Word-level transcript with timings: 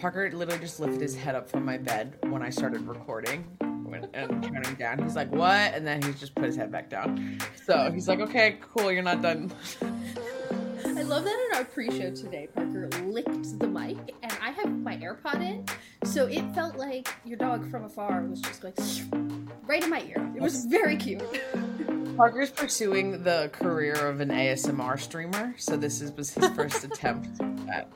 Parker 0.00 0.30
literally 0.32 0.58
just 0.58 0.80
lifted 0.80 1.02
his 1.02 1.14
head 1.14 1.34
up 1.34 1.50
from 1.50 1.62
my 1.62 1.76
bed 1.76 2.16
when 2.30 2.42
I 2.42 2.48
started 2.48 2.80
recording 2.88 3.44
when, 3.84 4.08
and 4.14 4.42
counting 4.42 4.74
down. 4.76 5.02
He's 5.02 5.14
like, 5.14 5.30
"What?" 5.30 5.74
And 5.74 5.86
then 5.86 6.00
he 6.00 6.12
just 6.14 6.34
put 6.34 6.44
his 6.44 6.56
head 6.56 6.72
back 6.72 6.88
down. 6.88 7.38
So 7.66 7.90
he's 7.92 8.08
like, 8.08 8.20
"Okay, 8.20 8.56
cool, 8.62 8.90
you're 8.90 9.02
not 9.02 9.20
done." 9.20 9.52
I 9.82 11.02
love 11.02 11.24
that 11.24 11.48
in 11.50 11.56
our 11.56 11.64
pre-show 11.64 12.14
today, 12.14 12.48
Parker 12.54 12.88
licked 13.04 13.58
the 13.58 13.68
mic, 13.68 13.98
and 14.22 14.32
I 14.42 14.50
have 14.52 14.70
my 14.70 14.96
AirPod 14.96 15.42
in, 15.42 15.66
so 16.04 16.26
it 16.26 16.44
felt 16.54 16.76
like 16.76 17.08
your 17.24 17.36
dog 17.36 17.70
from 17.70 17.84
afar 17.84 18.22
was 18.22 18.40
just 18.40 18.62
going 18.62 19.50
right 19.66 19.84
in 19.84 19.90
my 19.90 20.02
ear. 20.02 20.32
It 20.34 20.40
was 20.40 20.64
very 20.64 20.96
cute. 20.96 21.22
Parker's 22.16 22.50
pursuing 22.50 23.22
the 23.22 23.50
career 23.52 23.94
of 23.94 24.20
an 24.20 24.30
ASMR 24.30 24.98
streamer, 24.98 25.54
so 25.58 25.76
this 25.76 26.00
is, 26.00 26.12
was 26.12 26.30
his 26.30 26.48
first 26.50 26.84
attempt 26.84 27.40
at 27.70 27.90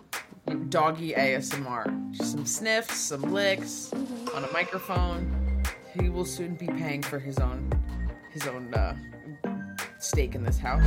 doggy 0.53 1.13
ASMR. 1.13 2.13
Just 2.13 2.33
some 2.33 2.47
sniffs, 2.47 2.97
some 2.97 3.23
licks 3.23 3.93
on 4.35 4.45
a 4.45 4.52
microphone. 4.52 5.62
He 5.98 6.09
will 6.09 6.25
soon 6.25 6.55
be 6.57 6.66
paying 6.66 7.02
for 7.02 7.19
his 7.19 7.39
own 7.39 7.71
his 8.33 8.47
own 8.47 8.73
uh, 8.75 8.97
stake 9.99 10.35
in 10.35 10.43
this 10.43 10.59
house. 10.59 10.85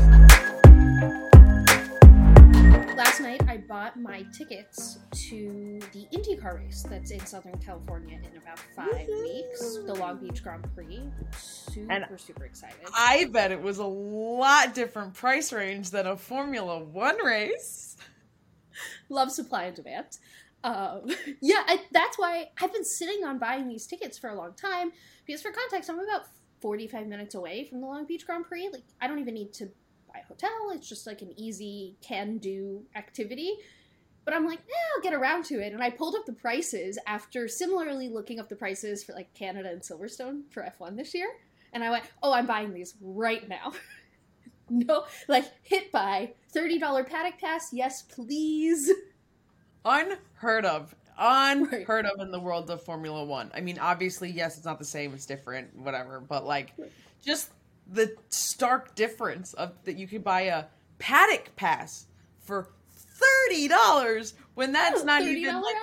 Last 2.97 3.21
night, 3.21 3.41
I 3.47 3.57
bought 3.57 3.97
my 3.97 4.25
tickets 4.35 4.99
to 5.29 5.79
the 5.93 6.07
IndyCar 6.11 6.57
race 6.57 6.83
that's 6.89 7.11
in 7.11 7.25
Southern 7.25 7.57
California 7.59 8.17
in 8.17 8.37
about 8.37 8.59
5 8.75 8.87
Woohoo! 8.89 9.21
weeks, 9.23 9.77
the 9.85 9.93
Long 9.93 10.17
Beach 10.17 10.43
Grand 10.43 10.67
Prix. 10.75 11.03
Super, 11.37 11.91
And 11.91 12.05
super 12.19 12.45
excited. 12.45 12.77
I 12.93 13.25
bet 13.31 13.51
it 13.51 13.61
was 13.61 13.77
a 13.77 13.85
lot 13.85 14.73
different 14.73 15.13
price 15.13 15.53
range 15.53 15.91
than 15.91 16.07
a 16.07 16.17
Formula 16.17 16.79
One 16.79 17.23
race. 17.23 17.97
Love 19.09 19.31
supply 19.31 19.65
and 19.65 19.75
demand. 19.75 20.17
Um, 20.63 21.01
yeah, 21.41 21.63
I, 21.67 21.81
that's 21.91 22.17
why 22.17 22.49
I've 22.61 22.73
been 22.73 22.85
sitting 22.85 23.23
on 23.23 23.37
buying 23.37 23.67
these 23.67 23.87
tickets 23.87 24.17
for 24.17 24.29
a 24.29 24.35
long 24.35 24.53
time. 24.53 24.91
Because 25.25 25.41
for 25.41 25.51
context, 25.51 25.89
I'm 25.89 25.99
about 25.99 26.27
45 26.61 27.07
minutes 27.07 27.35
away 27.35 27.65
from 27.65 27.81
the 27.81 27.87
Long 27.87 28.05
Beach 28.05 28.25
Grand 28.25 28.45
Prix. 28.45 28.69
Like, 28.71 28.83
I 29.01 29.07
don't 29.07 29.19
even 29.19 29.33
need 29.33 29.53
to 29.53 29.65
buy 30.11 30.21
a 30.23 30.27
hotel. 30.27 30.71
It's 30.71 30.87
just 30.87 31.05
like 31.05 31.21
an 31.21 31.33
easy 31.37 31.95
can-do 32.01 32.83
activity. 32.95 33.53
But 34.25 34.33
I'm 34.33 34.45
like, 34.45 34.59
eh, 34.59 34.93
I'll 34.95 35.01
get 35.01 35.13
around 35.13 35.45
to 35.45 35.61
it. 35.65 35.71
And 35.71 35.81
I 35.81 35.89
pulled 35.89 36.15
up 36.15 36.25
the 36.25 36.33
prices 36.33 36.97
after 37.07 37.47
similarly 37.47 38.09
looking 38.09 38.39
up 38.39 38.49
the 38.49 38.57
prices 38.57 39.03
for 39.03 39.13
like 39.13 39.33
Canada 39.33 39.69
and 39.69 39.81
Silverstone 39.81 40.41
for 40.49 40.63
F1 40.63 40.97
this 40.97 41.13
year. 41.13 41.27
And 41.71 41.83
I 41.83 41.91
went, 41.91 42.05
oh, 42.23 42.33
I'm 42.33 42.45
buying 42.45 42.73
these 42.73 42.95
right 43.01 43.47
now. 43.47 43.71
no, 44.87 45.05
like 45.27 45.45
hit 45.63 45.91
by 45.91 46.31
$30 46.53 47.07
paddock 47.07 47.39
pass, 47.39 47.71
yes, 47.73 48.01
please. 48.03 48.91
Unheard 49.85 50.65
of. 50.65 50.95
Unheard 51.17 52.05
of 52.05 52.19
in 52.21 52.31
the 52.31 52.39
world 52.39 52.69
of 52.69 52.81
Formula 52.83 53.23
One. 53.23 53.51
I 53.55 53.61
mean, 53.61 53.79
obviously, 53.79 54.29
yes, 54.29 54.57
it's 54.57 54.65
not 54.65 54.77
the 54.77 54.85
same, 54.85 55.13
it's 55.13 55.25
different, 55.25 55.75
whatever, 55.75 56.19
but 56.19 56.45
like 56.45 56.73
Right. 56.77 56.91
just 57.23 57.49
the 57.91 58.15
stark 58.29 58.93
difference 58.95 59.53
of 59.53 59.73
that 59.85 59.97
you 59.97 60.07
could 60.07 60.23
buy 60.23 60.41
a 60.41 60.65
paddock 60.99 61.55
pass 61.55 62.05
for 62.41 62.69
thirty 62.89 63.67
dollars 63.67 64.33
when 64.55 64.71
that's 64.73 65.01
oh, 65.01 65.05
not 65.05 65.21
$30 65.23 65.27
even 65.27 65.61
like, 65.61 65.75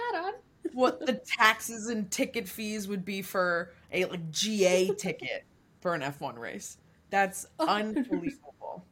what 0.73 1.05
the 1.07 1.15
taxes 1.15 1.89
and 1.89 2.11
ticket 2.11 2.49
fees 2.49 2.87
would 2.89 3.05
be 3.05 3.23
for 3.23 3.73
a 3.93 4.05
like 4.05 4.31
GA 4.31 4.95
ticket 4.95 5.45
for 5.81 5.95
an 5.95 6.01
F1 6.01 6.39
race. 6.39 6.79
That's 7.15 7.47
unbelievable. 7.61 8.85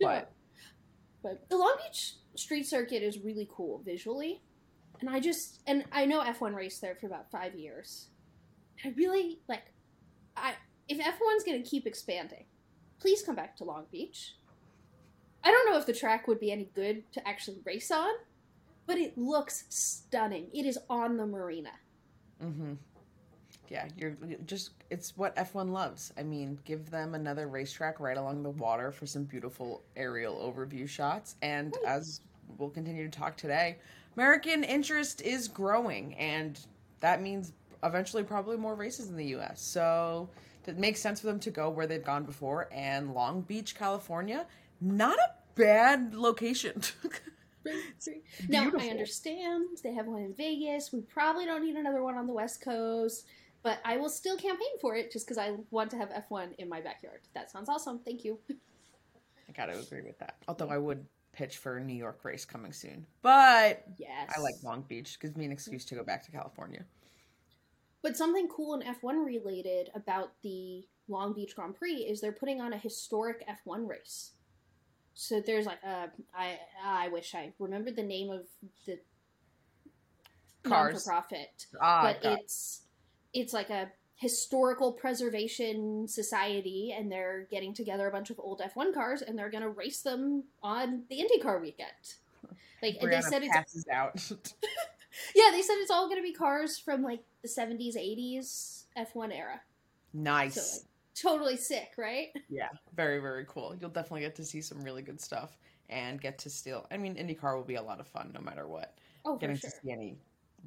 Yeah. 0.00 0.22
But 1.22 1.50
the 1.50 1.58
Long 1.58 1.76
Beach 1.84 2.14
street 2.34 2.66
circuit 2.66 3.02
is 3.02 3.18
really 3.18 3.46
cool 3.54 3.82
visually. 3.84 4.40
And 5.00 5.10
I 5.10 5.20
just 5.20 5.60
and 5.66 5.84
I 5.92 6.06
know 6.06 6.22
F1 6.22 6.54
raced 6.54 6.80
there 6.80 6.94
for 6.94 7.06
about 7.06 7.30
five 7.30 7.54
years. 7.54 8.06
I 8.82 8.94
really 8.96 9.40
like 9.50 9.64
I 10.34 10.54
if 10.88 10.98
F1's 10.98 11.44
gonna 11.44 11.60
keep 11.60 11.86
expanding, 11.86 12.46
please 12.98 13.22
come 13.22 13.34
back 13.34 13.54
to 13.58 13.64
Long 13.64 13.84
Beach. 13.92 14.36
I 15.44 15.50
don't 15.50 15.70
know 15.70 15.76
if 15.76 15.84
the 15.84 15.92
track 15.92 16.26
would 16.28 16.40
be 16.40 16.52
any 16.52 16.70
good 16.74 17.02
to 17.12 17.28
actually 17.28 17.58
race 17.66 17.90
on, 17.90 18.14
but 18.86 18.96
it 18.96 19.18
looks 19.18 19.64
stunning. 19.68 20.48
It 20.54 20.64
is 20.64 20.78
on 20.88 21.18
the 21.18 21.26
marina. 21.26 21.72
hmm 22.40 22.72
Yeah, 23.68 23.88
you're 23.96 24.16
you're 24.26 24.38
just 24.44 24.72
it's 24.90 25.16
what 25.16 25.34
F1 25.36 25.70
loves. 25.70 26.12
I 26.18 26.22
mean, 26.22 26.58
give 26.64 26.90
them 26.90 27.14
another 27.14 27.48
racetrack 27.48 28.00
right 28.00 28.16
along 28.16 28.42
the 28.42 28.50
water 28.50 28.92
for 28.92 29.06
some 29.06 29.24
beautiful 29.24 29.82
aerial 29.96 30.36
overview 30.36 30.88
shots. 30.88 31.36
And 31.42 31.76
Right. 31.84 31.84
as 31.84 32.20
we'll 32.58 32.70
continue 32.70 33.08
to 33.08 33.18
talk 33.18 33.36
today, 33.36 33.78
American 34.16 34.64
interest 34.64 35.22
is 35.22 35.48
growing, 35.48 36.14
and 36.16 36.58
that 37.00 37.22
means 37.22 37.52
eventually 37.82 38.22
probably 38.24 38.56
more 38.56 38.74
races 38.74 39.08
in 39.08 39.16
the 39.16 39.26
US. 39.36 39.60
So 39.62 40.28
it 40.66 40.78
makes 40.78 41.00
sense 41.00 41.20
for 41.20 41.26
them 41.26 41.40
to 41.40 41.50
go 41.50 41.70
where 41.70 41.86
they've 41.86 42.04
gone 42.04 42.24
before. 42.24 42.68
And 42.72 43.14
Long 43.14 43.40
Beach, 43.42 43.74
California, 43.74 44.46
not 44.80 45.18
a 45.18 45.30
bad 45.54 46.14
location. 46.14 46.82
Now 48.48 48.72
I 48.76 48.88
understand 48.88 49.78
they 49.82 49.94
have 49.94 50.06
one 50.06 50.22
in 50.22 50.34
Vegas. 50.34 50.92
We 50.92 51.00
probably 51.00 51.44
don't 51.44 51.62
need 51.64 51.76
another 51.76 52.02
one 52.02 52.16
on 52.16 52.26
the 52.26 52.32
West 52.32 52.60
Coast, 52.60 53.26
but 53.62 53.78
I 53.84 53.96
will 53.96 54.08
still 54.08 54.36
campaign 54.36 54.78
for 54.80 54.96
it 54.96 55.12
just 55.12 55.26
because 55.26 55.38
I 55.38 55.56
want 55.70 55.90
to 55.92 55.96
have 55.96 56.10
F1 56.10 56.54
in 56.58 56.68
my 56.68 56.80
backyard. 56.80 57.20
That 57.34 57.50
sounds 57.50 57.68
awesome. 57.68 58.00
Thank 58.04 58.24
you. 58.24 58.38
I 58.50 59.52
gotta 59.52 59.78
agree 59.78 60.02
with 60.02 60.18
that. 60.18 60.36
Although 60.48 60.68
I 60.68 60.78
would 60.78 61.04
pitch 61.32 61.58
for 61.58 61.76
a 61.76 61.84
New 61.84 61.94
York 61.94 62.24
race 62.24 62.44
coming 62.44 62.72
soon. 62.72 63.06
But 63.22 63.84
Yes. 63.98 64.32
I 64.36 64.40
like 64.40 64.54
Long 64.62 64.82
Beach. 64.82 65.18
Gives 65.20 65.36
me 65.36 65.44
an 65.44 65.52
excuse 65.52 65.84
to 65.86 65.94
go 65.94 66.04
back 66.04 66.24
to 66.26 66.30
California. 66.30 66.84
But 68.02 68.16
something 68.16 68.48
cool 68.48 68.74
and 68.74 68.82
F1 68.82 69.24
related 69.24 69.90
about 69.94 70.32
the 70.42 70.84
Long 71.08 71.32
Beach 71.34 71.54
Grand 71.54 71.74
Prix 71.76 71.94
is 71.94 72.20
they're 72.20 72.32
putting 72.32 72.60
on 72.60 72.72
a 72.72 72.78
historic 72.78 73.44
F1 73.48 73.88
race. 73.88 74.32
So 75.14 75.40
there's 75.40 75.66
like 75.66 75.82
a 75.84 76.10
I 76.34 76.58
I 76.84 77.08
wish 77.08 77.34
I 77.34 77.52
remembered 77.58 77.96
the 77.96 78.02
name 78.02 78.30
of 78.30 78.46
the 78.86 78.98
Cars. 80.62 81.04
for 81.04 81.10
profit. 81.10 81.66
Ah, 81.80 82.02
but 82.02 82.38
it's 82.40 82.81
it's 83.32 83.52
like 83.52 83.70
a 83.70 83.90
historical 84.16 84.92
preservation 84.92 86.06
society 86.06 86.94
and 86.96 87.10
they're 87.10 87.46
getting 87.50 87.74
together 87.74 88.06
a 88.06 88.10
bunch 88.12 88.30
of 88.30 88.38
old 88.38 88.60
F1 88.60 88.94
cars 88.94 89.22
and 89.22 89.36
they're 89.38 89.50
going 89.50 89.62
to 89.64 89.70
race 89.70 90.00
them 90.02 90.44
on 90.62 91.02
the 91.10 91.16
IndyCar 91.16 91.60
weekend. 91.60 91.90
Like 92.82 93.00
they 93.00 93.06
Brianna 93.06 93.22
said 93.22 93.42
it's 93.42 93.52
passes 93.52 93.86
out. 93.92 94.14
yeah, 95.34 95.50
they 95.50 95.62
said 95.62 95.74
it's 95.78 95.90
all 95.90 96.06
going 96.08 96.18
to 96.18 96.22
be 96.22 96.32
cars 96.32 96.78
from 96.78 97.02
like 97.02 97.20
the 97.42 97.48
70s, 97.48 97.96
80s 97.96 98.84
F1 98.96 99.36
era. 99.36 99.60
nice. 100.12 100.54
So 100.54 100.60
like 100.60 100.86
totally 101.14 101.56
sick, 101.56 101.90
right? 101.98 102.28
yeah, 102.48 102.68
very 102.94 103.18
very 103.20 103.44
cool. 103.48 103.74
You'll 103.80 103.90
definitely 103.90 104.22
get 104.22 104.34
to 104.36 104.44
see 104.44 104.60
some 104.60 104.82
really 104.82 105.02
good 105.02 105.20
stuff 105.20 105.58
and 105.88 106.20
get 106.20 106.38
to 106.38 106.50
steal. 106.50 106.86
I 106.90 106.96
mean, 106.96 107.14
IndyCar 107.16 107.56
will 107.56 107.64
be 107.64 107.74
a 107.74 107.82
lot 107.82 108.00
of 108.00 108.06
fun 108.06 108.30
no 108.34 108.40
matter 108.40 108.66
what. 108.66 108.94
Oh, 109.24 109.36
Getting 109.36 109.56
sure. 109.56 109.70
to 109.70 109.76
see 109.76 109.90
any 109.92 110.16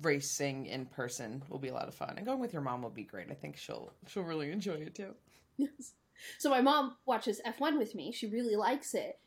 racing 0.01 0.65
in 0.67 0.85
person 0.85 1.41
will 1.49 1.59
be 1.59 1.69
a 1.69 1.73
lot 1.73 1.87
of 1.87 1.95
fun. 1.95 2.15
And 2.17 2.25
going 2.25 2.39
with 2.39 2.53
your 2.53 2.61
mom 2.61 2.81
will 2.81 2.89
be 2.89 3.03
great. 3.03 3.31
I 3.31 3.33
think 3.33 3.57
she'll 3.57 3.91
she'll 4.07 4.23
really 4.23 4.51
enjoy 4.51 4.75
it 4.75 4.95
too. 4.95 5.13
Yes. 5.57 5.93
So 6.37 6.49
my 6.49 6.61
mom 6.61 6.95
watches 7.05 7.39
F1 7.45 7.77
with 7.77 7.93
me. 7.95 8.11
She 8.11 8.27
really 8.27 8.55
likes 8.55 8.93
it, 8.93 9.19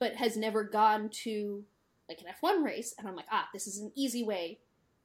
but 0.00 0.14
has 0.14 0.36
never 0.36 0.64
gone 0.64 1.10
to 1.24 1.64
like 2.08 2.20
an 2.20 2.26
F1 2.42 2.64
race. 2.64 2.94
And 2.98 3.06
I'm 3.06 3.14
like, 3.16 3.26
ah, 3.30 3.48
this 3.52 3.66
is 3.68 3.78
an 3.78 3.92
easy 3.96 4.24
way 4.24 4.58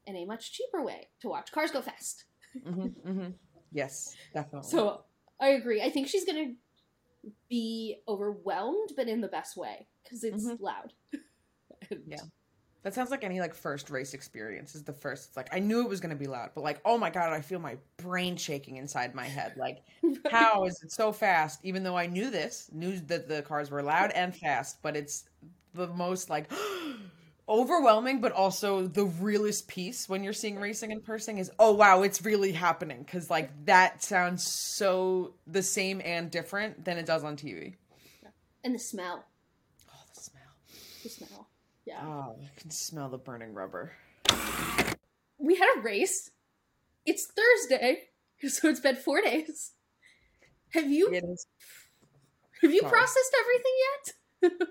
and 0.08 0.18
a 0.18 0.26
much 0.26 0.54
cheaper 0.54 0.84
way 0.84 1.10
to 1.22 1.30
watch 1.30 1.52
cars 1.52 1.70
go 1.72 1.82
fast. 1.82 2.26
hmm 2.64 2.88
hmm 2.88 3.28
Yes, 3.72 4.16
definitely. 4.34 4.70
So 4.70 5.04
I 5.40 5.50
agree. 5.50 5.82
I 5.82 5.90
think 5.92 6.08
she's 6.08 6.26
gonna 6.26 6.54
be 7.50 7.98
overwhelmed, 8.08 8.94
but 8.96 9.08
in 9.08 9.22
the 9.22 9.28
best 9.28 9.56
way 9.58 9.88
because 10.04 10.24
it's 10.24 10.46
Mhm. 10.48 10.60
loud. 10.60 10.94
Yeah. 12.08 12.22
That 12.84 12.96
sounds 12.96 13.12
like 13.12 13.24
any 13.24 13.40
like 13.40 13.54
first 13.54 13.92
race 13.92 14.14
experience 14.16 14.74
is 14.74 14.84
the 14.84 14.94
first. 14.94 15.28
It's 15.30 15.38
like 15.38 15.50
I 15.54 15.60
knew 15.60 15.82
it 15.82 15.90
was 15.90 16.00
gonna 16.00 16.16
be 16.16 16.26
loud, 16.28 16.50
but 16.56 16.64
like, 16.64 16.82
oh 16.84 16.98
my 16.98 17.10
god, 17.12 17.32
I 17.32 17.42
feel 17.42 17.60
my 17.60 17.78
brain 17.98 18.38
shaking 18.38 18.78
inside 18.78 19.14
my 19.14 19.26
head. 19.26 19.54
Like, 19.56 19.84
how 20.32 20.66
is 20.66 20.82
it 20.84 20.92
so 20.92 21.12
fast? 21.12 21.60
Even 21.64 21.84
though 21.84 21.96
I 21.98 22.08
knew 22.08 22.32
this, 22.32 22.70
knew 22.74 23.00
that 23.02 23.28
the 23.28 23.44
cars 23.44 23.70
were 23.70 23.84
loud 23.84 24.12
and 24.12 24.36
fast, 24.36 24.82
but 24.82 24.96
it's 24.96 25.26
the 25.76 25.88
most 25.88 26.30
like 26.32 26.52
overwhelming, 27.50 28.20
but 28.22 28.32
also 28.32 28.88
the 28.88 29.06
realest 29.06 29.68
piece 29.68 30.08
when 30.10 30.24
you're 30.24 30.34
seeing 30.34 30.58
racing 30.58 30.92
in 30.92 31.02
person 31.02 31.38
is 31.38 31.52
oh 31.60 31.74
wow, 31.74 32.02
it's 32.02 32.24
really 32.24 32.52
happening 32.52 33.04
because 33.04 33.30
like 33.30 33.52
that 33.66 34.02
sounds 34.04 34.44
so 34.48 35.36
the 35.46 35.62
same 35.64 36.02
and 36.04 36.32
different 36.32 36.84
than 36.86 36.98
it 36.98 37.06
does 37.06 37.24
on 37.24 37.36
TV. 37.36 37.76
and 38.64 38.74
the 38.74 38.80
smell, 38.80 39.26
Oh, 39.94 40.04
the 40.16 40.20
smell. 40.22 40.42
the 41.04 41.10
smell. 41.10 41.48
Yeah, 41.92 42.06
Oh, 42.06 42.36
I 42.42 42.60
can 42.60 42.72
smell 42.72 43.10
the 43.10 43.18
burning 43.18 43.54
rubber. 43.54 43.92
we 45.38 45.56
had 45.56 45.68
a 45.78 45.82
race. 45.82 46.32
It's 47.06 47.28
Thursday, 47.28 48.04
so 48.48 48.70
it's 48.70 48.80
been 48.80 48.96
four 48.96 49.22
days. 49.22 49.72
Have 50.70 50.90
you 50.90 51.12
have 51.12 52.72
you 52.72 52.80
sorry. 52.80 52.92
processed 52.92 53.36
everything 53.42 53.74
yet? 54.62 54.68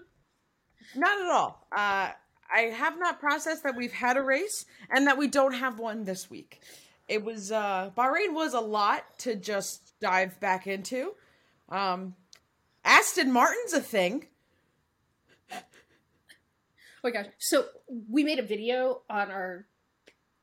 Not 0.97 1.21
at 1.21 1.27
all. 1.31 1.67
Uh, 1.71 2.11
I 2.53 2.61
have 2.75 2.99
not 2.99 3.21
processed 3.21 3.63
that 3.65 3.77
we've 3.77 3.93
had 3.93 4.17
a 4.17 4.23
race 4.23 4.65
and 4.91 5.07
that 5.07 5.17
we 5.19 5.29
don't 5.29 5.53
have 5.53 5.79
one 5.79 6.05
this 6.05 6.29
week. 6.31 6.63
It 7.07 7.23
was 7.25 7.53
uh 7.53 7.91
Bahrain 7.97 8.33
was 8.33 8.55
a 8.55 8.61
lot 8.61 9.05
to 9.19 9.37
just 9.37 9.93
dive 10.01 10.41
back 10.41 10.67
into. 10.67 11.13
Um 11.69 12.15
Aston 12.85 13.31
Martin's 13.31 13.73
a 13.73 13.81
thing. 13.81 14.27
Oh 17.03 17.09
my 17.09 17.11
gosh. 17.11 17.27
So 17.39 17.67
we 18.09 18.25
made 18.25 18.39
a 18.39 18.43
video 18.43 19.03
on 19.09 19.31
our 19.31 19.67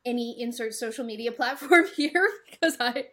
any 0.06 0.42
insert 0.42 0.74
social 0.74 1.06
media 1.06 1.32
platform 1.34 1.86
here 1.96 2.28
because 2.50 2.78
I 2.80 3.06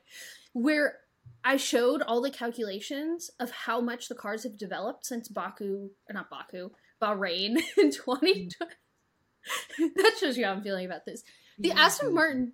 where 0.52 0.99
I 1.44 1.58
showed 1.58 2.00
all 2.00 2.23
the 2.23 2.31
calculations 2.31 3.31
of 3.38 3.50
how 3.50 3.81
much 3.81 4.08
the 4.08 4.14
cars 4.14 4.44
have 4.44 4.56
developed 4.56 5.05
since 5.05 5.29
Baku, 5.29 5.91
or 6.08 6.14
not 6.14 6.31
Baku, 6.31 6.70
Bahrain 7.02 7.58
in 7.76 7.91
2020. 7.91 8.49
Mm-hmm. 8.49 9.87
that 9.96 10.17
shows 10.19 10.38
you 10.38 10.46
how 10.46 10.52
I'm 10.52 10.62
feeling 10.62 10.87
about 10.87 11.05
this. 11.05 11.23
The 11.58 11.73
Aston 11.73 12.14
Martin, 12.14 12.52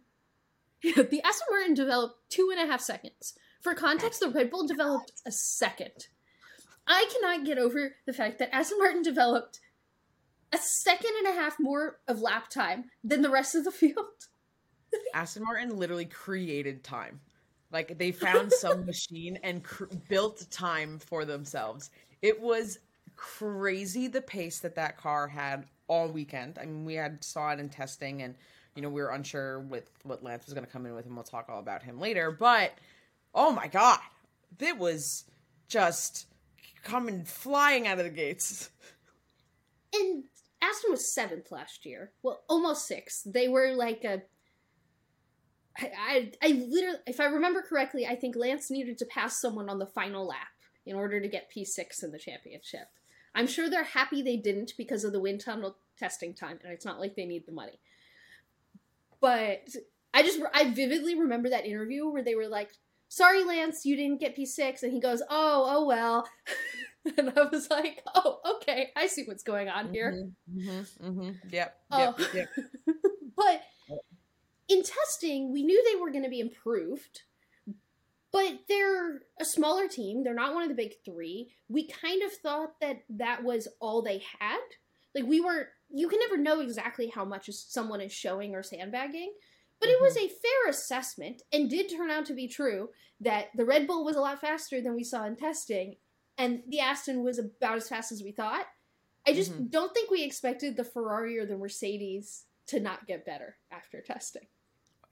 the 0.83 1.23
Aston 1.25 1.47
Martin 1.51 1.75
developed 1.75 2.31
two 2.31 2.51
and 2.51 2.61
a 2.61 2.71
half 2.71 2.81
seconds. 2.81 3.35
For 3.63 3.75
context, 3.75 4.21
the 4.21 4.29
Red 4.29 4.51
Bull 4.51 4.67
developed 4.67 5.13
a 5.25 5.31
second. 5.31 6.09
I 6.87 7.07
cannot 7.13 7.47
get 7.47 7.59
over 7.59 7.95
the 8.07 8.13
fact 8.13 8.39
that 8.39 8.53
Aston 8.55 8.79
Martin 8.79 9.03
developed 9.03 9.61
a 10.53 10.59
second 10.59 11.13
and 11.19 11.29
a 11.29 11.41
half 11.41 11.57
more 11.61 11.99
of 12.09 12.21
lap 12.21 12.49
time 12.49 12.85
than 13.05 13.23
the 13.23 13.31
rest 13.31 13.55
of 13.55 13.65
the 13.65 13.71
field. 13.71 14.07
Aston 15.15 15.45
Martin 15.45 15.77
literally 15.77 16.07
created 16.07 16.83
time. 16.83 17.21
Like 17.73 17.99
they 17.99 18.13
found 18.13 18.53
some 18.53 18.85
machine 18.87 19.39
and 19.43 19.63
cr- 19.63 19.85
built 20.09 20.47
time 20.51 20.99
for 20.99 21.25
themselves. 21.25 21.91
It 22.23 22.41
was 22.41 22.79
crazy 23.17 24.09
the 24.09 24.23
pace 24.23 24.61
that 24.61 24.75
that 24.77 24.97
car 24.97 25.29
had 25.29 25.67
all 25.87 26.09
weekend. 26.09 26.59
I 26.61 26.67
mean, 26.67 26.85
we 26.85 26.95
had 26.95 27.23
saw 27.23 27.53
it 27.53 27.61
in 27.61 27.69
testing, 27.69 28.23
and 28.23 28.35
you 28.75 28.83
know 28.83 28.89
we 28.89 29.03
were 29.03 29.11
unsure 29.11 29.61
with 29.61 29.91
what 30.03 30.23
Lance 30.23 30.47
was 30.47 30.55
going 30.55 30.67
to 30.67 30.73
come 30.73 30.87
in 30.87 30.95
with, 30.95 31.07
and 31.07 31.15
we'll 31.15 31.25
talk 31.25 31.49
all 31.49 31.61
about 31.61 31.83
him 31.83 32.01
later. 32.01 32.31
But 32.31 32.73
oh 33.35 33.53
my 33.53 33.69
god, 33.69 34.01
it 34.59 34.79
was 34.79 35.25
just 35.69 36.27
coming 36.83 37.25
flying 37.25 37.87
out 37.87 37.99
of 37.99 38.05
the 38.05 38.11
gates. 38.11 38.71
And 39.93 40.25
Aston 40.63 40.91
was 40.91 41.13
seventh 41.13 41.51
last 41.51 41.87
year. 41.87 42.13
Well, 42.23 42.43
almost 42.49 42.87
sixth. 42.87 43.23
They 43.25 43.49
were 43.49 43.73
like 43.75 44.05
a 44.05 44.23
I, 45.79 45.91
I, 45.97 46.33
I 46.43 46.49
literally, 46.69 46.99
if 47.07 47.21
I 47.21 47.27
remember 47.27 47.63
correctly, 47.63 48.07
I 48.07 48.17
think 48.17 48.37
Lance 48.37 48.71
needed 48.71 48.99
to 48.99 49.07
pass 49.07 49.41
someone 49.41 49.69
on 49.69 49.79
the 49.79 49.87
final 49.87 50.27
lap 50.27 50.49
in 50.87 50.97
order 50.97 51.21
to 51.21 51.29
get 51.29 51.51
P6 51.55 52.03
in 52.03 52.11
the 52.11 52.19
championship. 52.19 52.89
I'm 53.35 53.47
sure 53.47 53.71
they're 53.71 53.85
happy 53.85 54.23
they 54.23 54.37
didn't 54.37 54.73
because 54.77 55.05
of 55.05 55.13
the 55.13 55.21
wind 55.21 55.41
tunnel 55.41 55.77
testing 55.99 56.35
time, 56.35 56.59
and 56.65 56.73
it's 56.73 56.85
not 56.85 56.99
like 56.99 57.15
they 57.15 57.27
need 57.27 57.47
the 57.47 57.53
money. 57.53 57.79
But 59.21 59.69
I 60.13 60.23
just, 60.23 60.41
I 60.53 60.71
vividly 60.71 61.15
remember 61.19 61.51
that 61.51 61.67
interview 61.67 62.09
where 62.09 62.25
they 62.25 62.35
were 62.35 62.49
like, 62.49 62.71
sorry, 63.09 63.45
Lance, 63.45 63.85
you 63.85 63.97
didn't 63.97 64.21
get 64.21 64.37
P6. 64.37 64.83
And 64.83 64.93
he 64.93 65.01
goes, 65.01 65.23
oh, 65.29 65.67
oh, 65.69 65.85
well. 65.85 66.29
and 67.17 67.33
I 67.37 67.43
was 67.45 67.71
like, 67.71 68.03
oh, 68.15 68.41
okay, 68.57 68.91
I 68.97 69.07
see 69.07 69.25
what's 69.25 69.43
going 69.43 69.69
on 69.69 69.93
here. 69.93 70.13
Mm-hmm, 70.53 70.71
mm-hmm, 70.71 71.07
mm-hmm. 71.07 71.31
Yep, 71.51 71.77
Oh. 71.91 72.15
yep, 72.19 72.35
yep. 72.35 72.49
but 73.37 73.63
in 74.69 74.83
testing, 74.83 75.53
we 75.53 75.63
knew 75.63 75.83
they 75.85 76.01
were 76.01 76.11
going 76.11 76.25
to 76.25 76.31
be 76.31 76.41
improved, 76.41 77.23
but 78.33 78.61
they're 78.69 79.23
a 79.41 79.45
smaller 79.45 79.89
team. 79.89 80.23
They're 80.23 80.35
not 80.35 80.55
one 80.55 80.63
of 80.63 80.69
the 80.69 80.75
big 80.75 80.93
three. 81.05 81.53
We 81.69 81.89
kind 81.89 82.23
of 82.23 82.33
thought 82.33 82.79
that 82.81 83.03
that 83.11 83.43
was 83.43 83.67
all 83.81 84.03
they 84.03 84.23
had. 84.39 84.61
Like, 85.15 85.25
we 85.25 85.41
were, 85.41 85.69
you 85.93 86.09
can 86.09 86.21
never 86.21 86.37
know 86.37 86.61
exactly 86.61 87.11
how 87.13 87.25
much 87.25 87.51
someone 87.51 88.01
is 88.01 88.13
showing 88.13 88.55
or 88.55 88.63
sandbagging, 88.63 89.33
but 89.81 89.89
it 89.89 90.01
was 90.01 90.17
a 90.17 90.29
fair 90.29 90.69
assessment 90.69 91.43
and 91.53 91.69
did 91.69 91.91
turn 91.91 92.11
out 92.11 92.27
to 92.27 92.35
be 92.35 92.47
true 92.47 92.91
that 93.21 93.47
the 93.57 93.65
Red 93.65 93.87
Bull 93.87 94.05
was 94.05 94.15
a 94.15 94.21
lot 94.21 94.41
faster 94.41 94.81
than 94.81 94.95
we 94.95 95.03
saw 95.03 95.25
in 95.25 95.35
testing, 95.37 95.97
and 96.41 96.63
the 96.69 96.81
Aston 96.81 97.23
was 97.23 97.39
about 97.39 97.77
as 97.77 97.89
fast 97.89 98.11
as 98.13 98.23
we 98.23 98.33
thought. 98.33 98.67
I 99.27 99.33
just 99.35 99.53
Mhm. 99.53 99.71
don't 99.71 99.93
think 99.95 100.11
we 100.11 100.25
expected 100.25 100.77
the 100.77 100.85
Ferrari 100.85 101.39
or 101.39 101.45
the 101.47 101.57
Mercedes 101.57 102.47
to 102.67 102.81
not 102.81 103.07
get 103.07 103.25
better 103.25 103.59
after 103.71 104.01
testing. 104.01 104.47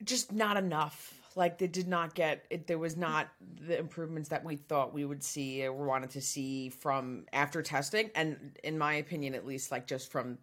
just 0.04 0.30
not 0.30 0.56
enough. 0.56 1.12
Like 1.34 1.58
they 1.58 1.66
did 1.66 1.88
not 1.88 2.14
get 2.14 2.46
it. 2.50 2.68
There 2.68 2.78
was 2.78 2.96
not 2.96 3.30
the 3.40 3.76
improvements 3.76 4.28
that 4.28 4.44
we 4.44 4.54
thought 4.54 4.94
we 4.94 5.04
would 5.04 5.24
see 5.24 5.64
or 5.66 5.72
wanted 5.72 6.10
to 6.10 6.20
see 6.20 6.68
from 6.68 7.26
after 7.32 7.62
testing, 7.62 8.10
and 8.14 8.56
in 8.62 8.78
my 8.78 8.94
opinion, 8.94 9.34
at 9.34 9.44
least, 9.44 9.72
like 9.72 9.88
just 9.88 10.12
from 10.12 10.38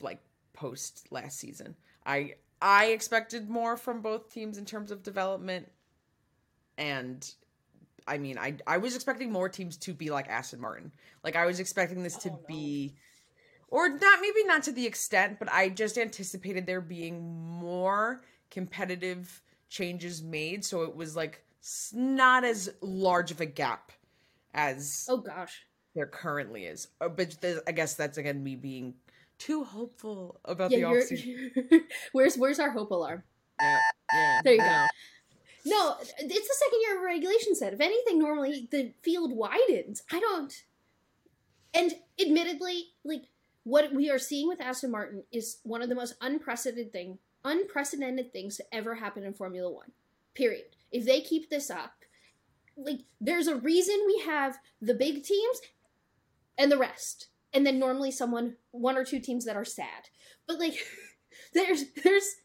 like 0.00 0.20
post 0.54 1.12
last 1.12 1.38
season. 1.38 1.76
I 2.06 2.36
I 2.62 2.86
expected 2.86 3.50
more 3.50 3.76
from 3.76 4.00
both 4.00 4.32
teams 4.32 4.56
in 4.56 4.64
terms 4.64 4.90
of 4.90 5.02
development, 5.02 5.70
and 6.78 7.30
I 8.06 8.18
mean, 8.18 8.38
I 8.38 8.56
I 8.66 8.78
was 8.78 8.94
expecting 8.94 9.32
more 9.32 9.48
teams 9.48 9.76
to 9.78 9.94
be 9.94 10.10
like 10.10 10.28
Aston 10.28 10.60
Martin. 10.60 10.92
Like 11.24 11.36
I 11.36 11.46
was 11.46 11.60
expecting 11.60 12.02
this 12.02 12.16
to 12.18 12.30
Oh, 12.30 12.32
no. 12.32 12.44
be 12.46 12.94
or 13.68 13.88
not 13.88 14.20
maybe 14.20 14.44
not 14.44 14.62
to 14.64 14.72
the 14.72 14.86
extent, 14.86 15.38
but 15.38 15.50
I 15.52 15.68
just 15.68 15.98
anticipated 15.98 16.66
there 16.66 16.80
being 16.80 17.22
more 17.60 18.22
competitive 18.50 19.42
changes 19.68 20.22
made, 20.22 20.64
so 20.64 20.82
it 20.82 20.94
was 20.94 21.16
like 21.16 21.44
not 21.92 22.44
as 22.44 22.72
large 22.80 23.30
of 23.32 23.40
a 23.40 23.46
gap 23.46 23.90
as 24.54 25.06
Oh 25.08 25.16
gosh. 25.18 25.64
there 25.94 26.06
currently 26.06 26.64
is. 26.66 26.88
Uh, 27.00 27.08
But 27.08 27.36
I 27.66 27.72
guess 27.72 27.94
that's 27.94 28.18
again 28.18 28.42
me 28.42 28.54
being 28.56 28.94
too 29.38 29.64
hopeful 29.64 30.40
about 30.44 30.70
Yeah, 30.70 30.78
the 30.78 30.84
offseason. 30.84 31.82
where's 32.12 32.36
where's 32.36 32.58
our 32.60 32.70
hope 32.70 32.90
alarm? 32.90 33.22
Yeah, 33.60 33.78
yeah. 34.12 34.40
There 34.44 34.54
you 34.54 34.60
go. 34.60 34.86
No, 35.66 35.96
it's 36.00 36.12
the 36.16 36.54
second 36.64 36.80
year 36.80 36.96
of 36.96 37.02
regulation 37.02 37.56
set. 37.56 37.72
If 37.72 37.80
anything, 37.80 38.20
normally 38.20 38.68
the 38.70 38.92
field 39.02 39.32
widens. 39.32 40.04
I 40.12 40.20
don't. 40.20 40.54
And 41.74 41.92
admittedly, 42.20 42.90
like 43.04 43.24
what 43.64 43.92
we 43.92 44.08
are 44.08 44.18
seeing 44.18 44.46
with 44.46 44.60
Aston 44.60 44.92
Martin 44.92 45.24
is 45.32 45.58
one 45.64 45.82
of 45.82 45.88
the 45.88 45.96
most 45.96 46.14
unprecedented 46.20 46.92
thing, 46.92 47.18
unprecedented 47.44 48.32
things 48.32 48.56
to 48.58 48.64
ever 48.72 48.94
happen 48.94 49.24
in 49.24 49.34
Formula 49.34 49.68
One. 49.68 49.90
Period. 50.34 50.66
If 50.92 51.04
they 51.04 51.20
keep 51.20 51.50
this 51.50 51.68
up, 51.68 51.94
like 52.76 53.00
there's 53.20 53.48
a 53.48 53.56
reason 53.56 53.96
we 54.06 54.22
have 54.24 54.58
the 54.80 54.94
big 54.94 55.24
teams 55.24 55.60
and 56.56 56.70
the 56.70 56.78
rest, 56.78 57.26
and 57.52 57.66
then 57.66 57.80
normally 57.80 58.12
someone 58.12 58.54
one 58.70 58.96
or 58.96 59.04
two 59.04 59.18
teams 59.18 59.44
that 59.46 59.56
are 59.56 59.64
sad. 59.64 60.10
But 60.46 60.60
like, 60.60 60.76
there's 61.54 61.86
there's 62.04 62.36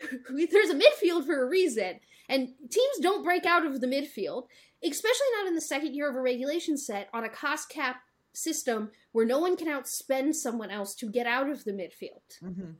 there's 0.50 0.70
a 0.70 0.80
midfield 0.80 1.26
for 1.26 1.42
a 1.42 1.48
reason. 1.48 2.00
And 2.30 2.48
teams 2.70 2.98
don't 3.02 3.24
break 3.24 3.44
out 3.44 3.66
of 3.66 3.80
the 3.80 3.88
midfield, 3.88 4.46
especially 4.84 5.26
not 5.36 5.48
in 5.48 5.56
the 5.56 5.60
second 5.60 5.94
year 5.94 6.08
of 6.08 6.14
a 6.14 6.20
regulation 6.20 6.78
set 6.78 7.08
on 7.12 7.24
a 7.24 7.28
cost 7.28 7.68
cap 7.68 7.96
system 8.32 8.92
where 9.10 9.26
no 9.26 9.40
one 9.40 9.56
can 9.56 9.66
outspend 9.66 10.36
someone 10.36 10.70
else 10.70 10.94
to 10.94 11.10
get 11.10 11.26
out 11.26 11.50
of 11.50 11.64
the 11.64 11.72
midfield. 11.72 12.38
Mhm. 12.40 12.76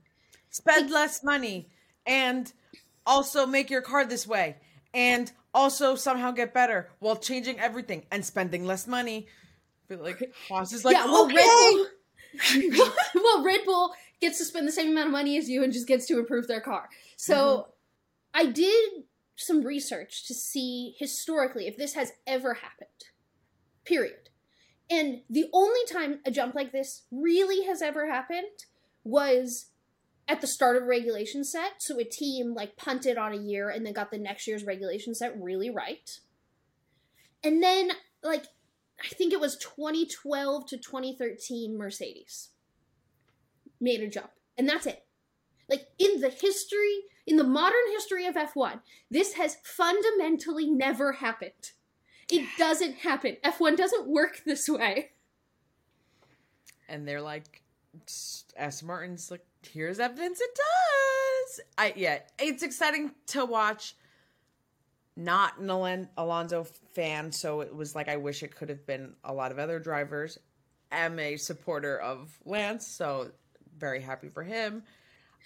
Spend 0.49 0.89
less 0.89 1.21
money 1.21 1.69
and 2.05 2.53
also 3.05 3.45
make 3.45 3.69
your 3.69 3.81
car 3.81 4.05
this 4.05 4.25
way 4.25 4.55
and 4.93 5.33
also 5.53 5.95
somehow 5.95 6.31
get 6.31 6.53
better 6.53 6.89
while 6.99 7.17
changing 7.17 7.59
everything 7.59 8.05
and 8.09 8.25
spending 8.25 8.65
less 8.65 8.87
money. 8.87 9.27
But 9.89 10.01
like 10.01 10.33
Haas 10.47 10.71
is 10.71 10.85
like, 10.85 10.95
yeah, 10.95 11.05
well, 11.05 11.25
okay. 11.25 11.35
Red 11.35 12.71
Bull, 12.71 12.91
well, 13.15 13.43
Red 13.43 13.65
Bull 13.65 13.93
gets 14.21 14.37
to 14.37 14.45
spend 14.45 14.65
the 14.65 14.71
same 14.71 14.91
amount 14.91 15.07
of 15.07 15.11
money 15.11 15.37
as 15.37 15.49
you 15.49 15.61
and 15.61 15.73
just 15.73 15.87
gets 15.87 16.05
to 16.07 16.19
improve 16.19 16.47
their 16.47 16.61
car. 16.61 16.89
So 17.17 17.67
I 18.33 18.45
did 18.45 19.03
some 19.35 19.63
research 19.63 20.27
to 20.27 20.33
see 20.33 20.95
historically 20.97 21.67
if 21.67 21.77
this 21.77 21.93
has 21.93 22.11
ever 22.27 22.55
happened. 22.55 22.89
Period. 23.85 24.29
And 24.89 25.21
the 25.29 25.45
only 25.53 25.79
time 25.89 26.19
a 26.25 26.31
jump 26.31 26.53
like 26.53 26.71
this 26.71 27.03
really 27.11 27.65
has 27.65 27.81
ever 27.81 28.09
happened 28.11 28.65
was 29.03 29.67
at 30.27 30.41
the 30.41 30.47
start 30.47 30.75
of 30.75 30.83
regulation 30.83 31.43
set. 31.43 31.81
So 31.81 31.99
a 31.99 32.03
team 32.03 32.53
like 32.53 32.77
punted 32.77 33.17
on 33.17 33.33
a 33.33 33.37
year 33.37 33.69
and 33.69 33.85
then 33.85 33.93
got 33.93 34.11
the 34.11 34.17
next 34.17 34.47
year's 34.47 34.65
regulation 34.65 35.15
set 35.15 35.33
really 35.39 35.69
right. 35.69 36.19
And 37.43 37.63
then 37.63 37.91
like 38.21 38.45
I 39.03 39.07
think 39.07 39.33
it 39.33 39.39
was 39.39 39.57
2012 39.57 40.67
to 40.67 40.77
2013 40.77 41.77
Mercedes 41.77 42.49
made 43.79 44.01
a 44.01 44.07
jump. 44.07 44.29
And 44.57 44.69
that's 44.69 44.85
it. 44.85 45.05
Like 45.69 45.87
in 45.97 46.21
the 46.21 46.29
history, 46.29 47.01
in 47.27 47.37
the 47.37 47.43
modern 47.43 47.87
history 47.91 48.25
of 48.25 48.35
F1, 48.35 48.81
this 49.09 49.33
has 49.33 49.57
fundamentally 49.63 50.69
never 50.69 51.13
happened. 51.13 51.71
It 52.31 52.47
doesn't 52.57 52.97
happen. 52.97 53.37
F1 53.43 53.77
doesn't 53.77 54.07
work 54.07 54.41
this 54.45 54.67
way. 54.69 55.11
and 56.89 57.07
they're 57.07 57.21
like 57.21 57.63
Aston 58.57 58.87
Martin's 58.87 59.29
like 59.31 59.45
here's 59.71 59.99
evidence 59.99 60.39
it 60.41 60.49
does. 60.55 61.61
I 61.77 61.93
yeah, 61.95 62.19
it's 62.39 62.63
exciting 62.63 63.11
to 63.27 63.45
watch. 63.45 63.95
Not 65.17 65.59
an 65.59 65.69
Alon- 65.69 66.09
Alonso 66.17 66.65
fan, 66.95 67.31
so 67.33 67.59
it 67.61 67.75
was 67.75 67.95
like 67.95 68.07
I 68.07 68.15
wish 68.15 68.43
it 68.43 68.55
could 68.55 68.69
have 68.69 68.85
been 68.87 69.13
a 69.25 69.33
lot 69.33 69.51
of 69.51 69.59
other 69.59 69.77
drivers. 69.77 70.37
I'm 70.91 71.19
a 71.19 71.35
supporter 71.37 71.97
of 71.99 72.37
Lance, 72.45 72.87
so 72.87 73.31
very 73.77 74.01
happy 74.01 74.29
for 74.29 74.41
him. 74.43 74.83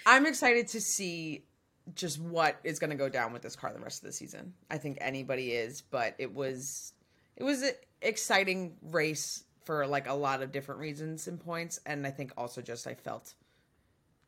I'm 0.06 0.26
excited 0.28 0.68
to 0.70 0.82
see 0.82 1.46
just 1.94 2.20
what 2.20 2.58
is 2.64 2.80
going 2.80 2.90
to 2.90 2.96
go 2.96 3.10
down 3.10 3.32
with 3.32 3.42
this 3.42 3.56
car 3.56 3.72
the 3.72 3.80
rest 3.80 4.02
of 4.02 4.08
the 4.08 4.14
season. 4.14 4.54
I 4.72 4.78
think 4.78 4.98
anybody 5.02 5.52
is, 5.52 5.82
but 5.82 6.16
it 6.18 6.34
was 6.34 6.94
it 7.36 7.44
was 7.44 7.62
an 7.62 7.74
exciting 8.02 8.76
race 8.82 9.44
for 9.64 9.86
like 9.86 10.08
a 10.08 10.14
lot 10.14 10.42
of 10.42 10.52
different 10.52 10.80
reasons 10.80 11.28
and 11.28 11.40
points 11.40 11.80
and 11.86 12.06
I 12.06 12.12
think 12.12 12.32
also 12.38 12.62
just 12.62 12.88
I 12.88 12.94
felt 12.94 13.34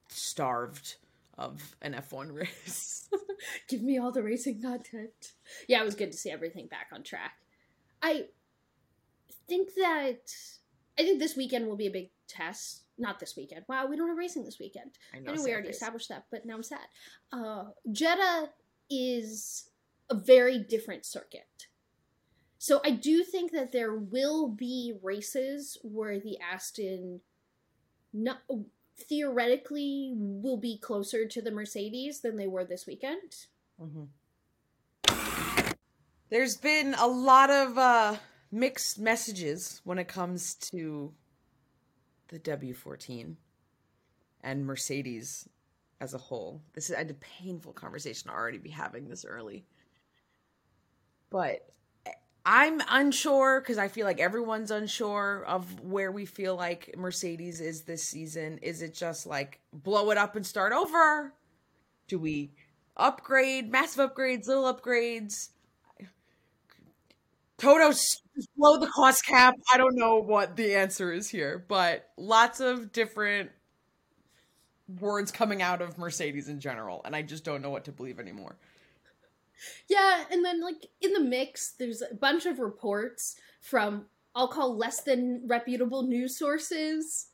starved 0.10 0.96
of 1.38 1.76
an 1.82 1.94
F1 1.94 2.34
race. 2.34 3.10
Give 3.70 3.82
me 3.82 3.98
all 3.98 4.12
the 4.12 4.24
racing 4.24 4.62
content. 4.62 5.34
Yeah, 5.68 5.82
it 5.82 5.86
was 5.86 5.96
good 5.96 6.12
to 6.12 6.18
see 6.18 6.32
everything 6.32 6.68
back 6.68 6.88
on 6.94 7.04
track. 7.04 7.34
I 8.02 8.26
think 9.48 9.74
that 9.76 10.32
I 10.98 11.04
think 11.04 11.20
this 11.20 11.36
weekend 11.36 11.68
will 11.68 11.76
be 11.76 11.88
a 11.88 11.92
big 11.92 12.10
test. 12.28 12.84
Not 12.98 13.20
this 13.20 13.36
weekend. 13.36 13.66
Wow, 13.68 13.86
we 13.86 13.96
don't 13.96 14.08
have 14.08 14.18
racing 14.18 14.44
this 14.44 14.60
weekend. 14.60 14.92
I 15.14 15.18
I 15.18 15.20
know, 15.20 15.34
know 15.34 15.44
we 15.44 15.52
already 15.52 15.70
established 15.70 16.10
that, 16.10 16.26
but 16.32 16.46
now 16.46 16.56
I'm 16.56 16.64
sad. 16.64 16.88
Uh, 17.32 17.66
Jeddah 17.92 18.50
is 18.90 19.70
a 20.10 20.16
very 20.16 20.58
different 20.60 21.06
circuit. 21.06 21.68
So 22.58 22.82
I 22.84 22.92
do 22.92 23.24
think 23.24 23.52
that 23.52 23.72
there 23.72 23.94
will 23.96 24.48
be 24.48 24.96
races 25.04 25.78
where 25.84 26.20
the 26.20 26.40
Aston 26.40 27.22
not, 28.14 28.40
theoretically 28.98 30.14
will 30.16 30.58
be 30.58 30.78
closer 30.78 31.28
to 31.28 31.42
the 31.42 31.52
Mercedes 31.52 32.22
than 32.22 32.36
they 32.36 32.48
were 32.48 32.66
this 32.66 32.88
weekend. 32.88 33.46
Mhm. 33.80 34.08
There's 36.30 36.58
been 36.58 36.94
a 36.96 37.08
lot 37.08 37.50
of 37.50 37.78
uh, 37.78 38.18
mixed 38.52 39.00
messages 39.00 39.82
when 39.84 39.98
it 40.00 40.08
comes 40.08 40.56
to 40.56 41.14
the 42.30 42.40
W14 42.40 43.36
and 44.42 44.66
Mercedes 44.66 45.48
as 46.00 46.14
a 46.14 46.18
whole. 46.18 46.62
This 46.74 46.90
is 46.90 46.96
a 46.98 47.14
painful 47.16 47.74
conversation 47.74 48.30
to 48.30 48.36
already 48.36 48.58
be 48.58 48.70
having 48.70 49.08
this 49.08 49.26
early. 49.26 49.66
But 51.30 51.68
I'm 52.46 52.82
unsure 52.90 53.60
because 53.60 53.78
I 53.78 53.90
feel 53.90 54.06
like 54.06 54.22
everyone's 54.22 54.72
unsure 54.72 55.44
of 55.46 55.82
where 55.82 56.12
we 56.14 56.26
feel 56.26 56.56
like 56.56 56.96
Mercedes 56.98 57.60
is 57.60 57.82
this 57.82 58.04
season. 58.04 58.60
Is 58.62 58.82
it 58.82 58.94
just 58.94 59.26
like 59.26 59.60
blow 59.74 60.12
it 60.12 60.18
up 60.18 60.36
and 60.38 60.46
start 60.46 60.72
over? 60.72 61.34
Do 62.08 62.20
we 62.20 62.52
upgrade, 62.96 63.70
massive 63.70 64.10
upgrades, 64.10 64.48
little 64.48 64.74
upgrades? 64.74 65.50
Toto 67.58 67.90
s- 67.90 68.22
blow 68.58 68.78
the 68.80 68.88
cost 68.88 69.26
cap. 69.26 69.56
I 69.72 69.78
don't 69.78 69.96
know 69.96 70.18
what 70.18 70.56
the 70.56 70.76
answer 70.76 71.12
is 71.12 71.30
here, 71.30 71.64
but 71.68 72.10
lots 72.18 72.60
of 72.60 72.92
different 72.92 73.52
words 75.00 75.32
coming 75.32 75.62
out 75.62 75.82
of 75.82 75.98
Mercedes 75.98 76.48
in 76.48 76.60
general, 76.60 77.02
and 77.06 77.16
I 77.16 77.22
just 77.22 77.44
don't 77.44 77.62
know 77.62 77.70
what 77.70 77.86
to 77.86 77.92
believe 77.92 78.20
anymore. 78.20 78.58
Yeah, 79.90 80.26
and 80.32 80.46
then 80.46 80.62
like 80.62 80.88
in 81.02 81.14
the 81.14 81.20
mix, 81.20 81.72
there's 81.72 82.02
a 82.02 82.14
bunch 82.14 82.46
of 82.46 82.60
reports 82.60 83.36
from 83.62 84.06
I'll 84.36 84.48
call 84.48 84.78
less 84.78 85.02
than 85.02 85.44
reputable 85.48 86.04
news 86.04 86.38
sources. 86.38 87.28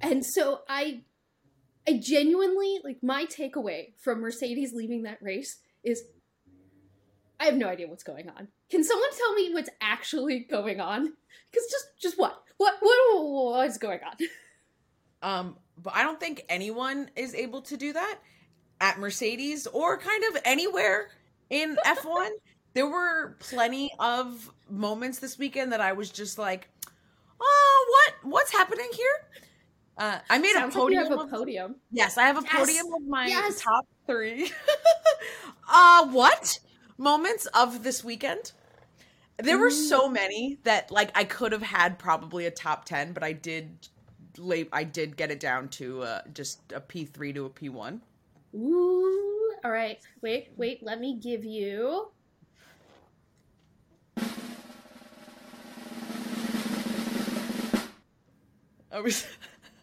And 0.00 0.24
so 0.24 0.60
I 0.68 1.02
I 1.86 1.98
genuinely 1.98 2.78
like 2.82 3.02
my 3.02 3.26
takeaway 3.26 3.92
from 3.98 4.20
Mercedes 4.20 4.72
leaving 4.72 5.02
that 5.02 5.18
race 5.20 5.58
is 5.84 6.04
I 7.38 7.46
have 7.46 7.56
no 7.56 7.68
idea 7.68 7.88
what's 7.88 8.04
going 8.04 8.28
on. 8.28 8.48
Can 8.72 8.82
someone 8.82 9.10
tell 9.16 9.34
me 9.34 9.52
what's 9.52 9.68
actually 9.82 10.40
going 10.40 10.80
on? 10.80 11.12
Cuz 11.52 11.62
just 11.70 11.86
just 12.00 12.18
what? 12.18 12.42
What 12.56 12.74
what 12.80 13.22
what's 13.58 13.78
going 13.78 14.00
on? 14.02 14.16
Um, 15.24 15.56
but 15.80 15.94
I 15.94 16.02
don't 16.02 16.18
think 16.18 16.44
anyone 16.48 17.08
is 17.14 17.32
able 17.36 17.62
to 17.62 17.76
do 17.76 17.92
that 17.92 18.18
at 18.80 18.98
Mercedes 18.98 19.68
or 19.68 19.96
kind 19.96 20.24
of 20.24 20.42
anywhere 20.44 21.10
in 21.48 21.76
F1. 21.86 22.28
There 22.74 22.88
were 22.88 23.36
plenty 23.38 23.92
of 24.00 24.50
moments 24.68 25.20
this 25.20 25.38
weekend 25.38 25.70
that 25.72 25.80
I 25.80 25.92
was 25.92 26.10
just 26.10 26.38
like, 26.38 26.68
"Oh, 27.40 27.86
what? 27.94 28.32
What's 28.32 28.50
happening 28.52 28.88
here?" 28.92 29.16
Uh, 29.96 30.18
I 30.28 30.38
made 30.38 30.54
Sounds 30.54 30.74
a 30.74 30.80
like 30.80 30.90
you 30.92 30.98
podium. 30.98 31.02
have 31.06 31.12
a 31.12 31.22
of- 31.22 31.30
podium. 31.30 31.76
yes, 31.92 32.18
I 32.18 32.22
have 32.26 32.38
a 32.38 32.42
Yes! 32.42 32.52
podium 32.56 32.86
of 32.92 33.02
my 33.06 33.26
Yes! 33.28 33.60
top 33.60 33.86
three. 34.08 34.50
uh, 35.68 36.06
what 36.08 36.58
moments 36.98 37.46
of 37.54 37.84
this 37.84 38.02
weekend? 38.02 38.50
There 39.38 39.58
were 39.58 39.70
so 39.70 40.08
many 40.08 40.58
that 40.64 40.90
like 40.90 41.10
I 41.16 41.24
could 41.24 41.52
have 41.52 41.62
had 41.62 41.98
probably 41.98 42.46
a 42.46 42.50
top 42.50 42.84
ten, 42.84 43.12
but 43.12 43.22
I 43.22 43.32
did 43.32 43.88
late 44.38 44.68
I 44.72 44.84
did 44.84 45.16
get 45.16 45.30
it 45.30 45.40
down 45.40 45.68
to 45.70 46.02
uh, 46.02 46.22
just 46.32 46.60
a 46.72 46.80
P 46.80 47.04
three 47.04 47.32
to 47.32 47.46
a 47.46 47.50
P 47.50 47.68
one. 47.68 48.02
Ooh. 48.54 49.52
All 49.64 49.70
right. 49.70 49.98
Wait, 50.20 50.50
wait, 50.56 50.82
let 50.82 51.00
me 51.00 51.16
give 51.16 51.44
you 51.44 52.10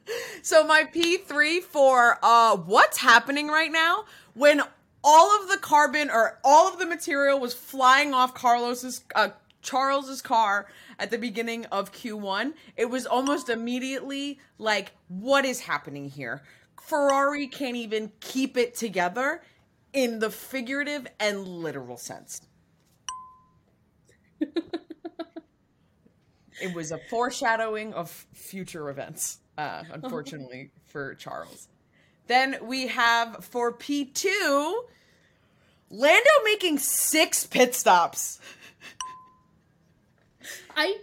so 0.42 0.64
my 0.66 0.84
P 0.84 1.18
three 1.18 1.60
for 1.60 2.18
uh 2.22 2.56
what's 2.58 2.98
happening 2.98 3.48
right 3.48 3.72
now 3.72 4.06
when 4.34 4.62
all 5.04 5.42
of 5.42 5.50
the 5.50 5.58
carbon 5.58 6.10
or 6.10 6.40
all 6.44 6.72
of 6.72 6.80
the 6.80 6.86
material 6.86 7.40
was 7.40 7.54
flying 7.54 8.14
off 8.14 8.34
Carlos's 8.34 9.04
uh, 9.16 9.30
Charles's 9.62 10.22
car 10.22 10.68
at 10.98 11.12
the 11.12 11.18
beginning 11.18 11.66
of 11.66 11.92
Q1. 11.92 12.54
It 12.78 12.86
was 12.86 13.06
almost 13.06 13.50
immediately 13.50 14.40
like 14.58 14.92
what 15.08 15.46
is 15.46 15.62
happening 15.62 16.10
here? 16.10 16.44
Ferrari 16.82 17.48
can't 17.48 17.76
even 17.76 18.12
keep 18.20 18.58
it 18.58 18.76
together 18.76 19.44
in 19.94 20.20
the 20.20 20.30
figurative 20.30 21.08
and 21.20 21.48
literal 21.48 21.98
sense. 21.98 22.42
it 26.62 26.74
was 26.74 26.92
a 26.92 27.00
foreshadowing 27.10 27.94
of 27.94 28.10
future 28.34 28.90
events, 28.90 29.40
uh, 29.58 29.84
unfortunately 29.92 30.72
for 30.86 31.16
Charles. 31.16 31.68
Then 32.30 32.58
we 32.62 32.86
have 32.90 33.44
for 33.44 33.74
P2, 33.74 34.84
Lando 35.90 36.30
making 36.46 36.78
six 36.78 37.48
pit 37.48 37.74
stops. 37.74 38.40
I 40.78 40.98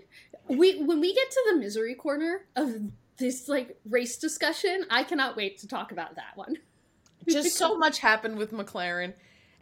we 0.46 0.80
when 0.84 1.00
we 1.00 1.12
get 1.12 1.28
to 1.28 1.42
the 1.50 1.56
misery 1.56 1.96
corner 1.96 2.42
of 2.54 2.76
this 3.16 3.48
like 3.48 3.76
race 3.90 4.18
discussion, 4.18 4.86
I 4.88 5.02
cannot 5.02 5.36
wait 5.36 5.58
to 5.58 5.66
talk 5.66 5.90
about 5.90 6.14
that 6.14 6.36
one. 6.36 6.58
Just 7.28 7.56
so 7.56 7.76
much 7.76 7.98
happened 7.98 8.36
with 8.36 8.52
McLaren, 8.52 9.12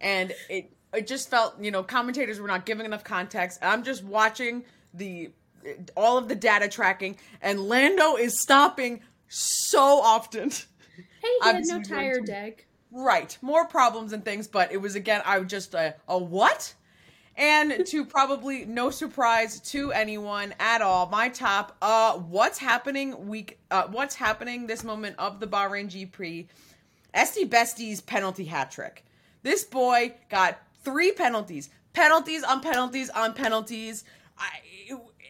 and 0.02 0.34
it 0.50 0.70
it 0.92 1.06
just 1.06 1.30
felt 1.30 1.58
you 1.58 1.70
know 1.70 1.82
commentators 1.82 2.40
were 2.40 2.48
not 2.48 2.66
giving 2.66 2.84
enough 2.84 3.04
context. 3.04 3.58
I'm 3.62 3.84
just 3.84 4.04
watching 4.04 4.66
the 4.92 5.30
all 5.96 6.18
of 6.18 6.28
the 6.28 6.34
data 6.34 6.68
tracking, 6.68 7.16
and 7.40 7.58
Lando 7.58 8.16
is 8.16 8.38
stopping 8.38 9.00
so 9.28 10.02
often. 10.02 10.50
Hey, 11.24 11.30
he 11.40 11.46
had 11.46 11.56
Obviously 11.56 11.78
no 11.78 11.78
we're 11.78 11.84
tire 11.84 12.20
deck. 12.20 12.66
Right. 12.90 13.36
More 13.40 13.66
problems 13.66 14.12
and 14.12 14.24
things, 14.24 14.46
but 14.46 14.72
it 14.72 14.76
was 14.76 14.94
again, 14.94 15.22
I 15.24 15.38
was 15.38 15.50
just 15.50 15.74
a, 15.74 15.94
a 16.06 16.18
what? 16.18 16.74
And 17.36 17.84
to 17.86 18.04
probably 18.04 18.64
no 18.66 18.90
surprise 18.90 19.58
to 19.70 19.90
anyone 19.92 20.54
at 20.60 20.82
all, 20.82 21.08
my 21.08 21.30
top, 21.30 21.76
uh, 21.82 22.12
what's 22.12 22.58
happening 22.58 23.26
week, 23.26 23.58
uh, 23.70 23.88
what's 23.90 24.14
happening 24.14 24.66
this 24.66 24.84
moment 24.84 25.16
of 25.18 25.40
the 25.40 25.46
Bahrain 25.46 25.86
GP, 25.86 26.46
Esty 27.14 27.44
Bestie's 27.44 28.00
penalty 28.00 28.44
hat 28.44 28.70
trick. 28.70 29.04
This 29.42 29.64
boy 29.64 30.14
got 30.30 30.58
three 30.82 31.12
penalties, 31.12 31.70
penalties 31.94 32.44
on 32.44 32.60
penalties 32.60 33.10
on 33.10 33.32
penalties, 33.32 34.04
I, 34.38 34.50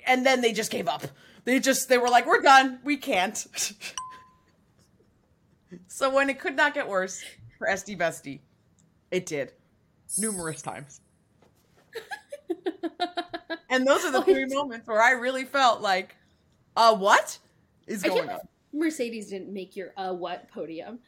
and 0.07 0.27
then 0.27 0.41
they 0.41 0.53
just 0.53 0.71
gave 0.71 0.89
up. 0.89 1.05
They 1.45 1.61
just, 1.61 1.89
they 1.89 1.99
were 1.99 2.09
like, 2.09 2.27
we're 2.27 2.41
done, 2.41 2.81
we 2.85 2.97
can't. 2.97 3.47
So 5.89 6.11
when 6.11 6.31
it 6.31 6.39
could 6.39 6.57
not 6.57 6.75
get 6.75 6.89
worse 6.89 7.23
for 7.59 7.69
Esty 7.69 7.97
Bestie, 7.97 8.41
it 9.11 9.27
did 9.27 9.53
numerous 10.19 10.63
times. 10.63 11.01
and 13.71 13.87
those 13.87 14.05
are 14.05 14.13
the 14.13 14.23
three 14.23 14.47
moments 14.47 14.87
where 14.87 15.01
I 15.01 15.13
really 15.13 15.45
felt 15.45 15.81
like, 15.81 16.17
uh, 16.77 16.95
what 16.95 17.39
is 17.87 18.03
going 18.03 18.29
on? 18.29 18.41
Mercedes 18.73 19.29
didn't 19.31 19.53
make 19.53 19.77
your 19.77 19.93
uh 19.97 20.13
what 20.13 20.51
podium. 20.51 20.99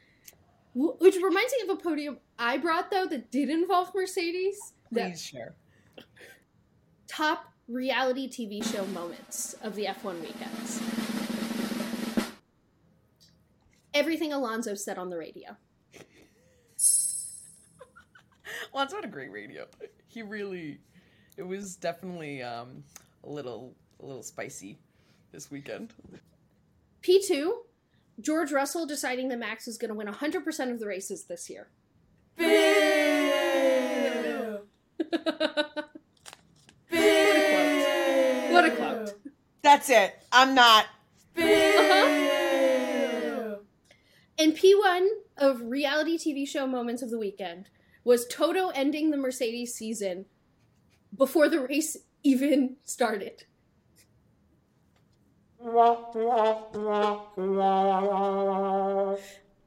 Which 0.75 1.17
reminds 1.17 1.53
me 1.53 1.69
of 1.69 1.79
a 1.79 1.83
podium 1.83 2.19
I 2.39 2.59
brought 2.59 2.91
though 2.91 3.07
that 3.07 3.31
did 3.31 3.51
involve 3.51 3.93
Mercedes. 3.95 4.75
The 4.93 5.01
Please 5.01 5.23
share. 5.23 5.55
top 7.09 7.47
reality 7.67 8.29
TV 8.29 8.65
show 8.65 8.87
moments 8.87 9.55
of 9.63 9.75
the 9.75 9.87
F1 9.87 10.21
weekends. 10.21 11.26
Everything 13.97 14.33
Alonso 14.35 14.75
said 14.75 14.99
on 14.99 15.09
the 15.09 15.17
radio. 15.17 15.57
Alonso 18.75 18.97
had 18.97 19.07
a 19.07 19.09
great 19.09 19.33
radio. 19.33 19.65
He 20.07 20.21
really, 20.21 20.81
it 21.39 21.43
was 21.43 21.77
definitely 21.77 22.43
um, 22.43 22.85
a 23.25 23.31
little, 23.31 23.73
a 24.03 24.05
little 24.05 24.23
spicy 24.23 24.77
this 25.33 25.51
weekend. 25.51 25.95
P2, 27.03 27.53
George 28.21 28.53
Russell 28.53 28.85
deciding 28.85 29.29
that 29.29 29.39
Max 29.39 29.67
is 29.67 29.79
going 29.79 29.89
to 29.89 29.95
win 29.95 30.09
100% 30.09 30.71
of 30.71 30.79
the 30.79 30.87
races 30.87 31.25
this 31.25 31.49
year. 31.49 31.69
Boo! 32.37 32.45
Boo! 36.91 38.53
What 38.53 38.67
a 38.67 38.73
quote. 38.77 39.15
That's 39.63 39.89
it. 39.89 40.23
I'm 40.31 40.55
not. 40.55 40.85
Uh-huh. 41.39 42.36
And 44.39 44.55
P1 44.55 45.09
of 45.39 45.63
reality 45.63 46.19
TV 46.19 46.47
show 46.47 46.67
moments 46.67 47.03
of 47.03 47.11
the 47.11 47.19
weekend 47.19 47.71
was 48.05 48.27
Toto 48.27 48.69
ending 48.69 49.11
the 49.11 49.17
Mercedes 49.17 49.73
season 49.73 50.27
before 51.17 51.49
the 51.49 51.61
race 51.61 51.97
even 52.23 52.77
started. 52.85 53.45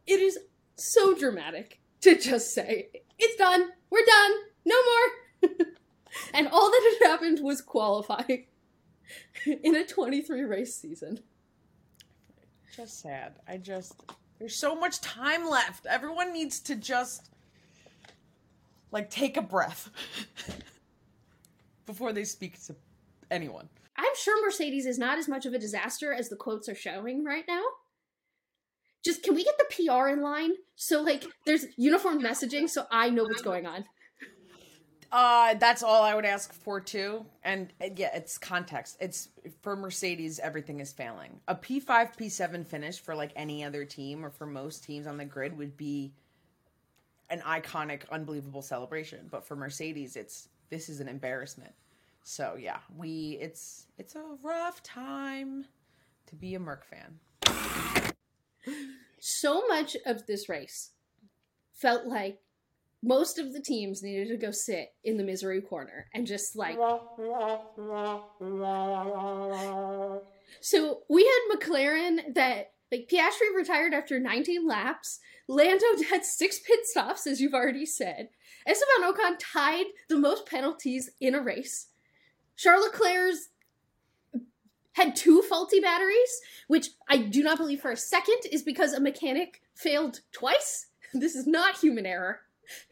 It 0.05 0.19
is 0.19 0.38
so 0.75 1.15
dramatic 1.15 1.79
to 2.01 2.17
just 2.17 2.53
say, 2.53 2.89
it's 3.17 3.35
done, 3.38 3.69
we're 3.89 4.05
done, 4.05 4.31
no 4.65 4.75
more. 4.83 5.51
and 6.33 6.47
all 6.47 6.69
that 6.69 6.97
had 6.99 7.09
happened 7.09 7.39
was 7.41 7.61
qualifying 7.61 8.45
in 9.45 9.75
a 9.75 9.85
23 9.85 10.43
race 10.43 10.75
season. 10.75 11.19
Just 12.75 13.01
sad. 13.01 13.33
I 13.47 13.57
just 13.57 14.03
there's 14.39 14.55
so 14.55 14.74
much 14.74 15.01
time 15.01 15.48
left. 15.48 15.86
Everyone 15.86 16.34
needs 16.34 16.60
to 16.62 16.75
just 16.75 17.29
like 18.91 19.10
take 19.10 19.38
a 19.38 19.41
breath 19.41 19.89
before 21.86 22.13
they 22.13 22.24
speak 22.24 22.62
to 22.65 22.75
anyone. 23.29 23.69
I'm 23.98 24.15
sure 24.15 24.43
Mercedes 24.46 24.86
is 24.86 24.98
not 24.98 25.19
as 25.19 25.27
much 25.27 25.46
of 25.46 25.53
a 25.53 25.60
disaster 25.60 26.13
as 26.13 26.29
the 26.29 26.38
quotes 26.38 26.69
are 26.69 26.75
showing 26.75 27.24
right 27.25 27.43
now. 27.48 27.63
Just 29.03 29.24
can 29.24 29.36
we 29.36 29.43
get 29.43 29.58
the 29.58 29.88
PR 29.88 30.08
in 30.08 30.22
line 30.22 30.51
so 30.75 31.01
like 31.01 31.25
there's 31.46 31.65
uniform 31.77 32.22
messaging 32.22 32.69
so 32.69 32.86
I 32.91 33.10
know 33.10 33.24
what's 33.24 33.41
going 33.41 33.65
on. 33.65 33.86
Uh, 35.11 35.55
that's 35.55 35.81
all 35.81 36.03
I 36.03 36.13
would 36.13 36.25
ask 36.25 36.53
for 36.53 36.79
too. 36.79 37.25
And 37.43 37.73
uh, 37.81 37.87
yeah, 37.95 38.15
it's 38.15 38.37
context. 38.37 38.97
It's 38.99 39.29
for 39.61 39.75
Mercedes, 39.75 40.39
everything 40.39 40.79
is 40.79 40.93
failing. 40.93 41.39
A 41.47 41.55
P5, 41.55 42.15
P7 42.15 42.65
finish 42.65 42.99
for 42.99 43.15
like 43.15 43.31
any 43.35 43.63
other 43.63 43.85
team 43.85 44.23
or 44.23 44.29
for 44.29 44.45
most 44.45 44.83
teams 44.83 45.07
on 45.07 45.17
the 45.17 45.25
grid 45.25 45.57
would 45.57 45.75
be 45.75 46.13
an 47.29 47.39
iconic, 47.41 48.01
unbelievable 48.11 48.61
celebration. 48.61 49.27
But 49.31 49.45
for 49.45 49.55
Mercedes, 49.55 50.15
it's 50.15 50.49
this 50.69 50.89
is 50.89 50.99
an 50.99 51.07
embarrassment. 51.07 51.73
So 52.23 52.55
yeah, 52.59 52.77
we 52.95 53.37
it's 53.41 53.87
it's 53.97 54.15
a 54.15 54.23
rough 54.43 54.83
time 54.83 55.65
to 56.27 56.35
be 56.35 56.53
a 56.53 56.59
Merc 56.59 56.85
fan. 56.85 57.17
So 59.19 59.67
much 59.67 59.97
of 60.05 60.27
this 60.27 60.47
race 60.47 60.91
felt 61.73 62.05
like 62.05 62.39
most 63.01 63.39
of 63.39 63.53
the 63.53 63.62
teams 63.62 64.03
needed 64.03 64.27
to 64.27 64.38
go 64.38 64.51
sit 64.51 64.89
in 65.03 65.18
the 65.18 65.24
misery 65.24 65.62
corner 65.62 66.08
and 66.13 66.27
just 66.27 66.56
like 66.56 66.77
so 70.62 71.01
we 71.10 71.24
had 71.24 71.58
mclaren 71.58 72.34
that 72.34 72.72
like 72.91 73.10
piastri 73.12 73.56
retired 73.56 73.94
after 73.94 74.20
19 74.20 74.68
laps. 74.68 75.20
Lando 75.48 75.86
had 76.10 76.25
six 76.25 76.60
pit 76.60 76.79
stops 76.84 77.27
as 77.27 77.39
you've 77.39 77.53
already 77.53 77.86
said. 77.86 78.29
Esteban 78.68 79.13
ocon 79.13 79.36
tied 79.39 79.86
the 80.10 80.18
most 80.18 80.46
penalties 80.46 81.12
in 81.20 81.36
a 81.36 81.41
race. 81.41 81.88
Charles 82.56 82.86
leclerc's 82.86 83.50
had 84.94 85.15
two 85.15 85.41
faulty 85.44 85.79
batteries 85.79 86.41
which 86.68 86.89
i 87.08 87.15
do 87.15 87.41
not 87.41 87.58
believe 87.58 87.79
for 87.79 87.91
a 87.91 87.96
second 87.96 88.36
is 88.51 88.63
because 88.63 88.91
a 88.91 89.00
mechanic 89.00 89.62
failed 89.75 90.22
twice. 90.32 90.88
This 91.13 91.36
is 91.36 91.48
not 91.48 91.79
human 91.79 92.06
error 92.06 92.41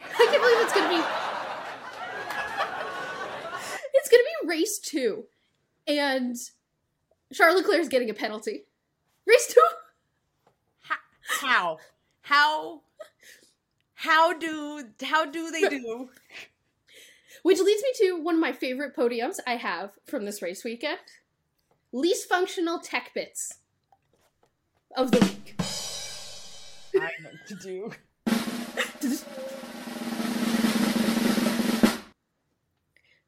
I 0.02 0.26
can't 0.26 0.42
believe 0.42 0.58
it's 0.62 0.74
gonna 0.74 0.90
be. 0.90 1.04
It's 3.94 4.10
gonna 4.10 4.24
be 4.24 4.48
race 4.48 4.80
two, 4.80 5.26
and 5.88 6.36
Charlotte 7.32 7.68
is 7.70 7.90
getting 7.90 8.10
a 8.10 8.14
penalty. 8.14 8.66
Race 9.26 9.54
two. 9.54 9.62
How? 11.42 11.78
How? 12.22 12.82
How 13.94 14.34
do 14.34 14.84
how 15.02 15.26
do 15.26 15.52
they 15.52 15.68
do? 15.68 16.10
Which 17.44 17.60
leads 17.60 17.84
me 17.84 18.08
to 18.08 18.22
one 18.22 18.36
of 18.36 18.42
my 18.42 18.52
favorite 18.52 18.96
podiums 18.96 19.40
I 19.46 19.56
have 19.56 19.92
from 20.06 20.26
this 20.26 20.42
race 20.42 20.64
weekend. 20.64 21.00
Least 21.92 22.30
functional 22.30 22.80
tech 22.80 23.12
bits 23.14 23.56
of 24.96 25.12
the 25.12 25.20
week. 25.20 25.56
I 26.96 27.12
know 27.22 27.32
to 27.48 27.56
do. 27.56 27.92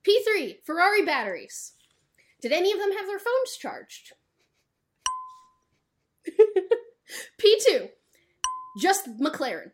P3, 0.08 0.58
Ferrari 0.66 1.04
batteries. 1.04 1.74
Did 2.42 2.52
any 2.52 2.72
of 2.72 2.80
them 2.80 2.92
have 2.94 3.06
their 3.08 3.20
phones 3.20 3.58
charged? 3.60 4.14
P2, 7.42 7.90
just 8.82 9.10
McLaren. 9.20 9.72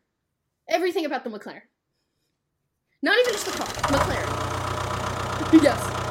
Everything 0.70 1.06
about 1.06 1.24
the 1.24 1.30
McLaren. 1.30 1.62
Not 3.02 3.20
even 3.20 3.34
just 3.34 3.46
the 3.46 3.52
car, 3.52 3.68
McLaren. 3.68 4.44
yes. 5.64 5.92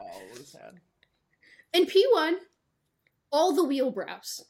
Oh, 0.00 0.42
sad. 0.44 0.80
And 1.74 1.86
P1, 1.86 2.34
all 3.30 3.52
the 3.54 3.64
wheel 3.64 3.90
brows. 3.90 4.44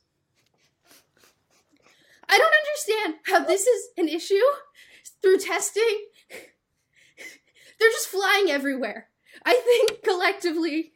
I 2.29 2.39
don't 2.39 2.55
understand 2.55 3.15
how 3.27 3.45
this 3.45 3.67
is 3.67 3.89
an 3.97 4.09
issue 4.09 4.35
through 5.23 5.39
testing. 5.39 6.07
They're 6.31 7.91
just 7.91 8.09
flying 8.09 8.51
everywhere. 8.51 9.09
I 9.45 9.55
think 9.55 10.03
collectively, 10.03 10.93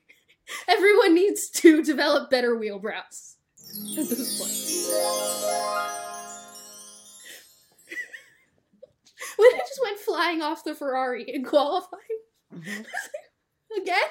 everyone 0.68 1.14
needs 1.14 1.48
to 1.50 1.82
develop 1.82 2.28
better 2.30 2.56
wheel 2.56 2.78
brows 2.78 3.36
at 3.96 4.08
this 4.08 4.38
point. 4.38 4.52
when 9.36 9.50
it 9.52 9.58
just 9.60 9.80
went 9.82 9.98
flying 10.00 10.42
off 10.42 10.64
the 10.64 10.74
Ferrari 10.74 11.24
in 11.28 11.44
qualifying. 11.44 12.00
Mhm. 12.54 12.84
Again? 13.82 14.02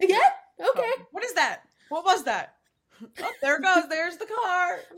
Again? 0.00 0.20
Okay. 0.58 0.92
Oh, 0.98 1.06
what 1.10 1.24
is 1.24 1.34
that? 1.34 1.62
What 1.90 2.04
was 2.04 2.24
that? 2.24 2.54
Oh, 3.22 3.32
there 3.42 3.56
it 3.56 3.62
goes. 3.62 3.88
There's 3.88 4.16
the 4.16 4.26
car. 4.26 4.78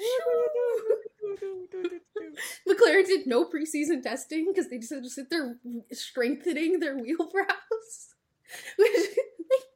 McLaren 2.69 3.07
did 3.07 3.27
no 3.27 3.45
preseason 3.45 4.03
testing 4.03 4.47
because 4.49 4.69
they 4.71 4.79
just 4.79 4.93
had 4.93 5.03
to 5.03 5.11
sit 5.11 5.31
there 5.31 5.57
strengthening 5.93 6.81
their 6.81 6.97
wheel 6.97 7.29
brows. 7.33 8.15
Which, 8.79 8.91
like, 8.97 9.67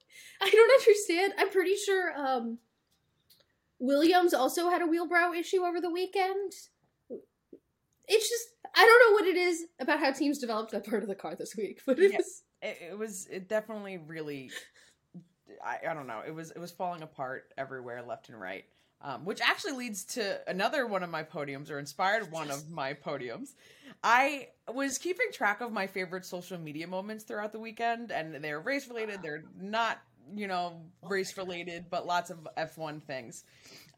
I 0.41 0.51
don't 0.51 0.81
understand. 0.81 1.35
I'm 1.39 1.51
pretty 1.51 1.77
sure 1.77 2.13
um, 2.17 2.59
Williams 3.79 4.35
also 4.35 4.71
had 4.71 4.83
a 4.83 4.87
wheel 4.87 5.07
brow 5.07 5.33
issue 5.33 5.63
over 5.63 5.81
the 5.81 5.91
weekend. 5.91 6.53
It's 8.07 8.29
just 8.29 8.49
I 8.77 8.85
don't 8.85 9.11
know 9.11 9.15
what 9.15 9.27
it 9.27 9.37
is 9.39 9.65
about 9.81 9.99
how 10.01 10.13
teams 10.13 10.39
developed 10.39 10.73
that 10.73 10.87
part 10.87 11.03
of 11.03 11.09
the 11.09 11.15
car 11.15 11.35
this 11.37 11.57
week, 11.57 11.81
but 11.87 11.99
it 11.99 12.13
Yeah. 12.13 12.19
was 12.19 12.43
it, 12.61 12.79
it 12.91 12.99
was 12.99 13.27
it 13.31 13.49
definitely 13.49 13.97
really 13.99 14.51
I, 15.64 15.79
I 15.90 15.94
don't 15.94 16.07
know 16.07 16.22
it 16.27 16.35
was 16.35 16.50
it 16.50 16.59
was 16.59 16.70
falling 16.70 17.03
apart 17.03 17.53
everywhere 17.57 18.03
left 18.03 18.29
and 18.29 18.40
right 18.40 18.64
um, 19.03 19.24
which 19.24 19.40
actually 19.42 19.72
leads 19.72 20.05
to 20.05 20.40
another 20.48 20.87
one 20.87 21.03
of 21.03 21.11
my 21.11 21.22
podiums 21.22 21.70
or 21.70 21.79
inspired 21.79 22.31
one 22.31 22.50
of 22.50 22.70
my 22.70 22.94
podiums 22.94 23.55
i 24.03 24.48
was 24.72 24.98
keeping 24.98 25.27
track 25.33 25.61
of 25.61 25.72
my 25.72 25.87
favorite 25.87 26.24
social 26.24 26.59
media 26.59 26.87
moments 26.87 27.24
throughout 27.24 27.53
the 27.53 27.61
weekend 27.61 28.11
and 28.11 28.35
they're 28.42 28.61
race 28.61 28.88
related 28.88 29.20
they're 29.22 29.44
not 29.61 30.00
you 30.35 30.46
know 30.46 30.81
race 31.03 31.37
related 31.37 31.85
but 31.90 32.07
lots 32.07 32.31
of 32.31 32.48
f1 32.57 33.03
things 33.03 33.44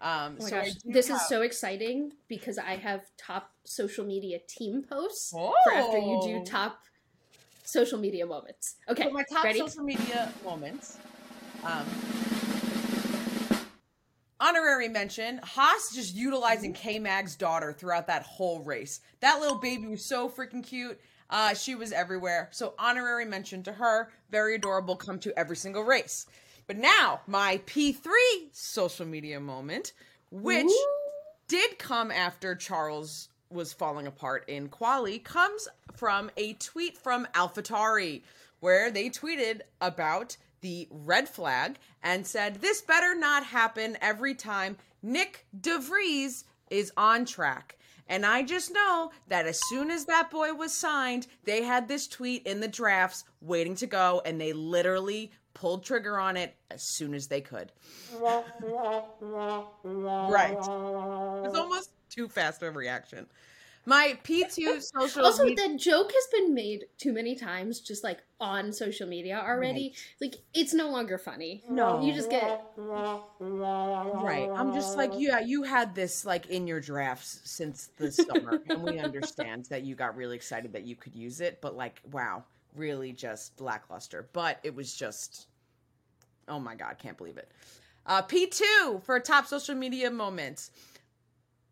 um 0.00 0.36
Oh 0.40 0.46
so 0.46 0.60
gosh, 0.60 0.72
this 0.84 1.08
is 1.08 1.26
so 1.28 1.42
exciting 1.42 2.12
because 2.28 2.58
I 2.58 2.76
have 2.76 3.02
top 3.16 3.52
social 3.64 4.04
media 4.04 4.38
team 4.46 4.82
posts 4.82 5.32
oh. 5.34 5.54
for 5.64 5.72
after 5.72 5.98
you 5.98 6.20
do 6.22 6.44
top 6.44 6.80
social 7.66 7.98
media 7.98 8.26
moments. 8.26 8.76
Okay, 8.88 9.04
So 9.04 9.10
my 9.10 9.24
top 9.30 9.44
ready? 9.44 9.58
social 9.58 9.82
media 9.82 10.32
moments. 10.44 10.98
Um, 11.66 11.84
honorary 14.38 14.88
mention: 14.88 15.40
Haas 15.42 15.90
just 15.92 16.14
utilizing 16.14 16.72
K 16.72 17.00
Mag's 17.00 17.34
daughter 17.34 17.72
throughout 17.72 18.06
that 18.06 18.22
whole 18.22 18.60
race. 18.60 19.00
That 19.18 19.40
little 19.40 19.58
baby 19.58 19.88
was 19.88 20.04
so 20.08 20.28
freaking 20.28 20.64
cute. 20.64 21.00
Uh, 21.28 21.54
she 21.54 21.74
was 21.74 21.90
everywhere. 21.90 22.50
So 22.52 22.74
honorary 22.78 23.24
mention 23.24 23.64
to 23.64 23.72
her. 23.72 24.10
Very 24.30 24.54
adorable. 24.54 24.94
Come 24.94 25.18
to 25.20 25.36
every 25.36 25.56
single 25.56 25.82
race. 25.82 26.26
But 26.68 26.76
now 26.76 27.22
my 27.26 27.60
P 27.66 27.92
three 27.92 28.48
social 28.52 29.06
media 29.06 29.40
moment, 29.40 29.92
which 30.30 30.66
Ooh. 30.66 30.86
did 31.48 31.80
come 31.80 32.12
after 32.12 32.54
Charles 32.54 33.28
was 33.50 33.72
falling 33.72 34.06
apart 34.06 34.44
in 34.48 34.68
Quali 34.68 35.18
comes 35.18 35.66
from 35.96 36.30
a 36.36 36.52
tweet 36.54 36.96
from 36.96 37.26
AlphaTauri 37.34 38.22
where 38.60 38.90
they 38.90 39.08
tweeted 39.08 39.60
about 39.80 40.36
the 40.66 40.88
red 40.90 41.28
flag 41.28 41.78
and 42.02 42.26
said, 42.26 42.56
This 42.56 42.82
better 42.82 43.14
not 43.14 43.44
happen 43.44 43.96
every 44.00 44.34
time 44.34 44.76
Nick 45.00 45.46
DeVries 45.60 46.42
is 46.70 46.92
on 46.96 47.24
track. 47.24 47.78
And 48.08 48.26
I 48.26 48.42
just 48.42 48.72
know 48.72 49.12
that 49.28 49.46
as 49.46 49.60
soon 49.68 49.92
as 49.92 50.06
that 50.06 50.28
boy 50.28 50.54
was 50.54 50.74
signed, 50.74 51.28
they 51.44 51.62
had 51.62 51.86
this 51.86 52.08
tweet 52.08 52.44
in 52.48 52.58
the 52.58 52.66
drafts 52.66 53.22
waiting 53.40 53.76
to 53.76 53.86
go, 53.86 54.22
and 54.24 54.40
they 54.40 54.52
literally 54.52 55.30
pulled 55.54 55.84
trigger 55.84 56.18
on 56.18 56.36
it 56.36 56.56
as 56.72 56.82
soon 56.82 57.14
as 57.14 57.28
they 57.28 57.40
could. 57.40 57.70
right. 60.32 60.58
It's 61.46 61.56
almost 61.56 61.90
too 62.10 62.26
fast 62.26 62.60
of 62.62 62.74
a 62.74 62.78
reaction. 62.78 63.28
My 63.88 64.18
P2 64.24 64.82
social 64.98 65.24
Also, 65.24 65.44
media- 65.44 65.68
that 65.68 65.78
joke 65.78 66.10
has 66.12 66.26
been 66.32 66.52
made 66.52 66.86
too 66.98 67.12
many 67.12 67.36
times, 67.36 67.80
just 67.80 68.02
like 68.04 68.18
on 68.40 68.72
social 68.72 69.08
media 69.08 69.42
already. 69.46 69.94
Like, 70.20 70.34
it's 70.52 70.74
no 70.74 70.90
longer 70.90 71.16
funny. 71.18 71.62
No. 71.70 72.02
You 72.02 72.12
just 72.12 72.28
get. 72.28 72.66
Right. 72.76 74.50
I'm 74.54 74.74
just 74.74 74.96
like, 74.96 75.12
yeah, 75.16 75.38
you 75.40 75.62
had 75.62 75.94
this 75.94 76.24
like 76.24 76.46
in 76.46 76.66
your 76.66 76.80
drafts 76.80 77.40
since 77.44 77.90
the 77.96 78.10
summer, 78.10 78.60
and 78.68 78.82
we 78.82 78.98
understand 78.98 79.66
that 79.66 79.84
you 79.84 79.94
got 79.94 80.16
really 80.16 80.36
excited 80.36 80.72
that 80.72 80.82
you 80.84 80.96
could 80.96 81.14
use 81.14 81.40
it, 81.40 81.60
but 81.60 81.76
like, 81.76 82.00
wow, 82.10 82.42
really 82.74 83.12
just 83.12 83.60
lackluster. 83.60 84.28
But 84.32 84.58
it 84.64 84.74
was 84.74 84.94
just, 84.94 85.46
oh 86.48 86.58
my 86.58 86.74
god, 86.74 86.96
can't 86.98 87.16
believe 87.16 87.38
it. 87.38 87.50
Uh, 88.04 88.22
P2 88.22 89.02
for 89.02 89.18
top 89.20 89.46
social 89.46 89.74
media 89.74 90.10
moments. 90.10 90.70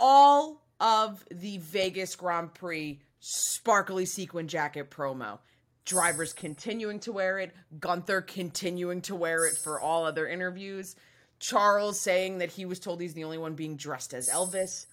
All 0.00 0.60
of 0.80 1.24
the 1.30 1.58
Vegas 1.58 2.16
Grand 2.16 2.54
Prix 2.54 3.00
sparkly 3.20 4.04
sequin 4.04 4.48
jacket 4.48 4.90
promo. 4.90 5.38
Drivers 5.84 6.32
continuing 6.32 7.00
to 7.00 7.12
wear 7.12 7.38
it, 7.38 7.54
Guenther 7.78 8.26
continuing 8.26 9.02
to 9.02 9.14
wear 9.14 9.46
it 9.46 9.56
for 9.56 9.78
all 9.78 10.04
other 10.04 10.26
interviews. 10.26 10.96
Charles 11.38 12.00
saying 12.00 12.38
that 12.38 12.52
he 12.52 12.64
was 12.64 12.80
told 12.80 13.00
he's 13.00 13.14
the 13.14 13.24
only 13.24 13.38
one 13.38 13.54
being 13.54 13.76
dressed 13.76 14.14
as 14.14 14.28
Elvis. 14.28 14.86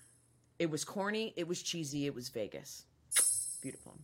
It 0.59 0.69
was 0.69 0.83
corny, 0.83 1.33
it 1.37 1.47
was 1.47 1.63
cheesy, 1.63 2.05
it 2.05 2.13
was 2.13 2.29
Vegas. 2.29 2.85
Beautiful. 3.61 3.97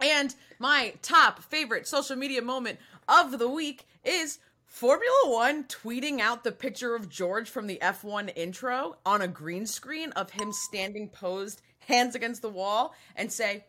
And 0.00 0.34
my 0.58 0.94
top 1.02 1.42
favorite 1.42 1.86
social 1.86 2.16
media 2.16 2.40
moment 2.40 2.78
of 3.06 3.38
the 3.38 3.48
week 3.48 3.86
is 4.02 4.38
Formula 4.70 5.12
One 5.24 5.64
tweeting 5.64 6.20
out 6.20 6.44
the 6.44 6.52
picture 6.52 6.94
of 6.94 7.08
George 7.08 7.50
from 7.50 7.66
the 7.66 7.80
F1 7.82 8.32
intro 8.36 8.96
on 9.04 9.20
a 9.20 9.26
green 9.26 9.66
screen 9.66 10.12
of 10.12 10.30
him 10.30 10.52
standing 10.52 11.08
posed, 11.08 11.60
hands 11.80 12.14
against 12.14 12.40
the 12.40 12.48
wall, 12.48 12.94
and 13.16 13.30
say, 13.32 13.66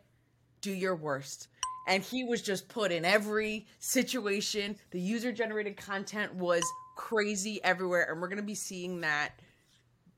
Do 0.60 0.70
your 0.70 0.94
worst. 0.94 1.48
And 1.88 2.04
he 2.04 2.22
was 2.22 2.40
just 2.40 2.68
put 2.68 2.92
in 2.92 3.04
every 3.04 3.66
situation. 3.80 4.76
The 4.92 5.00
user 5.00 5.32
generated 5.32 5.76
content 5.76 6.36
was 6.36 6.62
crazy 6.96 7.62
everywhere. 7.64 8.06
And 8.08 8.22
we're 8.22 8.28
going 8.28 8.36
to 8.36 8.44
be 8.44 8.54
seeing 8.54 9.00
that 9.00 9.40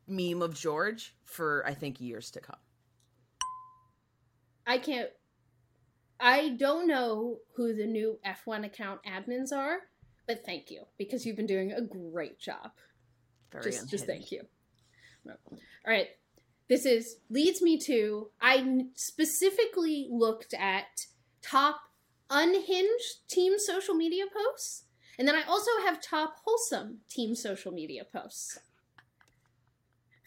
meme 0.07 0.43
of 0.43 0.55
George 0.55 1.15
for, 1.25 1.65
I 1.67 1.73
think, 1.73 1.99
years 1.99 2.31
to 2.33 2.41
come. 2.41 2.59
I 4.67 4.77
can't. 4.77 5.09
I 6.21 6.51
don't 6.51 6.87
know 6.87 7.39
who 7.57 7.75
the 7.75 7.87
new 7.87 8.19
F1 8.25 8.67
account 8.67 9.01
admins 9.05 9.51
are, 9.51 9.79
but 10.27 10.45
thank 10.45 10.71
you 10.71 10.85
because 10.99 11.25
you've 11.25 11.37
been 11.37 11.47
doing 11.47 11.73
a 11.73 11.81
great 11.81 12.39
job. 12.39 12.73
Very 13.53 13.71
just, 13.71 13.89
just 13.89 14.07
thank 14.07 14.33
you. 14.33 14.43
All 15.27 15.59
right. 15.87 16.09
This 16.69 16.87
is 16.87 17.17
leads 17.29 17.61
me 17.61 17.79
to 17.81 18.31
I 18.41 18.87
specifically 18.95 20.09
looked 20.11 20.55
at 20.55 21.07
top 21.43 21.81
unhinged 22.31 23.29
team 23.29 23.59
social 23.59 23.95
media 23.95 24.25
posts, 24.33 24.85
and 25.19 25.29
then 25.29 25.35
I 25.35 25.43
also 25.43 25.71
have 25.85 26.01
top 26.01 26.37
wholesome 26.45 27.01
team 27.09 27.35
social 27.35 27.71
media 27.71 28.05
posts 28.11 28.59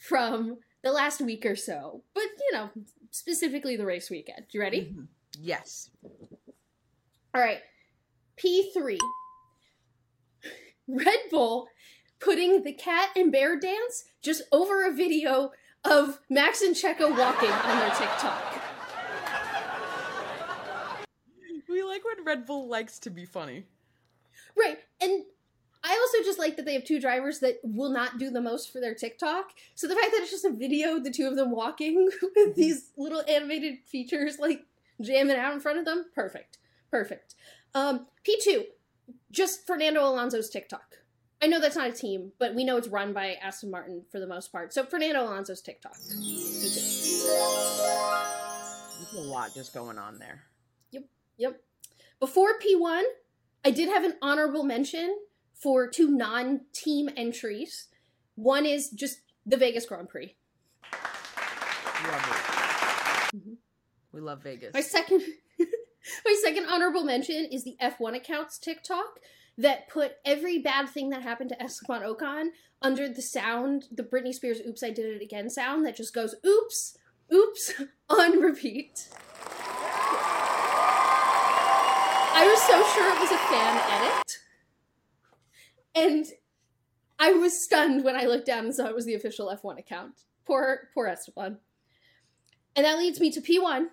from 0.08 0.58
the 0.84 0.92
last 0.92 1.22
week 1.22 1.46
or 1.46 1.56
so. 1.56 2.04
But 2.14 2.24
you 2.24 2.54
know, 2.54 2.70
specifically 3.10 3.76
the 3.76 3.86
race 3.86 4.10
weekend. 4.12 4.46
You 4.52 4.62
ready? 4.62 4.94
Mhm. 4.96 5.08
Yes. 5.40 5.90
All 7.34 7.42
right. 7.42 7.62
P3. 8.38 8.98
Red 10.88 11.20
Bull 11.30 11.68
putting 12.20 12.64
the 12.64 12.74
cat 12.74 13.10
and 13.16 13.32
bear 13.32 13.60
dance 13.60 14.06
just 14.22 14.44
over 14.52 14.86
a 14.86 14.92
video 14.92 15.52
of 15.84 16.20
Max 16.30 16.62
and 16.62 16.76
Checo 16.76 17.18
walking 17.18 17.52
on 17.52 17.80
their 17.80 17.90
TikTok. 17.90 18.64
We 21.70 21.84
like 21.84 22.04
when 22.06 22.26
Red 22.26 22.46
Bull 22.46 22.70
likes 22.70 22.98
to 23.00 23.10
be 23.10 23.26
funny. 23.26 23.66
Right. 24.58 24.80
And 25.02 25.26
I 25.84 25.92
also 25.92 26.24
just 26.24 26.40
like 26.40 26.56
that 26.56 26.66
they 26.66 26.74
have 26.74 26.86
two 26.86 27.00
drivers 27.00 27.40
that 27.40 27.60
will 27.64 27.92
not 27.92 28.18
do 28.18 28.30
the 28.30 28.42
most 28.42 28.72
for 28.72 28.80
their 28.80 28.96
TikTok. 28.96 29.52
So 29.76 29.88
the 29.88 29.96
fact 29.96 30.12
that 30.12 30.22
it's 30.22 30.32
just 30.32 30.46
a 30.46 30.52
video, 30.52 31.00
the 31.00 31.12
two 31.12 31.28
of 31.28 31.36
them 31.36 31.52
walking 31.52 32.10
with 32.36 32.56
these 32.56 32.92
little 32.98 33.24
animated 33.28 33.80
features 33.86 34.40
like 34.40 34.66
jamming 35.02 35.38
out 35.38 35.54
in 35.54 35.60
front 35.60 35.78
of 35.78 35.86
them, 35.86 36.06
perfect. 36.16 36.58
Perfect. 36.90 37.36
Um, 37.76 38.08
P2, 38.28 38.64
just 39.32 39.66
Fernando 39.68 40.08
Alonso's 40.08 40.50
TikTok. 40.50 40.96
I 41.42 41.48
know 41.48 41.60
that's 41.60 41.76
not 41.76 41.90
a 41.90 41.94
team, 41.94 42.32
but 42.40 42.56
we 42.56 42.64
know 42.64 42.78
it's 42.78 42.88
run 42.88 43.14
by 43.14 43.34
Aston 43.42 43.70
Martin 43.70 44.04
for 44.12 44.20
the 44.20 44.26
most 44.28 44.52
part. 44.52 44.74
So 44.74 44.84
Fernando 44.86 45.22
Alonso's 45.24 45.62
TikTok. 45.62 45.96
There's 46.08 47.26
a 49.16 49.20
lot 49.22 49.54
just 49.54 49.74
going 49.74 49.98
on 50.00 50.18
there. 50.18 50.44
Yep. 50.92 51.04
Yep. 51.38 51.62
Before 52.20 52.58
P1, 52.60 53.04
I 53.64 53.72
did 53.72 53.90
have 53.90 54.04
an 54.04 54.16
honorable 54.22 54.64
mention 54.64 55.16
for 55.54 55.88
two 55.88 56.10
non 56.10 56.62
team 56.74 57.10
entries. 57.16 57.88
One 58.36 58.66
is 58.66 58.90
just 58.90 59.20
the 59.46 59.58
Vegas 59.58 59.86
Grand 59.86 60.10
Prix. 60.10 60.36
Love 60.92 62.14
it. 62.14 63.38
Mhm. 63.38 63.58
We 64.12 64.22
love 64.22 64.42
Vegas. 64.44 64.74
My 64.74 64.82
second 64.82 65.22
my 66.28 66.36
second 66.42 66.66
honorable 66.66 67.06
mention 67.06 67.46
is 67.46 67.64
the 67.64 67.78
F1 67.82 68.14
accounts 68.14 68.60
TikTok 68.60 69.22
that 69.58 69.88
put 69.88 70.18
every 70.26 70.60
bad 70.60 70.90
thing 70.90 71.10
that 71.10 71.22
happened 71.22 71.50
to 71.52 71.64
Esteban 71.64 72.02
Ocon 72.02 72.50
under 72.82 73.08
the 73.08 73.22
sound, 73.22 73.86
the 73.90 74.04
Britney 74.04 74.34
Spears 74.34 74.60
oops 74.68 74.84
I 74.84 74.90
did 74.90 75.06
it 75.06 75.22
again 75.24 75.50
sound 75.50 75.86
that 75.86 75.96
just 75.96 76.14
goes 76.14 76.36
oops, 76.46 76.98
oops 77.34 77.74
on 78.10 78.42
repeat. 78.42 79.08
I 82.34 82.46
was 82.46 82.62
so 82.62 82.84
sure 82.94 83.10
it 83.10 83.22
was 83.22 83.32
a 83.32 83.38
fan 83.38 83.82
edit. 83.90 84.40
And 85.96 86.26
I 87.18 87.32
was 87.32 87.64
stunned 87.64 88.04
when 88.04 88.18
I 88.18 88.26
looked 88.26 88.48
down 88.48 88.66
and 88.66 88.76
saw 88.76 88.88
it 88.88 88.96
was 88.96 89.06
the 89.06 89.16
official 89.16 89.48
F1 89.48 89.80
account. 89.80 90.24
Poor 90.46 90.90
poor 90.94 91.08
Esteban. 91.08 91.60
And 92.76 92.86
that 92.86 92.98
leads 92.98 93.22
me 93.22 93.32
to 93.32 93.40
P1 93.40 93.88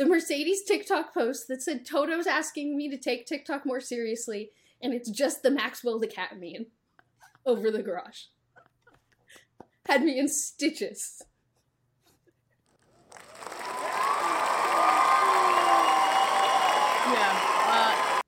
the 0.00 0.06
Mercedes 0.06 0.62
TikTok 0.62 1.12
post 1.12 1.46
that 1.48 1.60
said 1.60 1.84
Toto's 1.84 2.26
asking 2.26 2.74
me 2.74 2.88
to 2.88 2.96
take 2.96 3.26
TikTok 3.26 3.66
more 3.66 3.80
seriously, 3.80 4.50
and 4.80 4.94
it's 4.94 5.10
just 5.10 5.42
the 5.42 5.50
Maxwell 5.50 5.98
the 5.98 6.06
cat 6.06 6.40
meme 6.40 6.68
over 7.44 7.70
the 7.70 7.82
garage. 7.82 8.22
Had 9.84 10.02
me 10.02 10.18
in 10.18 10.26
stitches. 10.26 11.22
yeah. 17.12 17.40
Uh, 17.68 18.20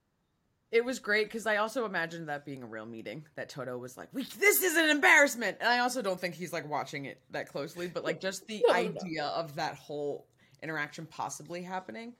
it 0.70 0.84
was 0.84 0.98
great 0.98 1.26
because 1.28 1.46
I 1.46 1.56
also 1.56 1.86
imagined 1.86 2.28
that 2.28 2.44
being 2.44 2.62
a 2.62 2.66
real 2.66 2.84
meeting. 2.84 3.24
That 3.36 3.48
Toto 3.48 3.78
was 3.78 3.96
like, 3.96 4.08
we, 4.12 4.24
"This 4.24 4.62
is 4.62 4.76
an 4.76 4.90
embarrassment," 4.90 5.56
and 5.60 5.70
I 5.70 5.78
also 5.78 6.02
don't 6.02 6.20
think 6.20 6.34
he's 6.34 6.52
like 6.52 6.68
watching 6.68 7.06
it 7.06 7.18
that 7.30 7.48
closely. 7.48 7.88
But 7.88 8.04
like, 8.04 8.20
just 8.20 8.46
the 8.46 8.62
No, 8.68 8.74
no, 8.74 8.82
no. 8.82 8.88
idea 9.00 9.24
of 9.24 9.54
that 9.54 9.76
whole 9.76 10.26
interaction 10.62 11.06
possibly 11.06 11.62
happening, 11.62 12.14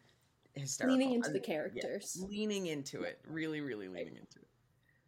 hysterical. 0.54 0.98
Leaning 0.98 1.14
into 1.14 1.30
the 1.30 1.38
yeah, 1.38 1.44
characters. 1.44 2.24
leaning 2.28 2.66
into 2.66 3.02
it, 3.02 3.20
really, 3.26 3.60
really 3.60 3.88
leaning 3.88 4.16
into 4.16 4.38
it. 4.38 4.48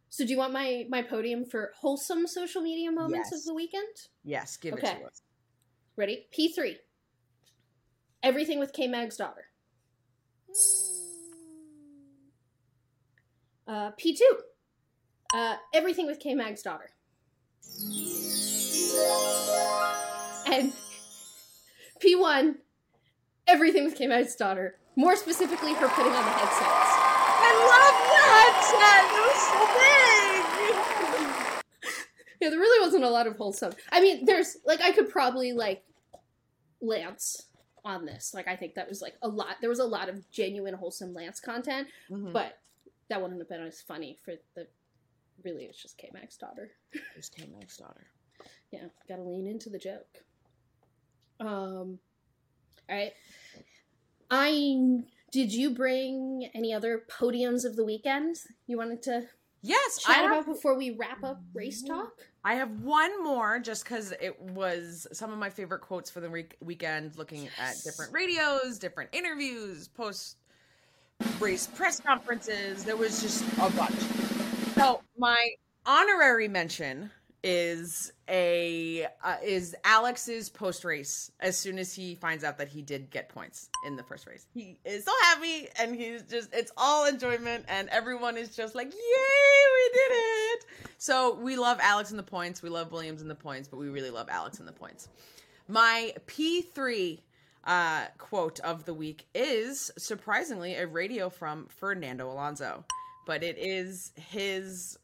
So, 0.09 0.23
do 0.25 0.31
you 0.31 0.37
want 0.37 0.53
my 0.53 0.85
my 0.89 1.01
podium 1.01 1.45
for 1.45 1.73
wholesome 1.75 2.27
social 2.27 2.61
media 2.61 2.91
moments 2.91 3.29
Yes. 3.31 3.41
of 3.41 3.45
the 3.45 3.53
weekend? 3.53 3.87
Yes, 4.23 4.55
give 4.57 4.73
it 4.75 4.81
to 4.81 5.05
us. 5.05 5.21
Ready? 5.97 6.27
P 6.31 6.53
three. 6.53 6.77
Everything 8.23 8.59
with 8.59 8.71
K 8.73 8.87
Mag's 8.87 9.17
daughter. 9.17 9.45
Uh, 13.67 13.91
P 13.97 14.15
two. 14.15 14.37
Uh, 15.33 15.55
everything 15.73 16.05
with 16.05 16.19
K 16.19 16.33
Mag's 16.33 16.61
daughter. 16.61 16.89
And 20.47 20.71
P 21.99 22.15
one. 22.15 22.59
Everything 23.47 23.85
with 23.85 23.95
K 23.95 24.07
Mag's 24.07 24.35
daughter. 24.35 24.77
More 24.95 25.15
specifically, 25.15 25.73
her 25.73 25.87
putting 25.89 26.11
on 26.13 26.23
the 26.25 26.31
headsets. 26.31 26.61
I 26.61 27.51
love 27.71 27.95
the 28.11 28.21
headset. 28.41 29.05
It 29.11 29.23
was 29.27 29.41
so 29.51 29.59
big. 29.79 31.61
Yeah, 32.41 32.49
there 32.49 32.59
really 32.59 32.85
wasn't 32.85 33.03
a 33.03 33.09
lot 33.09 33.27
of 33.27 33.35
wholesome. 33.37 33.73
I 33.91 34.01
mean, 34.01 34.25
there's 34.25 34.57
like 34.65 34.81
I 34.81 34.91
could 34.91 35.09
probably 35.09 35.53
like 35.53 35.83
Lance 36.81 37.43
on 37.83 38.05
this. 38.05 38.33
Like 38.33 38.47
I 38.47 38.55
think 38.55 38.75
that 38.75 38.87
was 38.89 39.01
like 39.01 39.15
a 39.21 39.27
lot. 39.27 39.57
There 39.61 39.69
was 39.69 39.79
a 39.79 39.85
lot 39.85 40.09
of 40.09 40.29
genuine 40.31 40.73
wholesome 40.73 41.13
Lance 41.13 41.39
content, 41.39 41.87
Mhm. 42.09 42.33
but 42.33 42.57
that 43.09 43.21
wouldn't 43.21 43.39
have 43.39 43.49
been 43.49 43.61
as 43.61 43.81
funny 43.81 44.17
for 44.23 44.33
the. 44.55 44.67
Really, 45.43 45.65
it's 45.65 45.81
just 45.81 45.97
K 45.97 46.09
Mag's 46.13 46.37
daughter. 46.37 46.71
It's 47.15 47.29
K 47.29 47.45
Mag's 47.57 47.77
daughter. 47.77 48.07
Yeah, 48.71 48.85
gotta 49.07 49.21
lean 49.23 49.45
into 49.47 49.69
the 49.69 49.77
joke. 49.79 50.23
Um, 51.39 51.99
all 52.89 52.95
right. 52.95 53.13
I 54.29 55.03
did 55.31 55.53
you 55.53 55.71
bring 55.71 56.49
any 56.53 56.73
other 56.73 57.03
podiums 57.09 57.65
of 57.65 57.75
the 57.75 57.83
weekend 57.83 58.37
you 58.67 58.77
wanted 58.77 59.01
to 59.03 59.27
Yes, 59.61 59.99
I 60.07 60.13
chat 60.13 60.21
have, 60.21 60.31
about 60.31 60.45
before 60.45 60.77
we 60.77 60.91
wrap 60.91 61.23
up 61.23 61.41
race 61.55 61.83
mm-hmm. 61.83 61.95
talk? 61.95 62.13
I 62.43 62.53
have 62.53 62.83
one 62.83 63.23
more 63.23 63.57
just 63.57 63.83
because 63.83 64.13
it 64.21 64.39
was 64.39 65.07
some 65.11 65.31
of 65.31 65.39
my 65.39 65.49
favorite 65.49 65.81
quotes 65.81 66.11
for 66.11 66.19
the 66.19 66.29
re- 66.29 66.47
weekend, 66.61 67.17
looking 67.17 67.45
Yes. 67.45 67.53
at 67.57 67.83
different 67.83 68.13
radios, 68.13 68.77
different 68.77 69.09
interviews, 69.11 69.87
post 69.87 70.37
race 71.39 71.65
press 71.65 71.99
conferences. 71.99 72.83
There 72.83 72.95
was 72.95 73.23
just 73.23 73.43
a 73.57 73.71
bunch. 73.71 73.99
So 74.75 75.01
my 75.17 75.49
honorary 75.87 76.47
mention 76.47 77.09
is 77.45 78.11
a 78.27 79.05
uh, 79.23 79.35
is 79.43 79.75
Alex's 79.83 80.49
post 80.49 80.83
race 80.83 81.31
as 81.39 81.55
soon 81.55 81.77
as 81.77 81.93
he 81.93 82.15
finds 82.15 82.43
out 82.43 82.57
that 82.57 82.67
he 82.67 82.81
did 82.81 83.11
get 83.11 83.29
points 83.29 83.69
in 83.85 83.95
the 83.95 84.01
first 84.01 84.25
race. 84.25 84.47
He 84.51 84.79
is 84.83 85.05
so 85.05 85.11
happy 85.21 85.67
and 85.79 85.95
he's 85.95 86.23
just 86.23 86.49
it's 86.53 86.71
all 86.75 87.05
enjoyment 87.05 87.65
and 87.67 87.87
everyone 87.89 88.35
is 88.35 88.55
just 88.55 88.73
like, 88.73 88.91
"Yay, 88.91 88.97
we 88.97 89.89
did 89.93 90.11
it." 90.11 90.65
So, 90.97 91.35
we 91.35 91.55
love 91.55 91.77
Alex 91.81 92.09
in 92.09 92.17
the 92.17 92.23
points, 92.23 92.63
we 92.63 92.69
love 92.69 92.91
Williams 92.91 93.21
in 93.21 93.27
the 93.27 93.35
points, 93.35 93.67
but 93.67 93.77
we 93.77 93.89
really 93.89 94.09
love 94.09 94.27
Alex 94.27 94.59
in 94.59 94.65
the 94.65 94.71
points. 94.71 95.07
My 95.67 96.15
P3 96.25 97.19
uh, 97.65 98.05
quote 98.17 98.59
of 98.61 98.85
the 98.85 98.93
week 98.93 99.27
is 99.35 99.91
surprisingly 99.99 100.73
a 100.75 100.87
radio 100.87 101.29
from 101.29 101.67
Fernando 101.67 102.31
Alonso, 102.31 102.85
but 103.27 103.43
it 103.43 103.57
is 103.59 104.13
his 104.15 104.97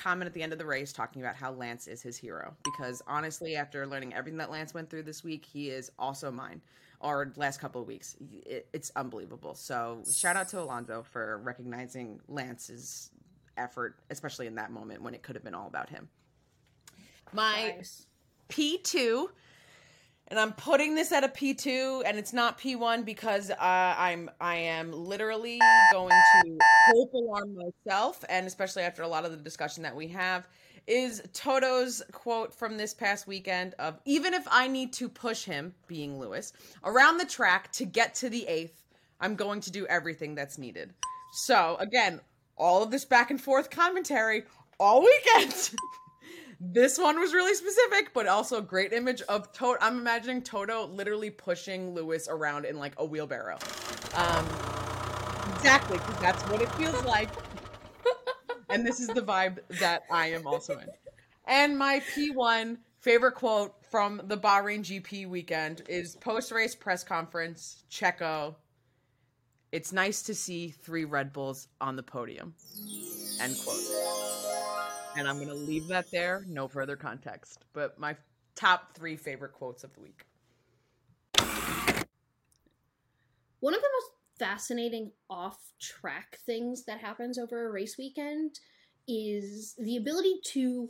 comment 0.00 0.26
at 0.26 0.32
the 0.32 0.42
end 0.42 0.52
of 0.52 0.58
the 0.58 0.64
race 0.66 0.92
talking 0.92 1.20
about 1.22 1.36
how 1.36 1.52
Lance 1.52 1.86
is 1.86 2.02
his 2.02 2.16
hero. 2.16 2.54
Because 2.64 3.02
honestly, 3.06 3.56
after 3.56 3.86
learning 3.86 4.14
everything 4.14 4.38
that 4.38 4.50
Lance 4.50 4.72
went 4.72 4.88
through 4.88 5.02
this 5.02 5.22
week, 5.22 5.44
he 5.44 5.68
is 5.70 5.90
also 5.98 6.30
mine. 6.30 6.60
Or 7.00 7.32
last 7.36 7.60
couple 7.60 7.80
of 7.80 7.86
weeks, 7.86 8.16
it, 8.44 8.66
it's 8.72 8.90
unbelievable. 8.96 9.54
So 9.54 10.02
shout 10.10 10.36
out 10.36 10.48
to 10.48 10.60
Alonso 10.60 11.02
for 11.02 11.38
recognizing 11.42 12.20
Lance's 12.28 13.10
effort, 13.56 13.96
especially 14.10 14.46
in 14.46 14.54
that 14.56 14.70
moment 14.70 15.02
when 15.02 15.14
it 15.14 15.22
could 15.22 15.34
have 15.36 15.44
been 15.44 15.54
all 15.54 15.66
about 15.66 15.88
him. 15.88 16.08
My 17.32 17.74
Nice. 17.76 18.06
P2 18.48 19.28
and 20.30 20.38
I'm 20.38 20.52
putting 20.52 20.94
this 20.94 21.10
at 21.12 21.24
a 21.24 21.28
P2 21.28 22.02
and 22.06 22.16
it's 22.16 22.32
not 22.32 22.58
P1 22.58 23.04
because 23.04 23.50
uh, 23.50 23.56
I'm 23.60 24.30
I 24.40 24.56
am 24.56 24.92
literally 24.92 25.60
going 25.92 26.10
to 26.10 26.58
hope 26.86 27.12
alarm 27.12 27.56
myself 27.56 28.24
and 28.28 28.46
especially 28.46 28.82
after 28.84 29.02
a 29.02 29.08
lot 29.08 29.24
of 29.24 29.32
the 29.32 29.36
discussion 29.36 29.82
that 29.82 29.94
we 29.94 30.08
have 30.08 30.48
is 30.86 31.22
Toto's 31.32 32.02
quote 32.12 32.54
from 32.54 32.76
this 32.76 32.94
past 32.94 33.26
weekend 33.26 33.74
of 33.78 33.98
even 34.04 34.32
if 34.32 34.46
I 34.50 34.68
need 34.68 34.92
to 34.94 35.08
push 35.08 35.44
him 35.44 35.74
being 35.86 36.18
Lewis 36.18 36.52
around 36.84 37.18
the 37.18 37.26
track 37.26 37.72
to 37.72 37.84
get 37.84 38.14
to 38.16 38.30
the 38.30 38.46
8th 38.48 38.70
I'm 39.20 39.34
going 39.34 39.60
to 39.62 39.70
do 39.70 39.86
everything 39.86 40.34
that's 40.34 40.56
needed. 40.56 40.94
So 41.32 41.76
again, 41.78 42.20
all 42.56 42.82
of 42.82 42.90
this 42.90 43.04
back 43.04 43.30
and 43.30 43.40
forth 43.40 43.70
commentary 43.70 44.44
all 44.78 45.02
weekend. 45.02 45.70
this 46.60 46.98
one 46.98 47.18
was 47.18 47.32
really 47.32 47.54
specific, 47.54 48.12
but 48.12 48.26
also 48.26 48.58
a 48.58 48.62
great 48.62 48.92
image 48.92 49.22
of 49.22 49.50
Toto. 49.52 49.78
I'm 49.80 49.98
imagining 49.98 50.42
Toto 50.42 50.86
literally 50.86 51.30
pushing 51.30 51.94
Lewis 51.94 52.28
around 52.30 52.66
in 52.66 52.78
like 52.78 52.92
a 52.98 53.04
wheelbarrow. 53.04 53.58
Um, 54.14 54.46
exactly, 55.54 55.96
because 55.96 56.20
that's 56.20 56.42
what 56.44 56.60
it 56.60 56.70
feels 56.72 57.02
like. 57.04 57.30
and 58.68 58.86
this 58.86 59.00
is 59.00 59.08
the 59.08 59.22
vibe 59.22 59.58
that 59.80 60.02
I 60.10 60.28
am 60.28 60.46
also 60.46 60.78
in. 60.78 60.86
And 61.46 61.78
my 61.78 62.00
P1 62.14 62.76
favorite 62.98 63.36
quote 63.36 63.74
from 63.90 64.20
the 64.24 64.36
Bahrain 64.36 64.80
GP 64.80 65.28
weekend 65.28 65.82
is 65.88 66.16
post 66.16 66.52
race 66.52 66.74
press 66.74 67.02
conference, 67.02 67.84
Checo. 67.90 68.54
It's 69.72 69.92
nice 69.92 70.22
to 70.22 70.34
see 70.34 70.68
three 70.68 71.06
Red 71.06 71.32
Bulls 71.32 71.68
on 71.80 71.96
the 71.96 72.02
podium. 72.02 72.54
End 73.40 73.56
quote. 73.64 74.59
And 75.16 75.28
I'm 75.28 75.36
going 75.36 75.48
to 75.48 75.54
leave 75.54 75.88
that 75.88 76.10
there, 76.10 76.44
no 76.48 76.68
further 76.68 76.96
context. 76.96 77.64
But 77.72 77.98
my 77.98 78.16
top 78.54 78.94
three 78.94 79.16
favorite 79.16 79.52
quotes 79.52 79.84
of 79.84 79.92
the 79.94 80.00
week. 80.00 80.24
One 83.60 83.74
of 83.74 83.80
the 83.80 83.88
most 84.00 84.10
fascinating 84.38 85.12
off 85.28 85.58
track 85.78 86.38
things 86.46 86.84
that 86.84 87.00
happens 87.00 87.38
over 87.38 87.66
a 87.66 87.70
race 87.70 87.98
weekend 87.98 88.58
is 89.06 89.74
the 89.78 89.96
ability 89.96 90.40
to 90.44 90.88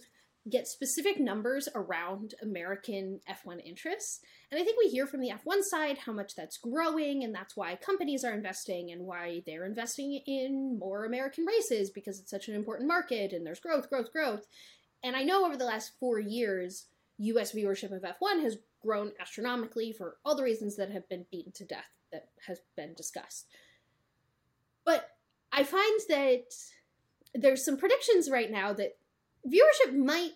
get 0.48 0.66
specific 0.66 1.20
numbers 1.20 1.68
around 1.74 2.35
American 2.42 3.20
F1 3.29 3.61
interests. 3.64 4.20
And 4.50 4.61
I 4.61 4.64
think 4.64 4.79
we 4.79 4.90
hear 4.90 5.07
from 5.07 5.20
the 5.20 5.31
F1 5.31 5.62
side 5.62 5.98
how 5.98 6.12
much 6.12 6.35
that's 6.35 6.57
growing, 6.57 7.24
and 7.24 7.35
that's 7.35 7.57
why 7.57 7.76
companies 7.76 8.24
are 8.24 8.33
investing 8.33 8.90
and 8.90 9.05
why 9.05 9.42
they're 9.44 9.66
investing 9.66 10.20
in 10.26 10.79
more 10.79 11.05
American 11.05 11.44
races 11.44 11.90
because 11.90 12.18
it's 12.18 12.31
such 12.31 12.48
an 12.48 12.55
important 12.55 12.88
market 12.88 13.33
and 13.33 13.46
there's 13.46 13.61
growth, 13.61 13.90
growth, 13.90 14.12
growth. 14.12 14.46
And 15.03 15.14
I 15.14 15.24
know 15.24 15.44
over 15.44 15.57
the 15.57 15.64
last 15.66 15.92
four 16.00 16.18
years, 16.18 16.87
US 17.18 17.53
viewership 17.53 17.94
of 17.94 18.03
F1 18.03 18.42
has 18.42 18.57
grown 18.83 19.12
astronomically 19.20 19.92
for 19.92 20.16
all 20.24 20.35
the 20.35 20.42
reasons 20.42 20.76
that 20.76 20.90
have 20.90 21.09
been 21.09 21.26
beaten 21.31 21.53
to 21.53 21.64
death 21.66 21.90
that 22.12 22.29
has 22.46 22.61
been 22.76 22.94
discussed. 22.94 23.46
But 24.85 25.11
I 25.53 25.64
find 25.64 26.00
that 26.09 26.44
there's 27.35 27.64
some 27.64 27.76
predictions 27.76 28.31
right 28.31 28.50
now 28.50 28.72
that 28.72 28.96
viewership 29.46 29.94
might 29.94 30.33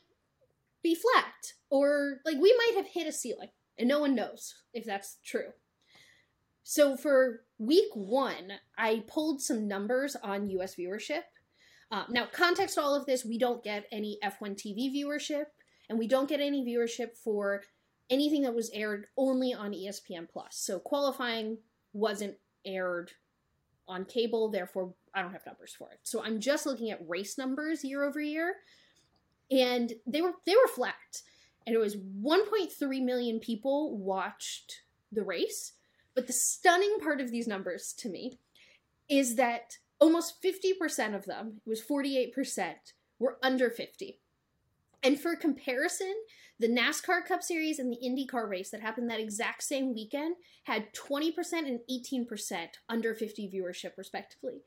be 0.83 0.95
flat 0.95 1.53
or 1.71 2.21
like 2.25 2.37
we 2.41 2.55
might 2.57 2.77
have 2.77 2.87
hit 2.87 3.07
a 3.07 3.13
ceiling 3.13 3.49
and 3.79 3.89
no 3.89 4.01
one 4.01 4.15
knows 4.15 4.55
if 4.73 4.85
that's 4.85 5.19
true. 5.25 5.51
So 6.63 6.97
for 6.97 7.41
week 7.59 7.91
one, 7.95 8.53
I 8.79 9.05
pulled 9.07 9.43
some 9.43 9.69
numbers 9.69 10.17
on 10.17 10.49
US 10.51 10.77
viewership. 10.77 11.23
Uh, 11.91 12.05
now, 12.09 12.27
context 12.27 12.75
to 12.75 12.83
all 12.83 12.95
of 12.95 13.07
this, 13.07 13.25
we 13.25 13.39
don't 13.39 13.63
get 13.63 13.87
any 13.93 14.19
F1 14.25 14.57
TV 14.57 14.93
viewership, 14.93 15.45
and 15.89 15.99
we 15.99 16.09
don't 16.09 16.29
get 16.29 16.41
any 16.41 16.65
viewership 16.65 17.17
for 17.23 17.63
anything 18.11 18.43
that 18.43 18.55
was 18.55 18.71
aired 18.71 19.07
only 19.17 19.53
on 19.53 19.73
ESPN 19.73 20.29
Plus. 20.29 20.57
So 20.57 20.79
qualifying 20.79 21.59
wasn't 21.93 22.37
aired 22.65 23.13
on 23.87 24.07
cable, 24.07 24.51
therefore 24.51 24.95
I 25.15 25.23
don't 25.23 25.33
have 25.33 25.47
numbers 25.47 25.75
for 25.75 25.91
it. 25.91 26.01
So 26.03 26.25
I'm 26.25 26.41
just 26.41 26.67
looking 26.67 26.91
at 26.91 27.07
race 27.07 27.37
numbers 27.37 27.85
year 27.85 28.03
over 28.03 28.21
year, 28.21 28.55
and 29.51 29.93
they 30.07 30.23
were 30.23 30.33
they 30.47 30.55
were 30.55 30.69
flat. 30.69 31.23
And 31.67 31.75
it 31.75 31.79
was 31.79 31.97
1.3 31.97 33.05
million 33.05 33.41
people 33.41 33.97
watched 33.97 34.83
the 35.11 35.23
race. 35.23 35.73
But 36.15 36.27
the 36.27 36.33
stunning 36.33 36.99
part 37.03 37.21
of 37.21 37.31
these 37.31 37.49
numbers 37.49 37.95
to 37.99 38.09
me 38.09 38.39
is 39.09 39.37
that 39.37 39.79
almost 39.99 40.43
50% 40.43 41.15
of 41.15 41.25
them, 41.25 41.61
it 41.65 41.69
was 41.69 41.83
48%, 41.83 42.75
were 43.19 43.39
under 43.43 43.71
50. 43.71 44.21
And 45.03 45.21
for 45.21 45.37
comparison, 45.37 46.15
the 46.59 46.69
NASCAR 46.69 47.25
Cup 47.27 47.43
Series 47.43 47.79
and 47.79 47.93
the 47.93 47.99
IndyCar 48.03 48.49
race 48.49 48.71
that 48.71 48.81
happened 48.81 49.11
that 49.11 49.21
exact 49.21 49.63
same 49.63 49.93
weekend 49.95 50.37
had 50.65 50.95
20% 50.95 51.33
and 51.53 51.81
18% 51.91 52.69
under 52.89 53.15
50 53.15 53.51
viewership, 53.51 53.93
respectively. 53.99 54.63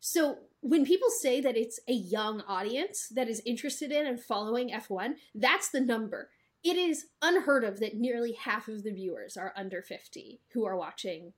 So 0.00 0.38
when 0.60 0.84
people 0.84 1.10
say 1.10 1.40
that 1.40 1.56
it's 1.56 1.80
a 1.88 1.92
young 1.92 2.42
audience 2.42 3.08
that 3.08 3.28
is 3.28 3.42
interested 3.44 3.90
in 3.92 4.06
and 4.06 4.20
following 4.20 4.70
F1, 4.70 5.14
that's 5.34 5.70
the 5.70 5.80
number. 5.80 6.30
It 6.64 6.76
is 6.76 7.06
unheard 7.22 7.64
of 7.64 7.80
that 7.80 7.96
nearly 7.96 8.32
half 8.32 8.68
of 8.68 8.82
the 8.82 8.92
viewers 8.92 9.36
are 9.36 9.52
under 9.56 9.82
50 9.82 10.40
who 10.52 10.64
are 10.64 10.76
watching 10.76 11.32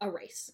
a 0.00 0.10
race. 0.10 0.52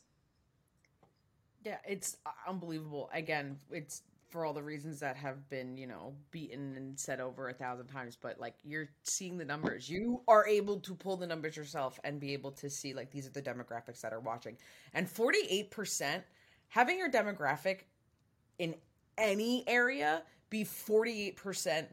Yeah, 1.64 1.78
it's 1.86 2.16
uh, 2.24 2.30
unbelievable. 2.48 3.10
Again, 3.12 3.58
it's 3.70 4.02
for 4.28 4.44
all 4.44 4.52
the 4.52 4.62
reasons 4.62 5.00
that 5.00 5.16
have 5.16 5.48
been, 5.48 5.76
you 5.76 5.86
know, 5.86 6.14
beaten 6.30 6.74
and 6.76 6.98
said 6.98 7.20
over 7.20 7.48
a 7.48 7.52
thousand 7.52 7.86
times, 7.86 8.16
but 8.20 8.40
like 8.40 8.54
you're 8.64 8.88
seeing 9.02 9.38
the 9.38 9.44
numbers. 9.44 9.88
You 9.88 10.22
are 10.28 10.46
able 10.46 10.78
to 10.80 10.94
pull 10.94 11.16
the 11.16 11.26
numbers 11.26 11.56
yourself 11.56 11.98
and 12.04 12.20
be 12.20 12.32
able 12.32 12.52
to 12.52 12.70
see 12.70 12.94
like 12.94 13.10
these 13.10 13.26
are 13.26 13.30
the 13.30 13.42
demographics 13.42 14.00
that 14.00 14.12
are 14.12 14.20
watching. 14.20 14.56
And 14.94 15.06
48% 15.06 16.22
having 16.68 16.98
your 16.98 17.10
demographic 17.10 17.80
in 18.58 18.74
any 19.18 19.64
area 19.66 20.22
be 20.50 20.64
48% 20.64 21.86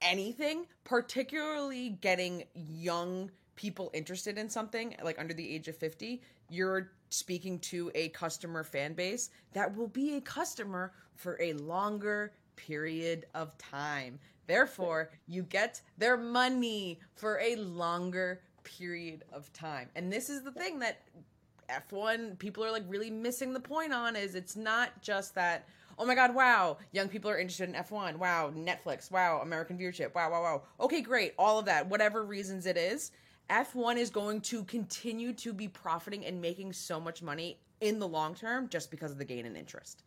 anything, 0.00 0.66
particularly 0.84 1.90
getting 2.00 2.44
young 2.54 3.30
people 3.56 3.90
interested 3.92 4.38
in 4.38 4.48
something 4.48 4.94
like 5.02 5.18
under 5.18 5.34
the 5.34 5.54
age 5.54 5.66
of 5.68 5.76
50, 5.76 6.22
you're 6.48 6.92
speaking 7.10 7.58
to 7.58 7.90
a 7.94 8.08
customer 8.10 8.62
fan 8.62 8.94
base 8.94 9.30
that 9.52 9.74
will 9.76 9.88
be 9.88 10.16
a 10.16 10.20
customer 10.20 10.92
for 11.14 11.36
a 11.40 11.52
longer 11.54 12.32
period 12.56 13.26
of 13.34 13.56
time. 13.58 14.18
Therefore, 14.46 15.10
you 15.26 15.42
get 15.42 15.82
their 15.98 16.16
money 16.16 17.00
for 17.14 17.40
a 17.40 17.56
longer 17.56 18.40
period 18.62 19.24
of 19.32 19.52
time. 19.52 19.88
And 19.96 20.12
this 20.12 20.30
is 20.30 20.42
the 20.42 20.52
thing 20.52 20.78
that 20.78 21.02
F1 21.70 22.38
people 22.38 22.64
are 22.64 22.70
like 22.70 22.84
really 22.88 23.10
missing 23.10 23.52
the 23.52 23.60
point 23.60 23.92
on 23.92 24.16
is 24.16 24.34
it's 24.34 24.56
not 24.56 25.00
just 25.02 25.34
that 25.34 25.66
oh 25.98 26.04
my 26.06 26.14
god, 26.14 26.34
wow, 26.34 26.78
young 26.92 27.08
people 27.08 27.30
are 27.30 27.38
interested 27.38 27.68
in 27.68 27.74
F1. 27.74 28.16
Wow, 28.16 28.52
Netflix. 28.56 29.10
Wow, 29.10 29.40
American 29.42 29.76
viewership. 29.78 30.14
Wow, 30.14 30.30
wow, 30.30 30.42
wow. 30.42 30.62
Okay, 30.80 31.00
great. 31.00 31.34
All 31.38 31.58
of 31.58 31.64
that, 31.66 31.88
whatever 31.88 32.24
reasons 32.24 32.66
it 32.66 32.76
is, 32.76 33.10
F1 33.50 33.96
is 33.96 34.10
going 34.10 34.40
to 34.42 34.64
continue 34.64 35.32
to 35.34 35.52
be 35.52 35.68
profiting 35.68 36.24
and 36.24 36.40
making 36.40 36.72
so 36.72 37.00
much 37.00 37.22
money 37.22 37.58
in 37.80 37.98
the 37.98 38.08
long 38.08 38.34
term 38.34 38.68
just 38.68 38.90
because 38.90 39.10
of 39.10 39.18
the 39.18 39.24
gain 39.24 39.46
in 39.46 39.56
interest. 39.56 40.02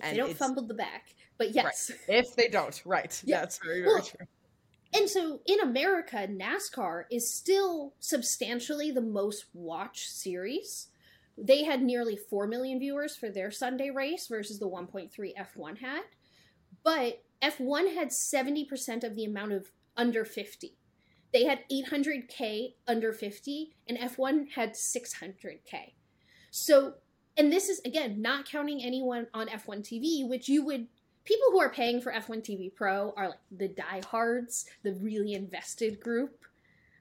If 0.00 0.10
they 0.10 0.16
don't 0.16 0.36
fumble 0.36 0.66
the 0.66 0.74
back, 0.74 1.14
but 1.38 1.54
yes. 1.54 1.90
Right. 2.08 2.18
If 2.18 2.34
they 2.36 2.48
don't, 2.48 2.80
right. 2.84 3.22
Yeah. 3.24 3.40
That's 3.40 3.58
very, 3.58 3.82
very 3.82 3.94
well, 3.94 4.02
true. 4.02 4.26
And 4.92 5.08
so 5.08 5.40
in 5.46 5.60
America, 5.60 6.28
NASCAR 6.28 7.04
is 7.10 7.32
still 7.32 7.94
substantially 7.98 8.90
the 8.90 9.00
most 9.00 9.46
watched 9.52 10.08
series. 10.08 10.88
They 11.36 11.64
had 11.64 11.82
nearly 11.82 12.16
4 12.16 12.46
million 12.46 12.78
viewers 12.78 13.16
for 13.16 13.28
their 13.28 13.50
Sunday 13.50 13.90
race 13.90 14.26
versus 14.28 14.58
the 14.58 14.68
1.3 14.68 15.10
F1 15.10 15.78
had. 15.78 16.02
But 16.82 17.22
F1 17.42 17.94
had 17.94 18.08
70% 18.08 19.04
of 19.04 19.14
the 19.14 19.24
amount 19.24 19.52
of 19.52 19.70
under 19.96 20.24
50. 20.24 20.76
They 21.32 21.44
had 21.44 21.60
800K 21.70 22.74
under 22.86 23.12
50, 23.12 23.74
and 23.88 23.98
F1 23.98 24.50
had 24.52 24.74
600K. 24.74 25.94
So, 26.52 26.94
and 27.36 27.52
this 27.52 27.68
is, 27.68 27.80
again, 27.84 28.22
not 28.22 28.48
counting 28.48 28.80
anyone 28.82 29.26
on 29.34 29.48
F1 29.48 29.80
TV, 29.80 30.28
which 30.28 30.48
you 30.48 30.64
would 30.64 30.86
people 31.24 31.48
who 31.50 31.60
are 31.60 31.72
paying 31.72 32.00
for 32.00 32.12
F1 32.12 32.42
TV 32.42 32.74
Pro 32.74 33.12
are 33.16 33.30
like 33.30 33.38
the 33.50 33.68
diehards, 33.68 34.66
the 34.82 34.92
really 34.94 35.34
invested 35.34 36.00
group 36.00 36.44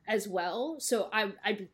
as 0.07 0.27
well. 0.27 0.77
So 0.79 1.09
I, 1.11 1.33
I'd, 1.45 1.67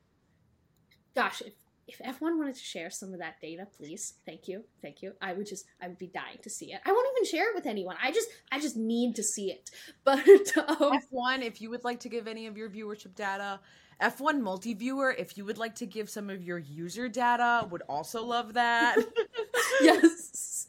gosh, 1.15 1.41
if 1.41 1.53
if 1.89 1.99
F1 1.99 2.38
wanted 2.38 2.56
to 2.56 2.62
share 2.62 2.89
some 2.89 3.13
of 3.13 3.19
that 3.19 3.41
data, 3.41 3.67
please, 3.78 4.13
thank 4.25 4.47
you, 4.47 4.63
thank 4.82 5.02
you. 5.02 5.13
I 5.21 5.34
would 5.34 5.47
just, 5.47 5.65
I 5.82 5.88
would 5.88 5.97
be 5.97 6.08
dying 6.08 6.38
to 6.43 6.49
see 6.49 6.73
it. 6.73 6.82
I 6.86 6.91
won't 6.91 7.08
even 7.15 7.30
share 7.30 7.49
it 7.49 7.56
with 7.56 7.65
anyone. 7.65 7.95
I 8.02 8.12
just, 8.12 8.30
I 8.52 8.60
just 8.60 8.78
need 8.78 9.15
to 9.15 9.23
see 9.23 9.52
it. 9.52 9.71
But 10.04 10.19
um, 10.58 10.99
F1, 11.13 11.41
if 11.43 11.62
you 11.62 11.69
would 11.69 11.84
like 11.84 11.99
to 12.02 12.10
give 12.10 12.28
any 12.28 12.47
of 12.47 12.58
your 12.58 12.69
viewership 12.69 13.15
data, 13.15 13.60
F1 14.02 14.39
multi-viewer, 14.39 15.12
if 15.12 15.38
you 15.38 15.45
would 15.45 15.58
like 15.58 15.75
to 15.75 15.86
give 15.86 16.10
some 16.10 16.30
of 16.30 16.41
your 16.41 16.58
user 16.58 17.10
data, 17.10 17.67
would 17.69 17.84
also 17.89 18.23
love 18.23 18.54
that. 18.54 18.97
yes. 19.82 20.67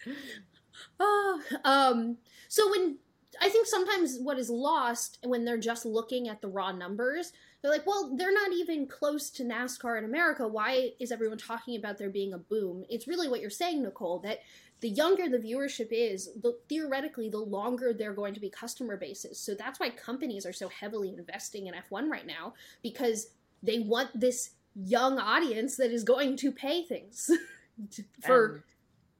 Uh, 0.99 1.39
um. 1.65 2.19
So 2.49 2.71
when 2.71 2.99
I 3.41 3.49
think 3.49 3.67
sometimes 3.67 4.19
what 4.21 4.39
is 4.39 4.51
lost 4.51 5.19
when 5.25 5.45
they're 5.45 5.59
just 5.59 5.87
looking 5.87 6.29
at 6.29 6.41
the 6.41 6.49
raw 6.49 6.73
numbers 6.73 7.33
they're 7.63 7.71
like, 7.71 7.87
well, 7.87 8.15
they're 8.17 8.33
not 8.33 8.53
even 8.53 8.87
close 8.87 9.31
to 9.31 9.45
NASCAR 9.45 9.99
in 9.99 10.05
America. 10.05 10.49
Why 10.49 10.93
is 10.99 11.13
everyone 11.13 11.39
talking 11.39 11.77
about 11.77 11.99
there 11.99 12.09
being 12.09 12.33
a 12.33 12.39
boom? 12.39 12.85
It's 12.89 13.07
really 13.07 13.29
what 13.29 13.41
you're 13.41 13.51
saying, 13.51 13.83
Nicole, 13.83 14.19
that 14.21 14.41
the 14.81 14.89
younger 14.89 15.29
the 15.29 15.39
viewership 15.39 15.89
is, 15.91 16.31
the, 16.41 16.59
theoretically, 16.69 17.29
the 17.29 17.39
longer 17.39 17.93
they're 17.93 18.15
going 18.15 18.33
to 18.35 18.41
be 18.41 18.49
customer 18.49 18.97
bases. 18.97 19.39
So 19.39 19.55
that's 19.55 19.79
why 19.79 19.91
companies 19.91 20.47
are 20.47 20.55
so 20.55 20.69
heavily 20.69 21.11
investing 21.11 21.67
in 21.67 21.75
F1 21.75 22.09
right 22.09 22.27
now 22.27 22.55
because 22.83 23.29
they 23.63 23.81
want 23.81 24.19
this 24.19 24.51
young 24.75 25.19
audience 25.19 25.77
that 25.77 25.91
is 25.91 26.05
going 26.05 26.37
to 26.37 26.51
pay 26.51 26.83
things 26.85 27.31
for 28.25 28.63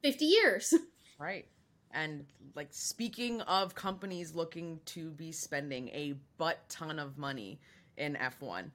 and, 0.03 0.13
50 0.13 0.25
years. 0.25 0.73
Right. 1.19 1.45
And 1.91 2.25
like 2.55 2.69
speaking 2.71 3.41
of 3.41 3.75
companies 3.75 4.33
looking 4.33 4.79
to 4.85 5.11
be 5.11 5.31
spending 5.31 5.89
a 5.89 6.15
butt 6.37 6.67
ton 6.69 6.97
of 6.97 7.17
money 7.17 7.59
in 7.97 8.15
F1. 8.15 8.71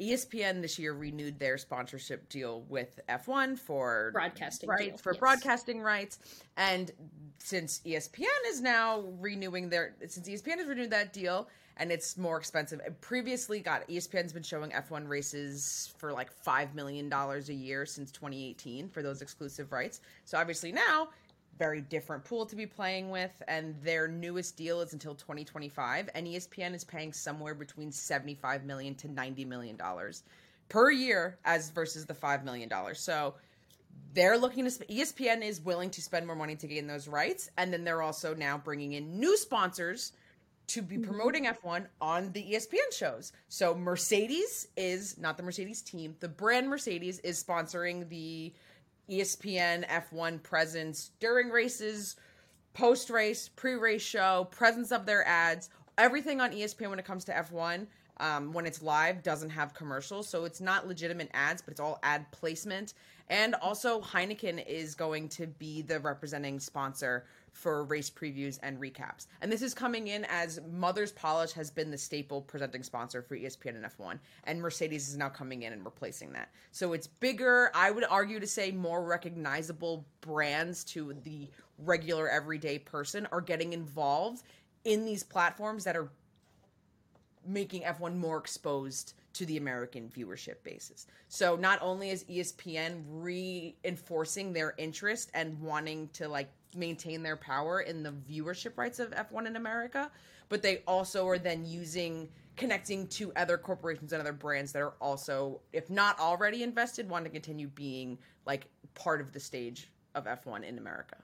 ESPN 0.00 0.62
this 0.62 0.78
year 0.78 0.94
renewed 0.94 1.38
their 1.38 1.58
sponsorship 1.58 2.28
deal 2.30 2.62
with 2.68 3.00
F1 3.08 3.58
for 3.58 4.10
broadcasting 4.14 4.68
rights 4.68 5.00
for 5.00 5.12
yes. 5.12 5.20
broadcasting 5.20 5.80
rights, 5.82 6.18
and 6.56 6.90
since 7.38 7.80
ESPN 7.84 8.24
is 8.46 8.62
now 8.62 9.04
renewing 9.18 9.68
their 9.68 9.94
since 10.06 10.26
ESPN 10.26 10.56
has 10.56 10.66
renewed 10.66 10.90
that 10.90 11.12
deal 11.12 11.48
and 11.80 11.90
it's 11.90 12.18
more 12.18 12.36
expensive. 12.36 12.80
It 12.86 13.00
previously, 13.00 13.60
got 13.60 13.88
ESPN's 13.88 14.34
been 14.34 14.42
showing 14.42 14.70
F1 14.70 15.08
races 15.08 15.92
for 15.96 16.12
like 16.12 16.30
five 16.30 16.74
million 16.74 17.08
dollars 17.08 17.48
a 17.48 17.54
year 17.54 17.86
since 17.86 18.12
2018 18.12 18.88
for 18.90 19.02
those 19.02 19.22
exclusive 19.22 19.72
rights. 19.72 20.00
So 20.26 20.38
obviously 20.38 20.72
now 20.72 21.08
very 21.58 21.80
different 21.80 22.24
pool 22.24 22.46
to 22.46 22.56
be 22.56 22.66
playing 22.66 23.10
with 23.10 23.42
and 23.48 23.74
their 23.82 24.08
newest 24.08 24.56
deal 24.56 24.80
is 24.80 24.92
until 24.92 25.14
2025 25.14 26.08
and 26.14 26.26
espn 26.26 26.74
is 26.74 26.84
paying 26.84 27.12
somewhere 27.12 27.54
between 27.54 27.92
75 27.92 28.64
million 28.64 28.94
to 28.94 29.08
90 29.08 29.44
million 29.44 29.76
dollars 29.76 30.22
per 30.68 30.90
year 30.90 31.38
as 31.44 31.70
versus 31.70 32.06
the 32.06 32.14
5 32.14 32.44
million 32.44 32.68
dollars 32.68 32.98
so 33.00 33.34
they're 34.14 34.38
looking 34.38 34.64
to 34.64 34.70
espn 34.70 35.42
is 35.42 35.60
willing 35.60 35.90
to 35.90 36.00
spend 36.00 36.26
more 36.26 36.36
money 36.36 36.56
to 36.56 36.66
gain 36.66 36.86
those 36.86 37.06
rights 37.06 37.50
and 37.58 37.72
then 37.72 37.84
they're 37.84 38.02
also 38.02 38.34
now 38.34 38.56
bringing 38.56 38.94
in 38.94 39.20
new 39.20 39.36
sponsors 39.36 40.12
to 40.70 40.82
be 40.82 40.96
mm-hmm. 40.96 41.04
promoting 41.04 41.46
F1 41.46 41.86
on 42.00 42.30
the 42.30 42.52
ESPN 42.52 42.96
shows. 42.96 43.32
So 43.48 43.74
Mercedes 43.74 44.68
is 44.76 45.18
not 45.18 45.36
the 45.36 45.42
Mercedes 45.42 45.82
team, 45.82 46.14
the 46.20 46.28
brand 46.28 46.68
Mercedes 46.68 47.18
is 47.20 47.42
sponsoring 47.42 48.08
the 48.08 48.52
ESPN 49.10 49.86
F1 49.88 50.42
presence 50.42 51.10
during 51.20 51.50
races, 51.50 52.16
post 52.74 53.10
race, 53.10 53.48
pre 53.48 53.74
race 53.74 54.02
show, 54.02 54.48
presence 54.50 54.92
of 54.92 55.06
their 55.06 55.26
ads, 55.26 55.70
everything 55.98 56.40
on 56.40 56.52
ESPN 56.52 56.90
when 56.90 56.98
it 56.98 57.04
comes 57.04 57.24
to 57.24 57.32
F1. 57.32 57.86
Um, 58.18 58.52
when 58.52 58.66
it's 58.66 58.82
live, 58.82 59.22
doesn't 59.22 59.48
have 59.48 59.72
commercials, 59.72 60.28
so 60.28 60.44
it's 60.44 60.60
not 60.60 60.86
legitimate 60.86 61.30
ads, 61.32 61.62
but 61.62 61.72
it's 61.72 61.80
all 61.80 61.98
ad 62.02 62.30
placement. 62.32 62.92
And 63.30 63.54
also, 63.54 64.02
Heineken 64.02 64.66
is 64.66 64.94
going 64.94 65.30
to 65.30 65.46
be 65.46 65.80
the 65.80 66.00
representing 66.00 66.60
sponsor 66.60 67.24
for 67.52 67.84
race 67.84 68.10
previews 68.10 68.58
and 68.62 68.80
recaps. 68.80 69.26
And 69.40 69.50
this 69.50 69.62
is 69.62 69.74
coming 69.74 70.08
in 70.08 70.24
as 70.28 70.60
Mother's 70.72 71.12
Polish 71.12 71.52
has 71.52 71.70
been 71.70 71.90
the 71.90 71.98
staple 71.98 72.42
presenting 72.42 72.82
sponsor 72.82 73.22
for 73.22 73.36
ESPN 73.36 73.76
and 73.76 73.84
F1, 73.84 74.18
and 74.44 74.60
Mercedes 74.60 75.08
is 75.08 75.16
now 75.16 75.28
coming 75.28 75.62
in 75.62 75.72
and 75.72 75.84
replacing 75.84 76.32
that. 76.32 76.50
So 76.72 76.92
it's 76.92 77.06
bigger, 77.06 77.70
I 77.74 77.90
would 77.90 78.04
argue 78.08 78.40
to 78.40 78.46
say 78.46 78.70
more 78.72 79.04
recognizable 79.04 80.06
brands 80.20 80.84
to 80.84 81.14
the 81.24 81.48
regular 81.78 82.28
everyday 82.28 82.78
person 82.78 83.26
are 83.32 83.40
getting 83.40 83.72
involved 83.72 84.42
in 84.84 85.04
these 85.04 85.22
platforms 85.22 85.84
that 85.84 85.96
are 85.96 86.10
making 87.46 87.82
F1 87.82 88.16
more 88.16 88.38
exposed 88.38 89.14
to 89.32 89.46
the 89.46 89.56
American 89.56 90.08
viewership 90.08 90.62
basis. 90.62 91.06
So 91.28 91.56
not 91.56 91.78
only 91.80 92.10
is 92.10 92.24
ESPN 92.24 93.02
reinforcing 93.08 94.52
their 94.52 94.74
interest 94.76 95.30
and 95.34 95.60
wanting 95.60 96.08
to 96.14 96.28
like 96.28 96.50
maintain 96.74 97.22
their 97.22 97.36
power 97.36 97.80
in 97.80 98.02
the 98.02 98.12
viewership 98.12 98.76
rights 98.76 98.98
of 98.98 99.10
F1 99.10 99.46
in 99.46 99.56
America, 99.56 100.10
but 100.48 100.62
they 100.62 100.82
also 100.86 101.26
are 101.26 101.38
then 101.38 101.64
using 101.64 102.28
connecting 102.56 103.06
to 103.08 103.32
other 103.36 103.56
corporations 103.56 104.12
and 104.12 104.20
other 104.20 104.32
brands 104.32 104.72
that 104.72 104.82
are 104.82 104.94
also, 105.00 105.60
if 105.72 105.88
not 105.88 106.18
already 106.18 106.62
invested, 106.62 107.08
want 107.08 107.24
to 107.24 107.30
continue 107.30 107.68
being 107.68 108.18
like 108.46 108.66
part 108.94 109.20
of 109.20 109.32
the 109.32 109.40
stage 109.40 109.90
of 110.14 110.24
F1 110.24 110.64
in 110.64 110.78
America. 110.78 111.16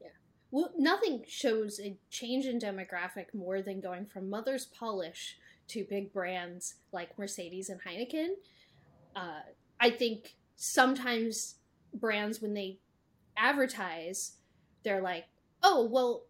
Yeah. 0.00 0.08
Well, 0.50 0.70
nothing 0.78 1.24
shows 1.28 1.80
a 1.80 1.96
change 2.10 2.46
in 2.46 2.58
demographic 2.58 3.34
more 3.34 3.60
than 3.60 3.80
going 3.80 4.06
from 4.06 4.30
Mother's 4.30 4.66
Polish 4.66 5.36
to 5.68 5.84
big 5.84 6.12
brands 6.12 6.74
like 6.92 7.18
Mercedes 7.18 7.68
and 7.68 7.80
Heineken. 7.82 8.34
Uh, 9.16 9.40
I 9.80 9.90
think 9.90 10.34
sometimes 10.56 11.56
brands, 11.92 12.40
when 12.40 12.54
they 12.54 12.78
advertise, 13.36 14.32
they're 14.84 15.02
like, 15.02 15.24
oh, 15.62 15.88
well, 15.90 16.24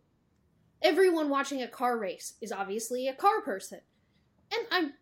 everyone 0.83 1.29
watching 1.29 1.63
a 1.63 1.69
car 1.69 1.99
race 1.99 2.35
is 2.41 2.53
obviously 2.53 3.09
a 3.09 3.15
car 3.15 3.41
person. 3.43 3.81
And 4.53 4.67
I'm 4.71 4.93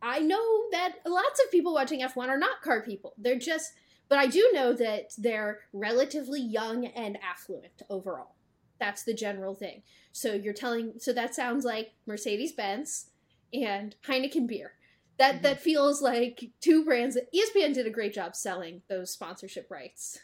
I 0.00 0.20
know 0.20 0.66
that 0.70 0.98
lots 1.06 1.40
of 1.44 1.50
people 1.50 1.74
watching 1.74 2.02
F1 2.02 2.28
are 2.28 2.38
not 2.38 2.62
car 2.62 2.82
people. 2.82 3.14
They're 3.18 3.38
just 3.38 3.72
but 4.08 4.18
I 4.18 4.26
do 4.26 4.50
know 4.54 4.72
that 4.72 5.12
they're 5.18 5.60
relatively 5.72 6.40
young 6.40 6.86
and 6.86 7.18
affluent 7.22 7.82
overall. 7.90 8.36
That's 8.78 9.02
the 9.02 9.12
general 9.12 9.54
thing. 9.54 9.82
So 10.12 10.32
you're 10.34 10.54
telling 10.54 10.94
so 10.98 11.12
that 11.12 11.34
sounds 11.34 11.64
like 11.64 11.92
Mercedes 12.06 12.52
Benz 12.52 13.10
and 13.52 13.96
Heineken 14.06 14.46
beer. 14.46 14.74
That 15.18 15.36
mm-hmm. 15.36 15.42
that 15.42 15.60
feels 15.60 16.00
like 16.00 16.50
two 16.60 16.84
brands 16.84 17.16
that 17.16 17.32
ESPN 17.32 17.74
did 17.74 17.86
a 17.86 17.90
great 17.90 18.14
job 18.14 18.36
selling 18.36 18.82
those 18.88 19.10
sponsorship 19.10 19.70
rights. 19.70 20.20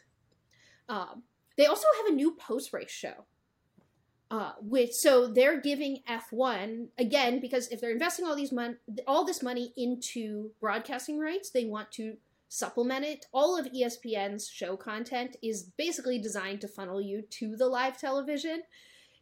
Um, 0.89 1.25
they 1.57 1.67
also 1.67 1.87
have 1.99 2.13
a 2.13 2.17
new 2.17 2.33
post 2.33 2.73
race 2.73 2.91
show. 2.91 3.27
Uh, 4.31 4.53
which 4.61 4.93
so 4.93 5.29
they're 5.29 5.61
giving 5.61 5.99
F1 6.09 6.89
again 6.99 7.41
because 7.41 7.69
if 7.69 7.81
they're 7.81 7.93
investing 7.93 8.25
all 8.25 8.35
these 8.35 8.51
mon- 8.51 8.79
all 9.07 9.25
this 9.25 9.43
money 9.43 9.73
into 9.77 10.51
broadcasting 10.61 11.19
rights, 11.21 11.51
they 11.51 11.67
want 11.67 11.93
to 11.93 12.17
supplement 12.49 13.05
it. 13.05 13.27
All 13.33 13.59
of 13.59 13.67
ESPN's 13.67 14.49
show 14.49 14.77
content 14.77 15.37
is 15.43 15.65
basically 15.77 16.19
designed 16.19 16.61
to 16.63 16.69
funnel 16.69 17.01
you 17.01 17.23
to 17.31 17.57
the 17.57 17.67
live 17.67 17.99
television. 17.99 18.63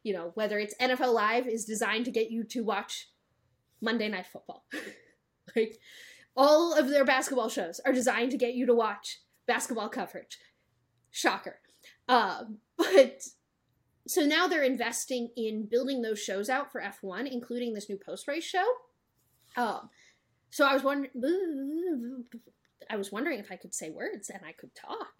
You 0.02 0.14
know, 0.14 0.32
whether 0.34 0.58
it's 0.58 0.74
NFL 0.76 1.14
Live 1.14 1.46
is 1.46 1.64
designed 1.64 2.04
to 2.06 2.10
get 2.10 2.30
you 2.30 2.44
to 2.44 2.62
watch 2.62 3.08
Monday 3.80 4.08
Night 4.08 4.26
Football. 4.26 4.64
like 5.56 5.78
all 6.36 6.74
of 6.74 6.88
their 6.88 7.04
basketball 7.04 7.48
shows 7.48 7.80
are 7.84 7.92
designed 7.92 8.30
to 8.32 8.38
get 8.38 8.54
you 8.54 8.66
to 8.66 8.74
watch 8.74 9.20
basketball 9.46 9.88
coverage. 9.88 10.38
Shocker. 11.10 11.61
Uh, 12.08 12.44
but 12.76 13.22
so 14.06 14.22
now 14.22 14.46
they're 14.46 14.62
investing 14.62 15.30
in 15.36 15.66
building 15.66 16.02
those 16.02 16.18
shows 16.18 16.48
out 16.48 16.72
for 16.72 16.80
F1, 16.80 17.30
including 17.30 17.74
this 17.74 17.88
new 17.88 17.98
post 17.98 18.26
race 18.28 18.44
show. 18.44 18.64
Um, 19.56 19.90
so 20.50 20.66
I 20.66 20.74
was 20.74 20.82
wondering, 20.82 22.24
I 22.90 22.96
was 22.96 23.12
wondering 23.12 23.38
if 23.38 23.50
I 23.50 23.56
could 23.56 23.74
say 23.74 23.90
words 23.90 24.30
and 24.30 24.42
I 24.46 24.52
could 24.52 24.74
talk. 24.74 25.12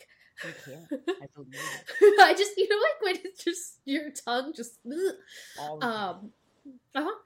You 0.45 0.53
can't. 0.65 1.03
I 1.23 1.27
believe 1.35 1.55
it. 2.01 2.21
I 2.21 2.35
just, 2.35 2.57
you 2.57 2.69
know, 2.69 2.77
like 2.77 3.03
when 3.03 3.25
it's 3.25 3.45
just 3.45 3.79
your 3.85 4.11
tongue 4.11 4.53
just. 4.55 4.79
All 5.61 5.79
the 5.79 5.87
time. 5.87 5.93
Um, 5.93 6.31
uh 6.95 7.03
huh. 7.05 7.19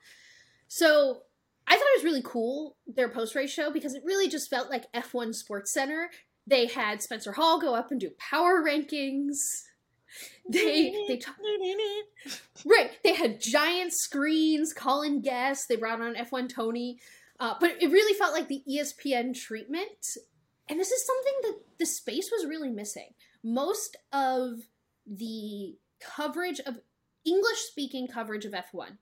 So 0.68 1.22
I 1.66 1.74
thought 1.74 1.84
it 1.94 1.98
was 1.98 2.04
really 2.04 2.22
cool 2.24 2.76
their 2.86 3.08
post 3.08 3.34
race 3.34 3.50
show 3.50 3.70
because 3.70 3.94
it 3.94 4.02
really 4.04 4.28
just 4.28 4.50
felt 4.50 4.70
like 4.70 4.92
F1 4.92 5.34
Sports 5.34 5.72
Center. 5.72 6.10
They 6.46 6.66
had 6.66 7.02
Spencer 7.02 7.32
Hall 7.32 7.60
go 7.60 7.74
up 7.74 7.90
and 7.90 8.00
do 8.00 8.10
power 8.18 8.62
rankings. 8.62 9.36
They 10.48 10.94
they 11.08 11.16
ta- 11.18 11.34
right. 12.64 12.90
They 13.02 13.14
had 13.14 13.40
giant 13.40 13.92
screens 13.92 14.72
calling 14.72 15.20
guests. 15.20 15.66
They 15.66 15.76
brought 15.76 16.00
on 16.00 16.14
F1 16.14 16.48
Tony, 16.48 17.00
uh, 17.40 17.54
but 17.60 17.82
it 17.82 17.90
really 17.90 18.16
felt 18.16 18.32
like 18.32 18.48
the 18.48 18.62
ESPN 18.70 19.34
treatment. 19.34 20.06
And 20.68 20.80
this 20.80 20.90
is 20.90 21.06
something 21.06 21.34
that 21.42 21.78
the 21.78 21.86
space 21.86 22.30
was 22.30 22.46
really 22.46 22.70
missing. 22.70 23.10
Most 23.42 23.96
of 24.12 24.60
the 25.06 25.76
coverage 26.00 26.60
of 26.60 26.76
English 27.24 27.58
speaking 27.58 28.06
coverage 28.06 28.44
of 28.44 28.52
F1 28.52 28.98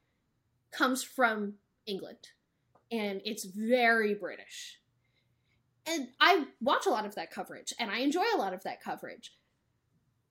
comes 0.72 1.02
from 1.02 1.54
England, 1.86 2.28
and 2.90 3.20
it's 3.24 3.44
very 3.44 4.14
British. 4.14 4.78
And 5.86 6.08
I 6.20 6.46
watch 6.60 6.86
a 6.86 6.90
lot 6.90 7.04
of 7.04 7.14
that 7.14 7.30
coverage, 7.30 7.74
and 7.78 7.90
I 7.90 7.98
enjoy 7.98 8.24
a 8.34 8.38
lot 8.38 8.54
of 8.54 8.62
that 8.62 8.82
coverage. 8.82 9.32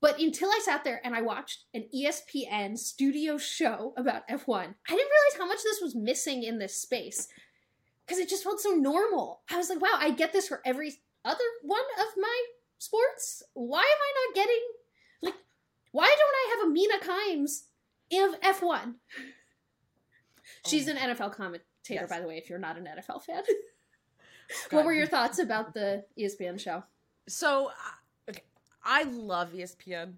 But 0.02 0.20
until 0.20 0.50
I 0.50 0.60
sat 0.62 0.84
there 0.84 1.00
and 1.06 1.16
I 1.16 1.22
watched 1.22 1.64
an 1.74 1.86
ESPN 1.96 2.78
studio 2.78 3.38
show 3.38 3.94
about 3.96 4.28
F1, 4.28 4.50
I 4.50 4.64
didn't 4.66 4.76
realize 4.90 5.38
how 5.38 5.46
much 5.46 5.64
this 5.64 5.80
was 5.82 5.96
missing 5.96 6.44
in 6.44 6.60
this 6.60 6.76
space 6.76 7.30
because 8.06 8.20
it 8.20 8.28
just 8.28 8.44
felt 8.44 8.60
so 8.60 8.72
normal. 8.72 9.44
I 9.50 9.56
was 9.56 9.70
like, 9.70 9.80
wow, 9.80 9.96
I 9.98 10.12
get 10.12 10.34
this 10.34 10.50
for 10.50 10.62
every 10.66 10.96
other 11.24 11.44
one 11.62 11.80
of 12.00 12.08
my 12.18 12.44
sports. 12.80 13.44
Why 13.54 13.80
am 13.80 13.86
I 13.86 14.28
not 14.28 14.36
getting, 14.36 14.62
like, 15.22 15.36
why 15.94 16.08
don't 16.08 16.20
I 16.20 16.56
have 16.58 16.68
a 16.68 16.74
Mina 16.74 17.00
Kimes 17.00 17.62
of 18.26 18.42
F1? 18.42 18.96
She's 20.68 20.90
oh. 20.90 20.92
an 20.92 20.98
NFL 20.98 21.34
commentator, 21.34 21.64
Yes. 21.88 22.10
by 22.10 22.20
the 22.20 22.28
way, 22.28 22.38
if 22.38 22.50
you're 22.50 22.60
not 22.60 22.78
an 22.78 22.86
NFL 22.86 23.24
fan. 23.24 23.44
God. 24.70 24.78
what 24.78 24.86
were 24.86 24.94
your 24.94 25.08
thoughts 25.08 25.40
about 25.40 25.74
the 25.74 26.04
ESPN 26.18 26.60
show? 26.60 26.84
So, 27.28 27.68
uh, 27.68 28.30
okay, 28.30 28.44
I 28.84 29.04
love 29.04 29.54
ESPN 29.54 30.14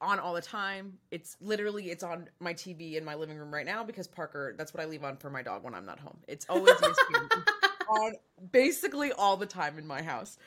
on 0.00 0.18
all 0.18 0.34
the 0.34 0.42
time. 0.42 0.98
It's 1.10 1.36
literally 1.40 1.90
it's 1.90 2.02
on 2.02 2.28
my 2.40 2.54
TV 2.54 2.96
in 2.96 3.04
my 3.04 3.14
living 3.14 3.38
room 3.38 3.52
right 3.52 3.66
now 3.66 3.84
because 3.84 4.06
Parker. 4.06 4.54
That's 4.56 4.74
what 4.74 4.82
I 4.82 4.86
leave 4.86 5.04
on 5.04 5.16
for 5.16 5.30
my 5.30 5.42
dog 5.42 5.62
when 5.62 5.74
I'm 5.74 5.86
not 5.86 6.00
home. 6.00 6.18
It's 6.28 6.46
always 6.48 6.74
ESPN 6.74 7.28
on 7.88 8.14
basically 8.52 9.12
all 9.12 9.36
the 9.36 9.46
time 9.46 9.78
in 9.78 9.86
my 9.86 10.02
house. 10.02 10.38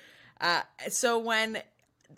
Uh, 0.42 0.62
so 0.90 1.20
when 1.20 1.62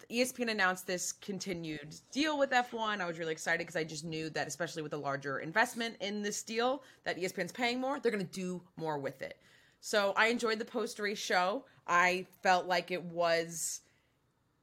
ESPN 0.09 0.49
announced 0.49 0.87
this 0.87 1.11
continued 1.11 1.95
deal 2.11 2.37
with 2.37 2.51
F1, 2.51 3.01
I 3.01 3.05
was 3.05 3.19
really 3.19 3.31
excited 3.31 3.59
because 3.59 3.75
I 3.75 3.83
just 3.83 4.03
knew 4.03 4.29
that, 4.31 4.47
especially 4.47 4.81
with 4.81 4.91
the 4.91 4.99
larger 4.99 5.39
investment 5.39 5.95
in 5.99 6.21
this 6.21 6.43
deal, 6.43 6.83
that 7.03 7.17
ESPN's 7.17 7.51
paying 7.51 7.79
more, 7.79 7.99
they're 7.99 8.11
going 8.11 8.25
to 8.25 8.31
do 8.31 8.61
more 8.77 8.97
with 8.97 9.21
it. 9.21 9.37
So 9.85 10.13
I 10.17 10.29
enjoyed 10.29 10.57
the 10.57 10.65
post 10.65 10.97
race 10.97 11.19
show. 11.19 11.63
I 11.85 12.25
felt 12.41 12.65
like 12.65 12.89
it 12.89 13.03
was 13.03 13.81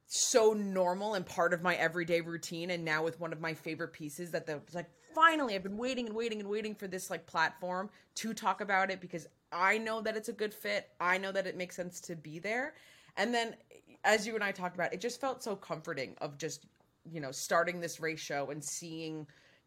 so 0.05 0.51
normal 0.51 1.13
and 1.13 1.25
part 1.25 1.53
of 1.53 1.61
my 1.61 1.75
everyday 1.75 2.19
routine. 2.19 2.71
And 2.71 2.83
now 2.83 3.05
with 3.05 3.21
one 3.21 3.31
of 3.31 3.39
my 3.39 3.53
favorite 3.53 3.93
pieces 3.93 4.31
that 4.31 4.45
the 4.45 4.59
like 4.73 4.89
finally 5.15 5.55
I've 5.55 5.63
been 5.63 5.77
waiting 5.77 6.07
and 6.07 6.13
waiting 6.13 6.41
and 6.41 6.49
waiting 6.49 6.75
for 6.75 6.89
this 6.89 7.09
like 7.09 7.25
platform 7.25 7.89
to 8.15 8.33
talk 8.33 8.59
about 8.59 8.91
it 8.91 8.99
because 8.99 9.25
I 9.53 9.77
know 9.77 10.01
that 10.01 10.17
it's 10.17 10.27
a 10.27 10.33
good 10.33 10.53
fit. 10.53 10.89
I 10.99 11.17
know 11.17 11.31
that 11.31 11.47
it 11.47 11.55
makes 11.55 11.77
sense 11.77 12.01
to 12.01 12.17
be 12.17 12.39
there. 12.39 12.73
And 13.15 13.33
then 13.33 13.55
as 14.03 14.27
you 14.27 14.35
and 14.35 14.43
I 14.43 14.51
talked 14.51 14.75
about, 14.75 14.93
it 14.93 14.99
just 14.99 15.21
felt 15.21 15.41
so 15.41 15.55
comforting 15.55 16.17
of 16.19 16.37
just, 16.37 16.65
you 17.09 17.21
know, 17.21 17.31
starting 17.31 17.79
this 17.79 18.01
race 18.01 18.19
show 18.19 18.49
and 18.51 18.61
seeing 18.61 19.25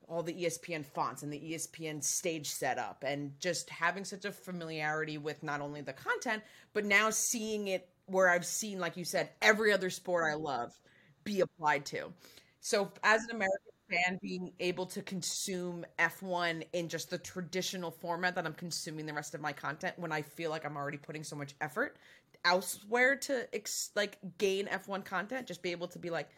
all 0.08 0.22
the 0.22 0.32
ESPN 0.32 0.84
fonts 0.84 1.22
and 1.22 1.32
the 1.32 1.38
ESPN 1.38 2.02
stage 2.02 2.48
setup 2.48 3.04
and 3.06 3.32
just 3.40 3.68
having 3.70 4.04
such 4.04 4.24
a 4.24 4.32
familiarity 4.32 5.18
with 5.18 5.42
not 5.42 5.60
only 5.60 5.80
the 5.80 5.92
content, 5.92 6.42
but 6.72 6.84
now 6.84 7.10
seeing 7.10 7.68
it 7.68 7.88
where 8.06 8.28
I've 8.28 8.46
seen, 8.46 8.78
like 8.78 8.96
you 8.96 9.04
said, 9.04 9.30
every 9.42 9.72
other 9.72 9.90
sport 9.90 10.24
I 10.30 10.34
love 10.34 10.78
be 11.24 11.40
applied 11.40 11.84
to. 11.86 12.12
So 12.60 12.90
as 13.02 13.24
an 13.24 13.30
American 13.30 13.72
fan, 13.90 14.18
being 14.22 14.52
able 14.60 14.86
to 14.86 15.02
consume 15.02 15.84
F1 15.98 16.64
in 16.72 16.88
just 16.88 17.10
the 17.10 17.18
traditional 17.18 17.90
format 17.90 18.34
that 18.36 18.46
I'm 18.46 18.54
consuming 18.54 19.06
the 19.06 19.12
rest 19.12 19.34
of 19.34 19.40
my 19.40 19.52
content 19.52 19.94
when 19.98 20.12
I 20.12 20.22
feel 20.22 20.50
like 20.50 20.64
I'm 20.64 20.76
already 20.76 20.98
putting 20.98 21.24
so 21.24 21.36
much 21.36 21.54
effort 21.60 21.96
elsewhere 22.44 23.16
to 23.16 23.52
ex- 23.54 23.90
like 23.96 24.18
gain 24.38 24.66
F1 24.66 25.04
content, 25.04 25.46
just 25.46 25.62
be 25.62 25.72
able 25.72 25.88
to 25.88 25.98
be 25.98 26.10
like, 26.10 26.28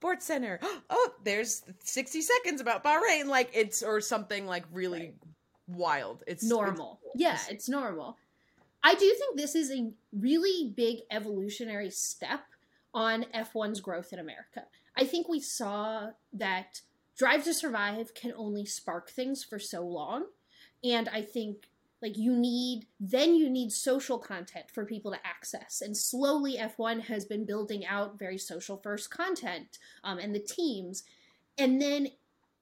Sports 0.00 0.24
Center. 0.24 0.58
Oh, 0.92 1.10
there's 1.24 1.62
60 1.84 2.22
seconds 2.22 2.60
about 2.62 2.82
Bahrain. 2.82 3.26
Like 3.26 3.50
it's 3.52 3.82
or 3.82 4.00
something 4.00 4.46
like 4.46 4.64
really 4.72 4.98
Right. 4.98 5.14
wild. 5.68 6.24
It's 6.26 6.42
normal. 6.42 6.98
it's- 7.14 7.20
yeah, 7.48 7.54
it's 7.54 7.68
normal. 7.68 8.16
I 8.82 8.94
do 8.94 9.14
think 9.18 9.36
this 9.36 9.54
is 9.54 9.70
a 9.70 9.92
really 10.18 10.72
big 10.74 11.00
evolutionary 11.10 11.90
step 11.90 12.40
on 12.94 13.24
F1's 13.34 13.80
growth 13.80 14.12
in 14.14 14.18
America. 14.18 14.64
I 14.96 15.04
think 15.04 15.28
we 15.28 15.38
saw 15.38 16.08
that 16.32 16.80
Drive 17.16 17.44
to 17.44 17.52
Survive 17.52 18.14
can 18.14 18.32
only 18.34 18.64
spark 18.64 19.10
things 19.10 19.44
for 19.44 19.58
so 19.58 19.82
long. 19.86 20.24
And 20.82 21.10
I 21.10 21.20
think 21.20 21.68
like 22.02 22.16
you 22.16 22.34
need 22.34 22.86
then 22.98 23.34
you 23.34 23.48
need 23.50 23.72
social 23.72 24.18
content 24.18 24.66
for 24.72 24.84
people 24.84 25.12
to 25.12 25.26
access. 25.26 25.80
And 25.80 25.96
slowly 25.96 26.56
f1 26.56 27.02
has 27.02 27.24
been 27.24 27.44
building 27.44 27.86
out 27.86 28.18
very 28.18 28.38
social 28.38 28.76
first 28.76 29.10
content 29.10 29.78
um, 30.04 30.18
and 30.18 30.34
the 30.34 30.40
teams. 30.40 31.04
And 31.58 31.80
then 31.80 32.08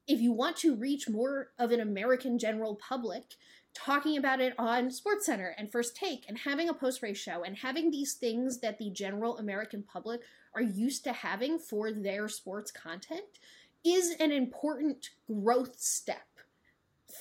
if 0.06 0.20
you 0.20 0.32
want 0.32 0.56
to 0.58 0.74
reach 0.74 1.08
more 1.08 1.50
of 1.58 1.70
an 1.70 1.80
american 1.80 2.38
general 2.38 2.76
public 2.76 3.34
talking 3.74 4.16
about 4.16 4.40
it 4.40 4.54
on 4.58 4.88
SportsCenter 4.88 5.52
and 5.56 5.70
First 5.70 5.94
Take 5.94 6.24
and 6.28 6.38
having 6.38 6.68
a 6.68 6.74
post 6.74 7.02
race 7.02 7.18
show 7.18 7.44
and 7.44 7.56
having 7.56 7.90
these 7.90 8.14
things 8.14 8.58
that 8.60 8.78
the 8.78 8.90
general 8.90 9.38
American 9.38 9.82
public 9.82 10.22
are 10.54 10.62
used 10.62 11.04
to 11.04 11.12
having 11.12 11.58
for 11.58 11.92
their 11.92 12.28
sports 12.28 12.70
content 12.70 13.38
is 13.84 14.14
an 14.18 14.32
important 14.32 15.10
growth 15.26 15.78
step 15.78 16.26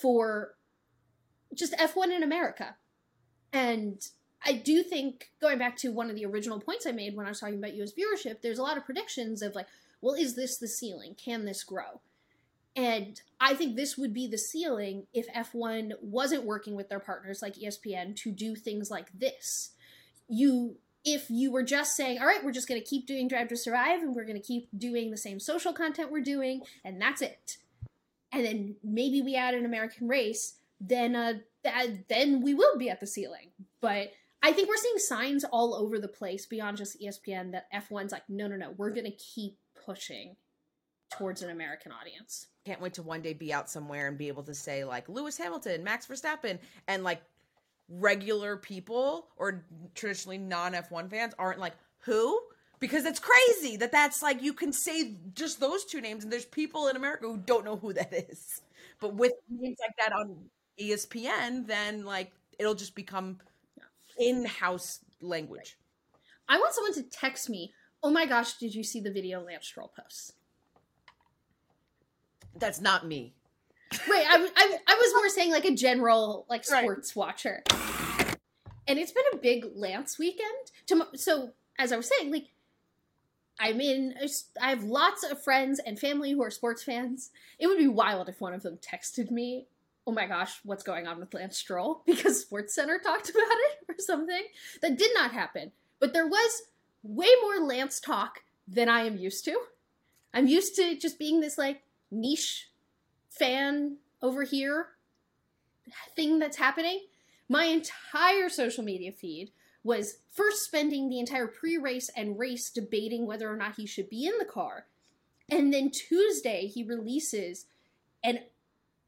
for 0.01 0.55
just 1.57 1.73
F1 1.73 2.15
in 2.15 2.23
America. 2.23 2.75
And 3.51 4.05
I 4.45 4.53
do 4.53 4.83
think, 4.83 5.31
going 5.41 5.57
back 5.57 5.77
to 5.77 5.91
one 5.91 6.09
of 6.09 6.15
the 6.15 6.25
original 6.25 6.59
points 6.59 6.85
I 6.85 6.91
made 6.91 7.15
when 7.15 7.25
I 7.25 7.29
was 7.29 7.39
talking 7.39 7.57
about 7.57 7.73
US 7.75 7.91
viewership, 7.93 8.41
there's 8.41 8.59
a 8.59 8.63
lot 8.63 8.77
of 8.77 8.85
predictions 8.85 9.41
of 9.41 9.55
like, 9.55 9.67
well, 10.01 10.15
is 10.15 10.35
this 10.35 10.57
the 10.57 10.67
ceiling? 10.67 11.15
Can 11.15 11.45
this 11.45 11.63
grow? 11.63 12.01
And 12.75 13.19
I 13.41 13.55
think 13.55 13.75
this 13.75 13.97
would 13.97 14.13
be 14.13 14.27
the 14.27 14.37
ceiling 14.37 15.07
if 15.11 15.27
F1 15.33 15.93
wasn't 15.99 16.45
working 16.45 16.75
with 16.75 16.89
their 16.89 16.99
partners 16.99 17.41
like 17.41 17.55
ESPN 17.55 18.15
to 18.17 18.31
do 18.31 18.55
things 18.55 18.91
like 18.91 19.07
this. 19.17 19.71
You 20.27 20.77
if 21.03 21.29
you 21.29 21.51
were 21.51 21.63
just 21.63 21.95
saying, 21.95 22.19
all 22.19 22.27
right, 22.27 22.43
we're 22.43 22.51
just 22.51 22.67
going 22.67 22.81
to 22.81 22.85
keep 22.85 23.07
doing 23.07 23.29
Drive 23.29 23.47
to 23.47 23.55
Survive 23.55 24.01
and 24.01 24.13
we're 24.13 24.25
going 24.25 24.39
to 24.39 24.45
keep 24.45 24.67
doing 24.77 25.09
the 25.09 25.17
same 25.17 25.39
social 25.39 25.71
content 25.71 26.11
we're 26.11 26.19
doing 26.19 26.61
and 26.83 27.01
that's 27.01 27.21
it. 27.21 27.57
And 28.31 28.45
then 28.45 28.75
maybe 28.83 29.21
we 29.21 29.35
add 29.35 29.53
an 29.53 29.65
American 29.65 30.09
race, 30.09 30.55
then 30.79 31.15
uh 31.15 31.33
that, 31.63 32.07
then 32.07 32.41
we 32.41 32.53
will 32.53 32.77
be 32.77 32.89
at 32.89 32.99
the 32.99 33.07
ceiling. 33.07 33.51
But 33.81 34.11
I 34.41 34.53
think 34.53 34.69
we're 34.69 34.77
seeing 34.77 34.97
signs 34.97 35.43
all 35.43 35.75
over 35.75 35.99
the 35.99 36.07
place 36.07 36.45
beyond 36.45 36.77
just 36.77 37.01
ESPN 37.01 37.51
that 37.51 37.71
F1's 37.73 38.11
like, 38.11 38.23
no, 38.29 38.47
no, 38.47 38.55
no, 38.55 38.73
we're 38.77 38.91
going 38.91 39.05
to 39.05 39.17
keep 39.17 39.57
pushing 39.85 40.35
towards 41.11 41.41
an 41.41 41.49
American 41.49 41.91
audience. 41.91 42.47
can't 42.65 42.81
wait 42.81 42.93
to 42.95 43.01
one 43.01 43.21
day 43.21 43.33
be 43.33 43.53
out 43.53 43.69
somewhere 43.69 44.07
and 44.07 44.17
be 44.17 44.27
able 44.27 44.43
to 44.43 44.53
say 44.53 44.83
like 44.83 45.09
Lewis 45.09 45.37
Hamilton, 45.37 45.83
Max 45.83 46.05
Verstappen, 46.05 46.59
and 46.87 47.03
like 47.03 47.21
regular 47.89 48.57
people 48.57 49.27
or 49.37 49.65
traditionally 49.95 50.37
non 50.37 50.73
F1 50.73 51.09
fans 51.09 51.33
aren't 51.39 51.59
like 51.59 51.73
who 51.99 52.39
because 52.79 53.05
it's 53.05 53.19
crazy 53.19 53.77
that 53.77 53.91
that's 53.91 54.21
like 54.21 54.43
you 54.43 54.53
can 54.53 54.71
say 54.73 55.15
just 55.33 55.59
those 55.59 55.85
two 55.85 56.01
names 56.01 56.23
and 56.23 56.31
there's 56.31 56.45
people 56.45 56.87
in 56.89 56.95
America 56.95 57.25
who 57.25 57.37
don't 57.37 57.65
know 57.65 57.77
who 57.77 57.93
that 57.93 58.13
is. 58.13 58.61
But 58.99 59.15
with 59.15 59.33
names 59.49 59.77
like 59.79 59.95
that 59.97 60.13
on 60.13 60.49
ESPN, 60.79 61.67
then 61.67 62.03
like 62.05 62.31
it'll 62.59 62.75
just 62.75 62.95
become 62.95 63.39
in-house 64.19 64.99
language. 65.21 65.77
I 66.49 66.57
want 66.57 66.73
someone 66.73 66.93
to 66.93 67.03
text 67.03 67.49
me, 67.49 67.73
oh 68.01 68.09
my 68.09 68.25
gosh, 68.25 68.57
did 68.57 68.73
you 68.73 68.83
see 68.83 68.99
the 68.99 69.11
video 69.11 69.41
Lance 69.43 69.67
Stroll 69.67 69.91
posts? 69.99 70.33
That's 72.55 72.81
not 72.81 73.05
me. 73.05 73.33
Right, 74.09 74.25
I 74.27 74.37
was 74.37 75.13
more 75.13 75.29
saying 75.29 75.51
like 75.51 75.65
a 75.65 75.75
general 75.75 76.45
like 76.49 76.63
Right. 76.69 76.83
sports 76.83 77.15
watcher. 77.15 77.63
And 78.87 78.97
it's 78.97 79.11
been 79.11 79.23
a 79.33 79.37
big 79.37 79.65
Lance 79.75 80.17
weekend. 80.17 80.71
To, 80.87 81.07
so 81.15 81.51
as 81.77 81.91
I 81.91 81.97
was 81.97 82.09
saying, 82.09 82.31
like 82.31 82.47
I'm 83.59 83.81
in. 83.81 84.13
I 84.61 84.69
have 84.69 84.83
lots 84.83 85.23
of 85.23 85.41
friends 85.43 85.79
and 85.79 85.99
family 85.99 86.31
who 86.31 86.43
are 86.43 86.51
sports 86.51 86.83
fans. 86.83 87.31
It 87.59 87.67
would 87.67 87.79
be 87.79 87.87
wild 87.87 88.29
if 88.29 88.39
one 88.39 88.53
of 88.53 88.61
them 88.61 88.77
texted 88.77 89.31
me, 89.31 89.65
"Oh 90.07 90.11
my 90.11 90.25
gosh, 90.25 90.59
what's 90.63 90.83
going 90.83 91.05
on 91.05 91.19
with 91.19 91.33
Lance 91.33 91.57
Stroll?" 91.57 92.01
Because 92.05 92.41
Sports 92.41 92.73
Center 92.73 92.97
talked 92.97 93.29
about 93.29 93.41
it 93.41 93.89
or 93.89 93.95
something. 93.99 94.43
That 94.81 94.97
did 94.97 95.11
not 95.13 95.31
happen, 95.31 95.71
but 95.99 96.13
there 96.13 96.27
was 96.27 96.63
way 97.03 97.29
more 97.43 97.59
Lance 97.59 97.99
talk 97.99 98.41
than 98.67 98.89
I 98.89 99.01
am 99.01 99.17
used 99.17 99.45
to. 99.45 99.59
I'm 100.33 100.47
used 100.47 100.75
to 100.77 100.97
just 100.97 101.19
being 101.19 101.39
this 101.39 101.57
like 101.57 101.83
niche 102.09 102.69
fan 103.29 103.97
over 104.21 104.43
here 104.43 104.87
thing 106.15 106.39
that's 106.39 106.57
happening. 106.57 107.01
My 107.49 107.65
entire 107.65 108.49
social 108.49 108.83
media 108.83 109.11
feed 109.11 109.51
was 109.83 110.17
first 110.31 110.63
spending 110.63 111.09
the 111.09 111.19
entire 111.19 111.47
pre 111.47 111.77
race 111.77 112.09
and 112.15 112.37
race 112.37 112.69
debating 112.69 113.25
whether 113.25 113.51
or 113.51 113.55
not 113.55 113.75
he 113.75 113.85
should 113.85 114.09
be 114.09 114.25
in 114.25 114.37
the 114.37 114.45
car. 114.45 114.85
And 115.49 115.73
then 115.73 115.91
Tuesday, 115.91 116.67
he 116.67 116.83
releases 116.83 117.67
an 118.23 118.39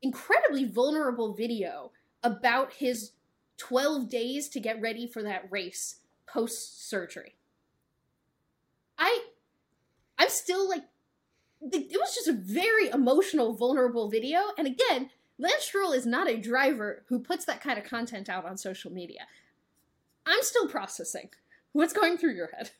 incredibly 0.02 0.66
vulnerable 0.66 1.34
video 1.34 1.92
about 2.24 2.74
his 2.74 3.12
12 3.58 4.10
days 4.10 4.48
to 4.50 4.60
get 4.60 4.82
ready 4.82 5.06
for 5.08 5.22
that 5.24 5.46
race 5.50 5.98
post 6.26 6.90
surgery. 6.90 7.36
I 8.98 9.26
I'm 10.18 10.30
still 10.30 10.68
like 10.68 10.84
it 11.62 12.00
was 12.00 12.16
just 12.16 12.28
a 12.28 12.34
very 12.34 12.90
emotional 12.90 13.54
vulnerable 13.54 14.10
video 14.10 14.40
and 14.58 14.68
again 14.68 15.10
Lance 15.38 15.64
Stroll 15.64 15.94
is 15.94 16.06
not 16.06 16.30
a 16.30 16.38
driver 16.38 17.04
who 17.08 17.20
puts 17.20 17.46
that 17.46 17.62
kind 17.62 17.80
of 17.80 17.86
content 17.86 18.28
out 18.28 18.46
on 18.46 18.58
social 18.58 18.92
media. 18.92 19.22
I'm 20.26 20.44
still 20.44 20.68
processing. 20.68 21.30
What's 21.72 21.94
going 21.94 22.18
through 22.18 22.34
your 22.34 22.50
head? 22.56 22.72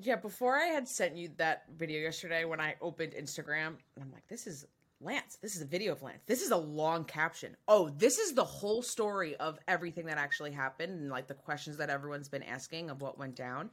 Yeah, 0.00 0.16
before 0.16 0.56
I 0.56 0.66
had 0.66 0.88
sent 0.88 1.16
you 1.16 1.30
that 1.36 1.64
video 1.76 2.00
yesterday 2.00 2.44
when 2.44 2.60
I 2.60 2.74
opened 2.80 3.12
Instagram, 3.12 3.74
I'm 4.00 4.10
like, 4.12 4.26
this 4.28 4.48
is 4.48 4.66
Lance. 5.00 5.38
This 5.40 5.54
is 5.54 5.62
a 5.62 5.66
video 5.66 5.92
of 5.92 6.02
Lance. 6.02 6.22
This 6.26 6.42
is 6.42 6.50
a 6.50 6.56
long 6.56 7.04
caption. 7.04 7.56
Oh, 7.68 7.88
this 7.88 8.18
is 8.18 8.32
the 8.32 8.44
whole 8.44 8.82
story 8.82 9.36
of 9.36 9.58
everything 9.68 10.06
that 10.06 10.18
actually 10.18 10.50
happened 10.50 11.00
and 11.00 11.10
like 11.10 11.28
the 11.28 11.34
questions 11.34 11.76
that 11.76 11.90
everyone's 11.90 12.28
been 12.28 12.42
asking 12.42 12.90
of 12.90 13.00
what 13.00 13.18
went 13.18 13.36
down. 13.36 13.70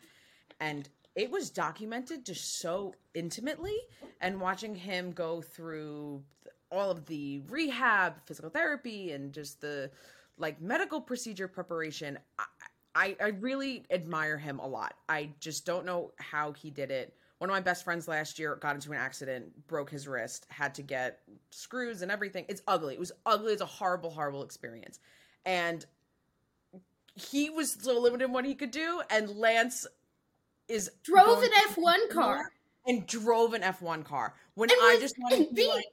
And 0.59 0.88
it 1.15 1.32
was 1.32 1.49
documented 1.49 2.26
just 2.26 2.59
so 2.59 2.93
intimately 3.13 3.78
and 4.21 4.39
watching 4.39 4.76
him 4.76 5.11
go 5.11 5.41
through 5.41 6.23
all 6.71 6.91
of 6.91 7.05
the 7.05 7.41
rehab, 7.49 8.15
physical 8.26 8.49
therapy 8.49 9.11
and 9.11 9.34
just 9.34 9.61
the 9.61 9.89
like 10.38 10.61
medical 10.61 11.01
procedure 11.01 11.47
preparation. 11.47 12.19
I, 12.93 13.15
I, 13.19 13.28
really 13.39 13.86
admire 13.89 14.38
him 14.38 14.59
a 14.59 14.67
lot. 14.67 14.93
I 15.09 15.32
just 15.39 15.65
don't 15.65 15.86
know 15.86 16.11
how 16.17 16.53
he 16.53 16.69
did 16.69 16.91
it. 16.91 17.13
One 17.46 17.52
of 17.52 17.58
my 17.58 17.62
best 17.62 17.84
friends 17.84 18.08
last 18.08 18.39
year 18.39 18.56
got 18.56 18.74
into 18.74 18.91
an 18.91 18.98
accident, 18.98 19.68
broke 19.68 19.91
his 19.91 20.08
wrist, 20.08 20.48
had 20.50 20.74
to 20.74 20.82
get 20.82 21.20
screws 21.52 22.02
and 22.02 22.12
everything. 22.12 22.43
It's 22.50 22.64
ugly. 22.68 22.96
It 22.96 23.00
was 23.00 23.12
ugly. 23.24 23.54
It's 23.54 23.62
a 23.62 23.68
horrible, 23.68 24.10
horrible 24.10 24.41
experience. 24.41 24.98
And 25.46 25.86
he 27.14 27.52
was 27.52 27.74
so 27.74 28.00
limited 28.00 28.26
in 28.26 28.32
what 28.32 28.46
he 28.46 28.56
could 28.56 28.72
do. 28.72 29.00
And 29.12 29.30
Lance 29.30 29.86
is 30.68 30.89
drove 31.04 31.43
an 31.43 31.52
F1 31.70 32.10
car 32.10 32.50
and 32.88 33.06
drove 33.06 33.54
an 33.54 33.62
F1 33.62 34.04
car. 34.06 34.34
When 34.56 34.72
I 34.72 34.98
just 35.00 35.14
want 35.20 35.36
to 35.36 35.54
be 35.54 35.68
like, 35.68 35.86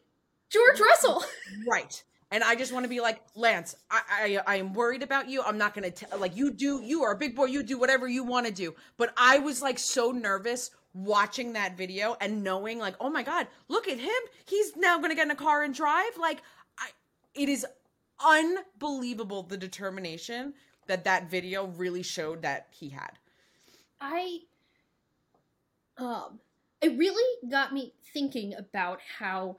George 0.48 0.80
Russell. 0.80 1.22
Right 1.68 2.02
and 2.32 2.42
I 2.42 2.54
just 2.54 2.72
want 2.72 2.84
to 2.84 2.88
be 2.88 3.00
like 3.00 3.20
Lance. 3.36 3.76
I, 3.90 4.00
I 4.10 4.54
I 4.54 4.56
am 4.56 4.72
worried 4.72 5.02
about 5.02 5.28
you. 5.28 5.42
I'm 5.42 5.58
not 5.58 5.74
gonna 5.74 5.90
tell. 5.90 6.18
Like 6.18 6.34
you 6.34 6.50
do. 6.50 6.80
You 6.82 7.02
are 7.02 7.12
a 7.12 7.16
big 7.16 7.36
boy. 7.36 7.44
You 7.44 7.62
do 7.62 7.78
whatever 7.78 8.08
you 8.08 8.24
want 8.24 8.46
to 8.46 8.52
do. 8.52 8.74
But 8.96 9.12
I 9.18 9.38
was 9.38 9.60
like 9.60 9.78
so 9.78 10.12
nervous 10.12 10.70
watching 10.94 11.54
that 11.54 11.76
video 11.76 12.16
and 12.20 12.42
knowing 12.42 12.78
like, 12.78 12.94
oh 13.00 13.10
my 13.10 13.22
god, 13.22 13.46
look 13.68 13.88
at 13.88 13.98
him. 13.98 14.10
He's 14.44 14.76
now 14.76 14.98
gonna 14.98 15.14
get 15.14 15.26
in 15.26 15.30
a 15.30 15.36
car 15.36 15.62
and 15.62 15.74
drive. 15.74 16.16
Like, 16.18 16.42
I. 16.78 16.88
It 17.34 17.48
is 17.48 17.66
unbelievable 18.24 19.42
the 19.42 19.56
determination 19.56 20.54
that 20.86 21.04
that 21.04 21.30
video 21.30 21.66
really 21.66 22.02
showed 22.02 22.42
that 22.42 22.68
he 22.70 22.90
had. 22.90 23.18
I. 24.00 24.40
Um. 25.96 26.40
It 26.80 26.98
really 26.98 27.48
got 27.48 27.72
me 27.72 27.94
thinking 28.12 28.54
about 28.54 28.98
how 29.18 29.56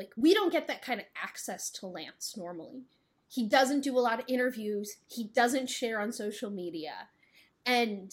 like 0.00 0.12
we 0.16 0.32
don't 0.32 0.50
get 0.50 0.66
that 0.68 0.80
kind 0.80 0.98
of 0.98 1.06
access 1.22 1.68
to 1.68 1.86
Lance 1.86 2.34
normally. 2.34 2.84
He 3.28 3.46
doesn't 3.46 3.82
do 3.82 3.98
a 3.98 4.00
lot 4.00 4.18
of 4.18 4.24
interviews. 4.28 4.96
He 5.06 5.24
doesn't 5.24 5.68
share 5.68 6.00
on 6.00 6.10
social 6.10 6.50
media. 6.50 7.08
And 7.66 8.10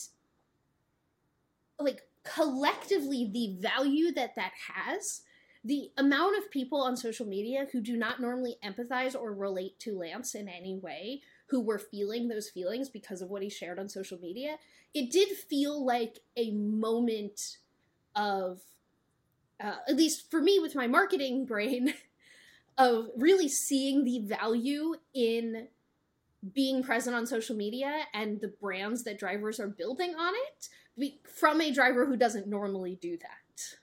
like 1.79 2.01
collectively 2.33 3.29
the 3.31 3.55
value 3.59 4.11
that 4.13 4.35
that 4.35 4.51
has 4.73 5.21
the 5.63 5.89
amount 5.97 6.37
of 6.37 6.49
people 6.49 6.81
on 6.81 6.95
social 6.95 7.25
media 7.25 7.67
who 7.71 7.81
do 7.81 7.97
not 7.97 8.21
normally 8.21 8.55
empathize 8.63 9.15
or 9.15 9.33
relate 9.33 9.77
to 9.79 9.97
Lance 9.97 10.33
in 10.33 10.47
any 10.47 10.77
way, 10.77 11.21
who 11.47 11.59
were 11.59 11.79
feeling 11.79 12.27
those 12.27 12.49
feelings 12.49 12.89
because 12.89 13.21
of 13.21 13.29
what 13.29 13.41
he 13.41 13.49
shared 13.49 13.79
on 13.79 13.89
social 13.89 14.17
media, 14.17 14.57
it 14.93 15.11
did 15.11 15.29
feel 15.29 15.85
like 15.85 16.19
a 16.37 16.51
moment 16.51 17.57
of 18.15 18.61
uh, 19.59 19.75
at 19.87 19.95
least 19.95 20.29
for 20.29 20.41
me 20.41 20.59
with 20.59 20.75
my 20.75 20.87
marketing 20.87 21.45
brain, 21.45 21.93
of 22.77 23.07
really 23.17 23.49
seeing 23.49 24.03
the 24.03 24.19
value 24.19 24.93
in 25.13 25.67
being 26.53 26.83
present 26.83 27.15
on 27.15 27.25
social 27.25 27.55
media 27.55 28.03
and 28.13 28.39
the 28.39 28.53
brands 28.61 29.03
that 29.03 29.19
drivers 29.19 29.59
are 29.59 29.67
building 29.67 30.13
on 30.15 30.33
it 30.35 30.69
from 31.23 31.61
a 31.61 31.71
driver 31.71 32.05
who 32.05 32.17
doesn't 32.17 32.47
normally 32.47 32.95
do 32.95 33.17
that. 33.17 33.77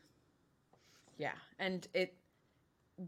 Yeah, 1.17 1.33
and 1.59 1.87
it 1.95 2.17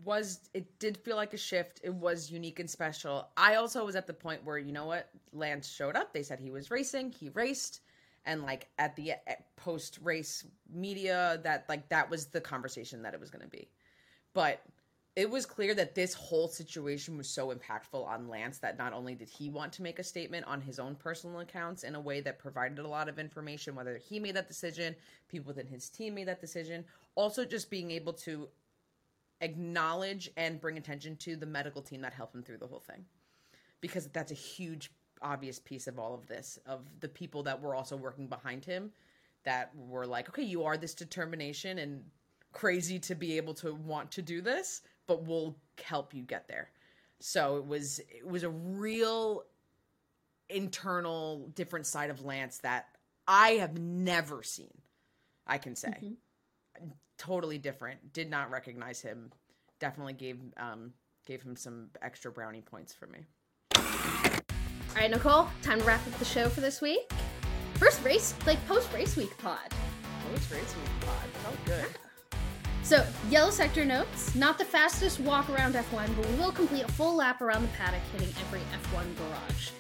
was 0.04 0.48
it 0.54 0.78
did 0.78 0.96
feel 0.98 1.16
like 1.16 1.34
a 1.34 1.38
shift. 1.38 1.80
It 1.82 1.94
was 1.94 2.30
unique 2.30 2.60
and 2.60 2.70
special. 2.70 3.28
I 3.36 3.56
also 3.56 3.84
was 3.84 3.96
at 3.96 4.06
the 4.06 4.14
point 4.14 4.44
where 4.44 4.58
you 4.58 4.72
know 4.72 4.86
what, 4.86 5.08
Lance 5.32 5.68
showed 5.68 5.96
up. 5.96 6.12
They 6.12 6.22
said 6.22 6.40
he 6.40 6.50
was 6.50 6.70
racing. 6.70 7.10
He 7.10 7.30
raced 7.30 7.80
and 8.26 8.42
like 8.42 8.68
at 8.78 8.94
the 8.96 9.12
eh, 9.12 9.34
post 9.56 9.98
race 10.02 10.44
media 10.72 11.40
that 11.44 11.64
like 11.68 11.88
that 11.88 12.10
was 12.10 12.26
the 12.26 12.40
conversation 12.40 13.02
that 13.02 13.14
it 13.14 13.20
was 13.20 13.30
going 13.30 13.42
to 13.42 13.48
be 13.48 13.68
but 14.34 14.60
it 15.16 15.30
was 15.30 15.46
clear 15.46 15.74
that 15.74 15.94
this 15.94 16.12
whole 16.12 16.46
situation 16.46 17.16
was 17.16 17.26
so 17.26 17.52
impactful 17.52 18.06
on 18.06 18.28
Lance 18.28 18.58
that 18.58 18.76
not 18.76 18.92
only 18.92 19.14
did 19.14 19.30
he 19.30 19.48
want 19.48 19.72
to 19.72 19.82
make 19.82 19.98
a 19.98 20.04
statement 20.04 20.44
on 20.46 20.60
his 20.60 20.78
own 20.78 20.94
personal 20.94 21.40
accounts 21.40 21.84
in 21.84 21.94
a 21.94 22.00
way 22.00 22.20
that 22.20 22.38
provided 22.38 22.78
a 22.78 22.86
lot 22.86 23.08
of 23.08 23.18
information, 23.18 23.74
whether 23.74 23.96
he 23.96 24.20
made 24.20 24.36
that 24.36 24.46
decision, 24.46 24.94
people 25.28 25.48
within 25.48 25.66
his 25.66 25.88
team 25.88 26.14
made 26.14 26.28
that 26.28 26.42
decision, 26.42 26.84
also 27.14 27.46
just 27.46 27.70
being 27.70 27.90
able 27.90 28.12
to 28.12 28.46
acknowledge 29.40 30.30
and 30.36 30.60
bring 30.60 30.76
attention 30.76 31.16
to 31.16 31.34
the 31.34 31.46
medical 31.46 31.80
team 31.80 32.02
that 32.02 32.12
helped 32.12 32.34
him 32.34 32.42
through 32.42 32.58
the 32.58 32.66
whole 32.66 32.80
thing. 32.80 33.06
Because 33.80 34.08
that's 34.08 34.32
a 34.32 34.34
huge 34.34 34.90
obvious 35.22 35.58
piece 35.58 35.86
of 35.86 35.98
all 35.98 36.14
of 36.14 36.26
this 36.26 36.58
of 36.66 36.82
the 37.00 37.08
people 37.08 37.42
that 37.42 37.58
were 37.62 37.74
also 37.74 37.96
working 37.96 38.26
behind 38.26 38.62
him 38.62 38.92
that 39.44 39.70
were 39.74 40.06
like 40.06 40.28
okay 40.28 40.42
you 40.42 40.62
are 40.62 40.76
this 40.76 40.92
determination 40.92 41.78
and 41.78 42.04
crazy 42.52 42.98
to 42.98 43.14
be 43.14 43.38
able 43.38 43.54
to 43.54 43.74
want 43.74 44.10
to 44.10 44.20
do 44.20 44.42
this 44.42 44.82
but 45.06 45.24
we'll 45.24 45.56
help 45.82 46.14
you 46.14 46.22
get 46.22 46.48
there 46.48 46.70
so 47.20 47.56
it 47.56 47.66
was 47.66 47.98
it 47.98 48.26
was 48.26 48.42
a 48.42 48.50
real 48.50 49.44
internal 50.48 51.48
different 51.54 51.86
side 51.86 52.10
of 52.10 52.24
lance 52.24 52.58
that 52.58 52.86
i 53.26 53.50
have 53.50 53.78
never 53.78 54.42
seen 54.42 54.72
i 55.46 55.58
can 55.58 55.74
say 55.74 55.88
mm-hmm. 55.88 56.88
totally 57.18 57.58
different 57.58 58.12
did 58.12 58.30
not 58.30 58.50
recognize 58.50 59.00
him 59.00 59.30
definitely 59.80 60.12
gave 60.12 60.38
um 60.56 60.92
gave 61.26 61.42
him 61.42 61.56
some 61.56 61.88
extra 62.02 62.30
brownie 62.30 62.60
points 62.60 62.94
for 62.94 63.06
me 63.06 63.20
all 64.96 65.02
right, 65.02 65.10
Nicole, 65.10 65.46
time 65.60 65.78
to 65.78 65.84
wrap 65.84 66.00
up 66.06 66.18
the 66.18 66.24
show 66.24 66.48
for 66.48 66.62
this 66.62 66.80
week. 66.80 67.12
First 67.74 68.02
race, 68.02 68.34
like 68.46 68.66
post 68.66 68.90
race 68.94 69.14
week 69.14 69.36
pod. 69.36 69.58
Post 70.32 70.50
race 70.50 70.74
week 70.74 71.00
pod. 71.00 71.28
Felt 71.42 71.64
good. 71.66 72.05
So, 72.86 73.04
yellow 73.30 73.50
sector 73.50 73.84
notes 73.84 74.32
not 74.36 74.58
the 74.58 74.64
fastest 74.64 75.18
walk 75.18 75.50
around 75.50 75.74
F1, 75.74 76.06
but 76.14 76.24
we 76.24 76.36
will 76.36 76.52
complete 76.52 76.84
a 76.84 76.92
full 76.92 77.16
lap 77.16 77.40
around 77.40 77.62
the 77.62 77.68
paddock, 77.76 78.00
hitting 78.12 78.32
every 78.42 78.60
F1 78.60 79.04
garage. 79.16 79.70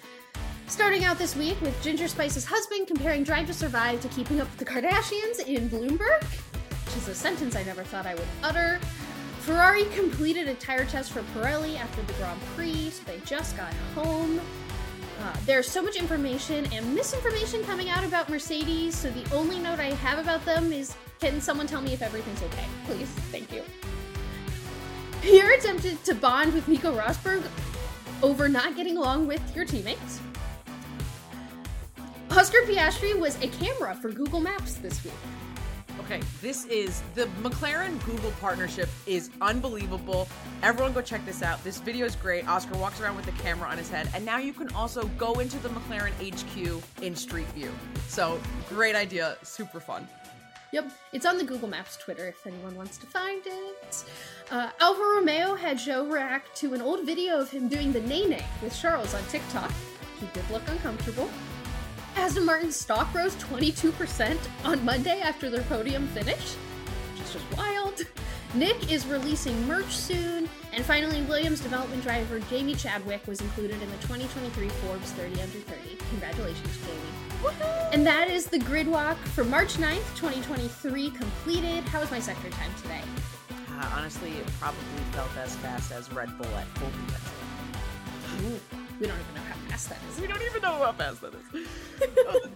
Starting 0.66 1.04
out 1.04 1.16
this 1.16 1.36
week 1.36 1.60
with 1.60 1.80
Ginger 1.84 2.08
Spice's 2.08 2.44
husband 2.44 2.88
comparing 2.88 3.22
Drive 3.22 3.46
to 3.46 3.54
Survive 3.54 4.00
to 4.00 4.08
Keeping 4.08 4.40
Up 4.40 4.50
with 4.50 4.58
the 4.58 4.64
Kardashians 4.64 5.38
in 5.46 5.68
Bloomberg, 5.68 6.24
which 6.24 6.96
is 6.96 7.06
a 7.06 7.14
sentence 7.14 7.54
I 7.54 7.62
never 7.62 7.84
thought 7.84 8.06
I 8.06 8.16
would 8.16 8.26
utter. 8.42 8.80
Ferrari 9.38 9.84
completed 9.94 10.48
a 10.48 10.54
tire 10.54 10.84
test 10.84 11.12
for 11.12 11.22
Pirelli 11.32 11.78
after 11.78 12.02
the 12.02 12.12
Grand 12.14 12.40
Prix, 12.56 12.90
so 12.90 13.04
they 13.04 13.20
just 13.24 13.56
got 13.56 13.72
home. 13.94 14.40
Uh, 15.20 15.34
there's 15.46 15.68
so 15.68 15.82
much 15.82 15.96
information 15.96 16.66
and 16.72 16.94
misinformation 16.94 17.62
coming 17.64 17.88
out 17.88 18.04
about 18.04 18.28
Mercedes, 18.28 18.96
so 18.96 19.10
the 19.10 19.34
only 19.34 19.58
note 19.58 19.78
I 19.78 19.92
have 19.94 20.18
about 20.18 20.44
them 20.44 20.72
is 20.72 20.94
can 21.20 21.40
someone 21.40 21.66
tell 21.66 21.80
me 21.80 21.94
if 21.94 22.02
everything's 22.02 22.42
okay? 22.42 22.66
Please. 22.84 23.08
Thank 23.32 23.52
you. 23.52 23.62
Pierre 25.22 25.52
attempted 25.54 26.04
to 26.04 26.14
bond 26.14 26.52
with 26.52 26.68
Nico 26.68 26.96
Rosberg 26.96 27.42
over 28.22 28.48
not 28.48 28.76
getting 28.76 28.96
along 28.96 29.26
with 29.26 29.40
your 29.56 29.64
teammates. 29.64 30.20
Oscar 32.30 32.58
Piastri 32.66 33.18
was 33.18 33.40
a 33.42 33.48
camera 33.48 33.94
for 33.94 34.10
Google 34.10 34.40
Maps 34.40 34.74
this 34.74 35.02
week. 35.02 35.14
Okay, 36.00 36.20
this 36.42 36.66
is 36.66 37.02
the 37.14 37.24
McLaren 37.42 38.04
Google 38.04 38.30
partnership 38.32 38.88
is 39.06 39.30
unbelievable. 39.40 40.28
Everyone 40.62 40.92
go 40.92 41.00
check 41.00 41.24
this 41.24 41.42
out. 41.42 41.62
This 41.64 41.78
video 41.78 42.04
is 42.04 42.14
great. 42.14 42.46
Oscar 42.46 42.76
walks 42.76 43.00
around 43.00 43.16
with 43.16 43.24
the 43.24 43.32
camera 43.32 43.68
on 43.68 43.78
his 43.78 43.88
head, 43.88 44.08
and 44.14 44.24
now 44.24 44.38
you 44.38 44.52
can 44.52 44.72
also 44.74 45.06
go 45.18 45.34
into 45.34 45.58
the 45.58 45.70
McLaren 45.70 46.12
HQ 46.20 46.82
in 47.02 47.16
Street 47.16 47.46
View. 47.48 47.72
So, 48.08 48.38
great 48.68 48.94
idea, 48.94 49.36
super 49.42 49.80
fun. 49.80 50.06
Yep, 50.72 50.92
it's 51.12 51.24
on 51.24 51.38
the 51.38 51.44
Google 51.44 51.68
Maps 51.68 51.96
Twitter 51.96 52.28
if 52.28 52.46
anyone 52.46 52.74
wants 52.74 52.98
to 52.98 53.06
find 53.06 53.42
it. 53.46 54.04
Uh, 54.50 54.70
Alfa 54.80 55.00
Romeo 55.00 55.54
had 55.54 55.78
Zhou 55.78 56.12
react 56.12 56.54
to 56.56 56.74
an 56.74 56.82
old 56.82 57.06
video 57.06 57.40
of 57.40 57.50
him 57.50 57.68
doing 57.68 57.92
the 57.92 58.00
nay 58.00 58.44
with 58.62 58.78
Charles 58.78 59.14
on 59.14 59.22
TikTok. 59.24 59.72
He 60.20 60.26
did 60.34 60.48
look 60.50 60.62
uncomfortable. 60.68 61.30
Aston 62.16 62.46
Martin's 62.46 62.76
stock 62.76 63.12
rose 63.14 63.34
22% 63.36 64.38
on 64.64 64.84
Monday 64.84 65.20
after 65.20 65.50
their 65.50 65.62
podium 65.64 66.08
finish, 66.08 66.54
which 67.12 67.24
is 67.24 67.32
just 67.34 67.56
wild. 67.56 68.02
Nick 68.54 68.90
is 68.90 69.06
releasing 69.06 69.66
merch 69.66 69.94
soon. 69.94 70.48
And 70.72 70.84
finally, 70.84 71.22
Williams 71.22 71.60
development 71.60 72.02
driver 72.02 72.40
Jamie 72.40 72.74
Chadwick 72.74 73.26
was 73.26 73.40
included 73.40 73.80
in 73.82 73.90
the 73.90 73.96
2023 73.98 74.68
Forbes 74.68 75.12
30 75.12 75.40
Under 75.40 75.58
30. 75.58 75.96
Congratulations, 76.10 76.78
Jamie. 76.78 77.42
Woo-hoo! 77.42 77.64
And 77.92 78.06
that 78.06 78.28
is 78.28 78.46
the 78.46 78.58
grid 78.58 78.88
walk 78.88 79.18
for 79.18 79.44
March 79.44 79.74
9th, 79.74 80.16
2023 80.16 81.10
completed. 81.10 81.84
How 81.84 82.00
was 82.00 82.10
my 82.10 82.20
sector 82.20 82.48
time 82.50 82.70
today? 82.82 83.02
Uh, 83.78 83.90
honestly, 83.94 84.32
it 84.32 84.46
probably 84.58 84.80
felt 85.12 85.30
as 85.36 85.54
fast 85.56 85.92
as 85.92 86.10
Red 86.12 86.36
Bull 86.38 86.46
at 86.56 86.66
full 86.78 86.88
Ooh, 88.46 88.60
we 89.00 89.06
don't 89.06 89.18
even 89.18 89.34
know 89.34 89.40
how 89.42 89.68
fast 89.68 89.88
that 89.90 89.98
is. 90.10 90.20
We 90.20 90.26
don't 90.26 90.42
even 90.42 90.62
know 90.62 90.72
how 90.72 90.92
fast 90.92 91.20
that 91.20 91.34
is. 91.34 92.46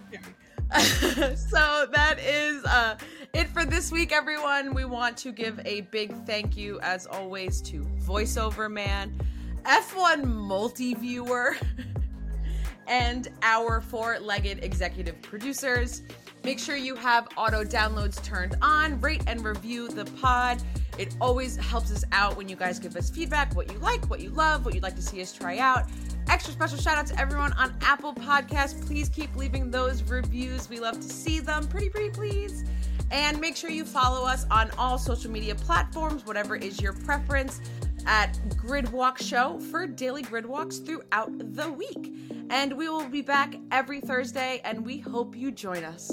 so 1.51 1.85
that 1.91 2.17
is 2.19 2.63
uh, 2.63 2.95
it 3.33 3.47
for 3.49 3.65
this 3.65 3.91
week, 3.91 4.13
everyone. 4.13 4.73
We 4.73 4.85
want 4.85 5.17
to 5.17 5.33
give 5.33 5.59
a 5.65 5.81
big 5.81 6.13
thank 6.25 6.55
you, 6.55 6.79
as 6.81 7.05
always, 7.05 7.61
to 7.63 7.81
VoiceOver 7.99 8.71
Man, 8.71 9.13
F1 9.65 10.23
Multi 10.23 10.93
Viewer, 10.93 11.57
and 12.87 13.27
our 13.41 13.81
four 13.81 14.19
legged 14.19 14.63
executive 14.63 15.21
producers. 15.21 16.03
Make 16.43 16.57
sure 16.57 16.77
you 16.77 16.95
have 16.95 17.27
auto 17.35 17.63
downloads 17.65 18.23
turned 18.23 18.55
on, 18.61 18.99
rate 19.01 19.23
and 19.27 19.43
review 19.43 19.89
the 19.89 20.05
pod. 20.21 20.63
It 20.97 21.15
always 21.19 21.57
helps 21.57 21.91
us 21.91 22.05
out 22.13 22.37
when 22.37 22.47
you 22.47 22.55
guys 22.55 22.79
give 22.79 22.95
us 22.95 23.09
feedback 23.09 23.55
what 23.55 23.71
you 23.71 23.77
like, 23.79 24.09
what 24.09 24.21
you 24.21 24.29
love, 24.29 24.65
what 24.65 24.73
you'd 24.73 24.83
like 24.83 24.95
to 24.95 25.01
see 25.01 25.21
us 25.21 25.33
try 25.33 25.57
out. 25.57 25.85
Extra 26.29 26.53
special 26.53 26.77
shout 26.77 26.97
out 26.97 27.07
to 27.07 27.19
everyone 27.19 27.53
on 27.53 27.73
Apple 27.81 28.13
Podcasts. 28.13 28.85
Please 28.85 29.09
keep 29.09 29.35
leaving 29.35 29.69
those 29.69 30.03
reviews. 30.03 30.69
We 30.69 30.79
love 30.79 30.95
to 30.95 31.07
see 31.07 31.39
them. 31.39 31.67
Pretty, 31.67 31.89
pretty, 31.89 32.09
please. 32.09 32.63
And 33.11 33.39
make 33.41 33.55
sure 33.57 33.69
you 33.69 33.83
follow 33.83 34.25
us 34.25 34.45
on 34.49 34.71
all 34.77 34.97
social 34.97 35.29
media 35.29 35.55
platforms, 35.55 36.25
whatever 36.25 36.55
is 36.55 36.81
your 36.81 36.93
preference, 36.93 37.59
at 38.05 38.39
Gridwalk 38.55 39.17
Show 39.21 39.59
for 39.59 39.85
daily 39.85 40.23
gridwalks 40.23 40.83
throughout 40.85 41.31
the 41.53 41.71
week. 41.71 42.15
And 42.49 42.77
we 42.77 42.87
will 42.89 43.07
be 43.07 43.21
back 43.21 43.55
every 43.71 43.99
Thursday, 44.01 44.61
and 44.63 44.85
we 44.85 44.99
hope 44.99 45.35
you 45.35 45.51
join 45.51 45.83
us. 45.83 46.11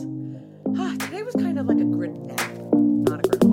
Ah, 0.77 0.97
today 0.99 1.23
was 1.23 1.35
kind 1.35 1.59
of 1.59 1.67
like 1.67 1.79
a 1.79 1.85
grid 1.85 2.17
nap, 2.17 2.53
not 2.73 3.25
a 3.25 3.29
gridwalk. 3.29 3.49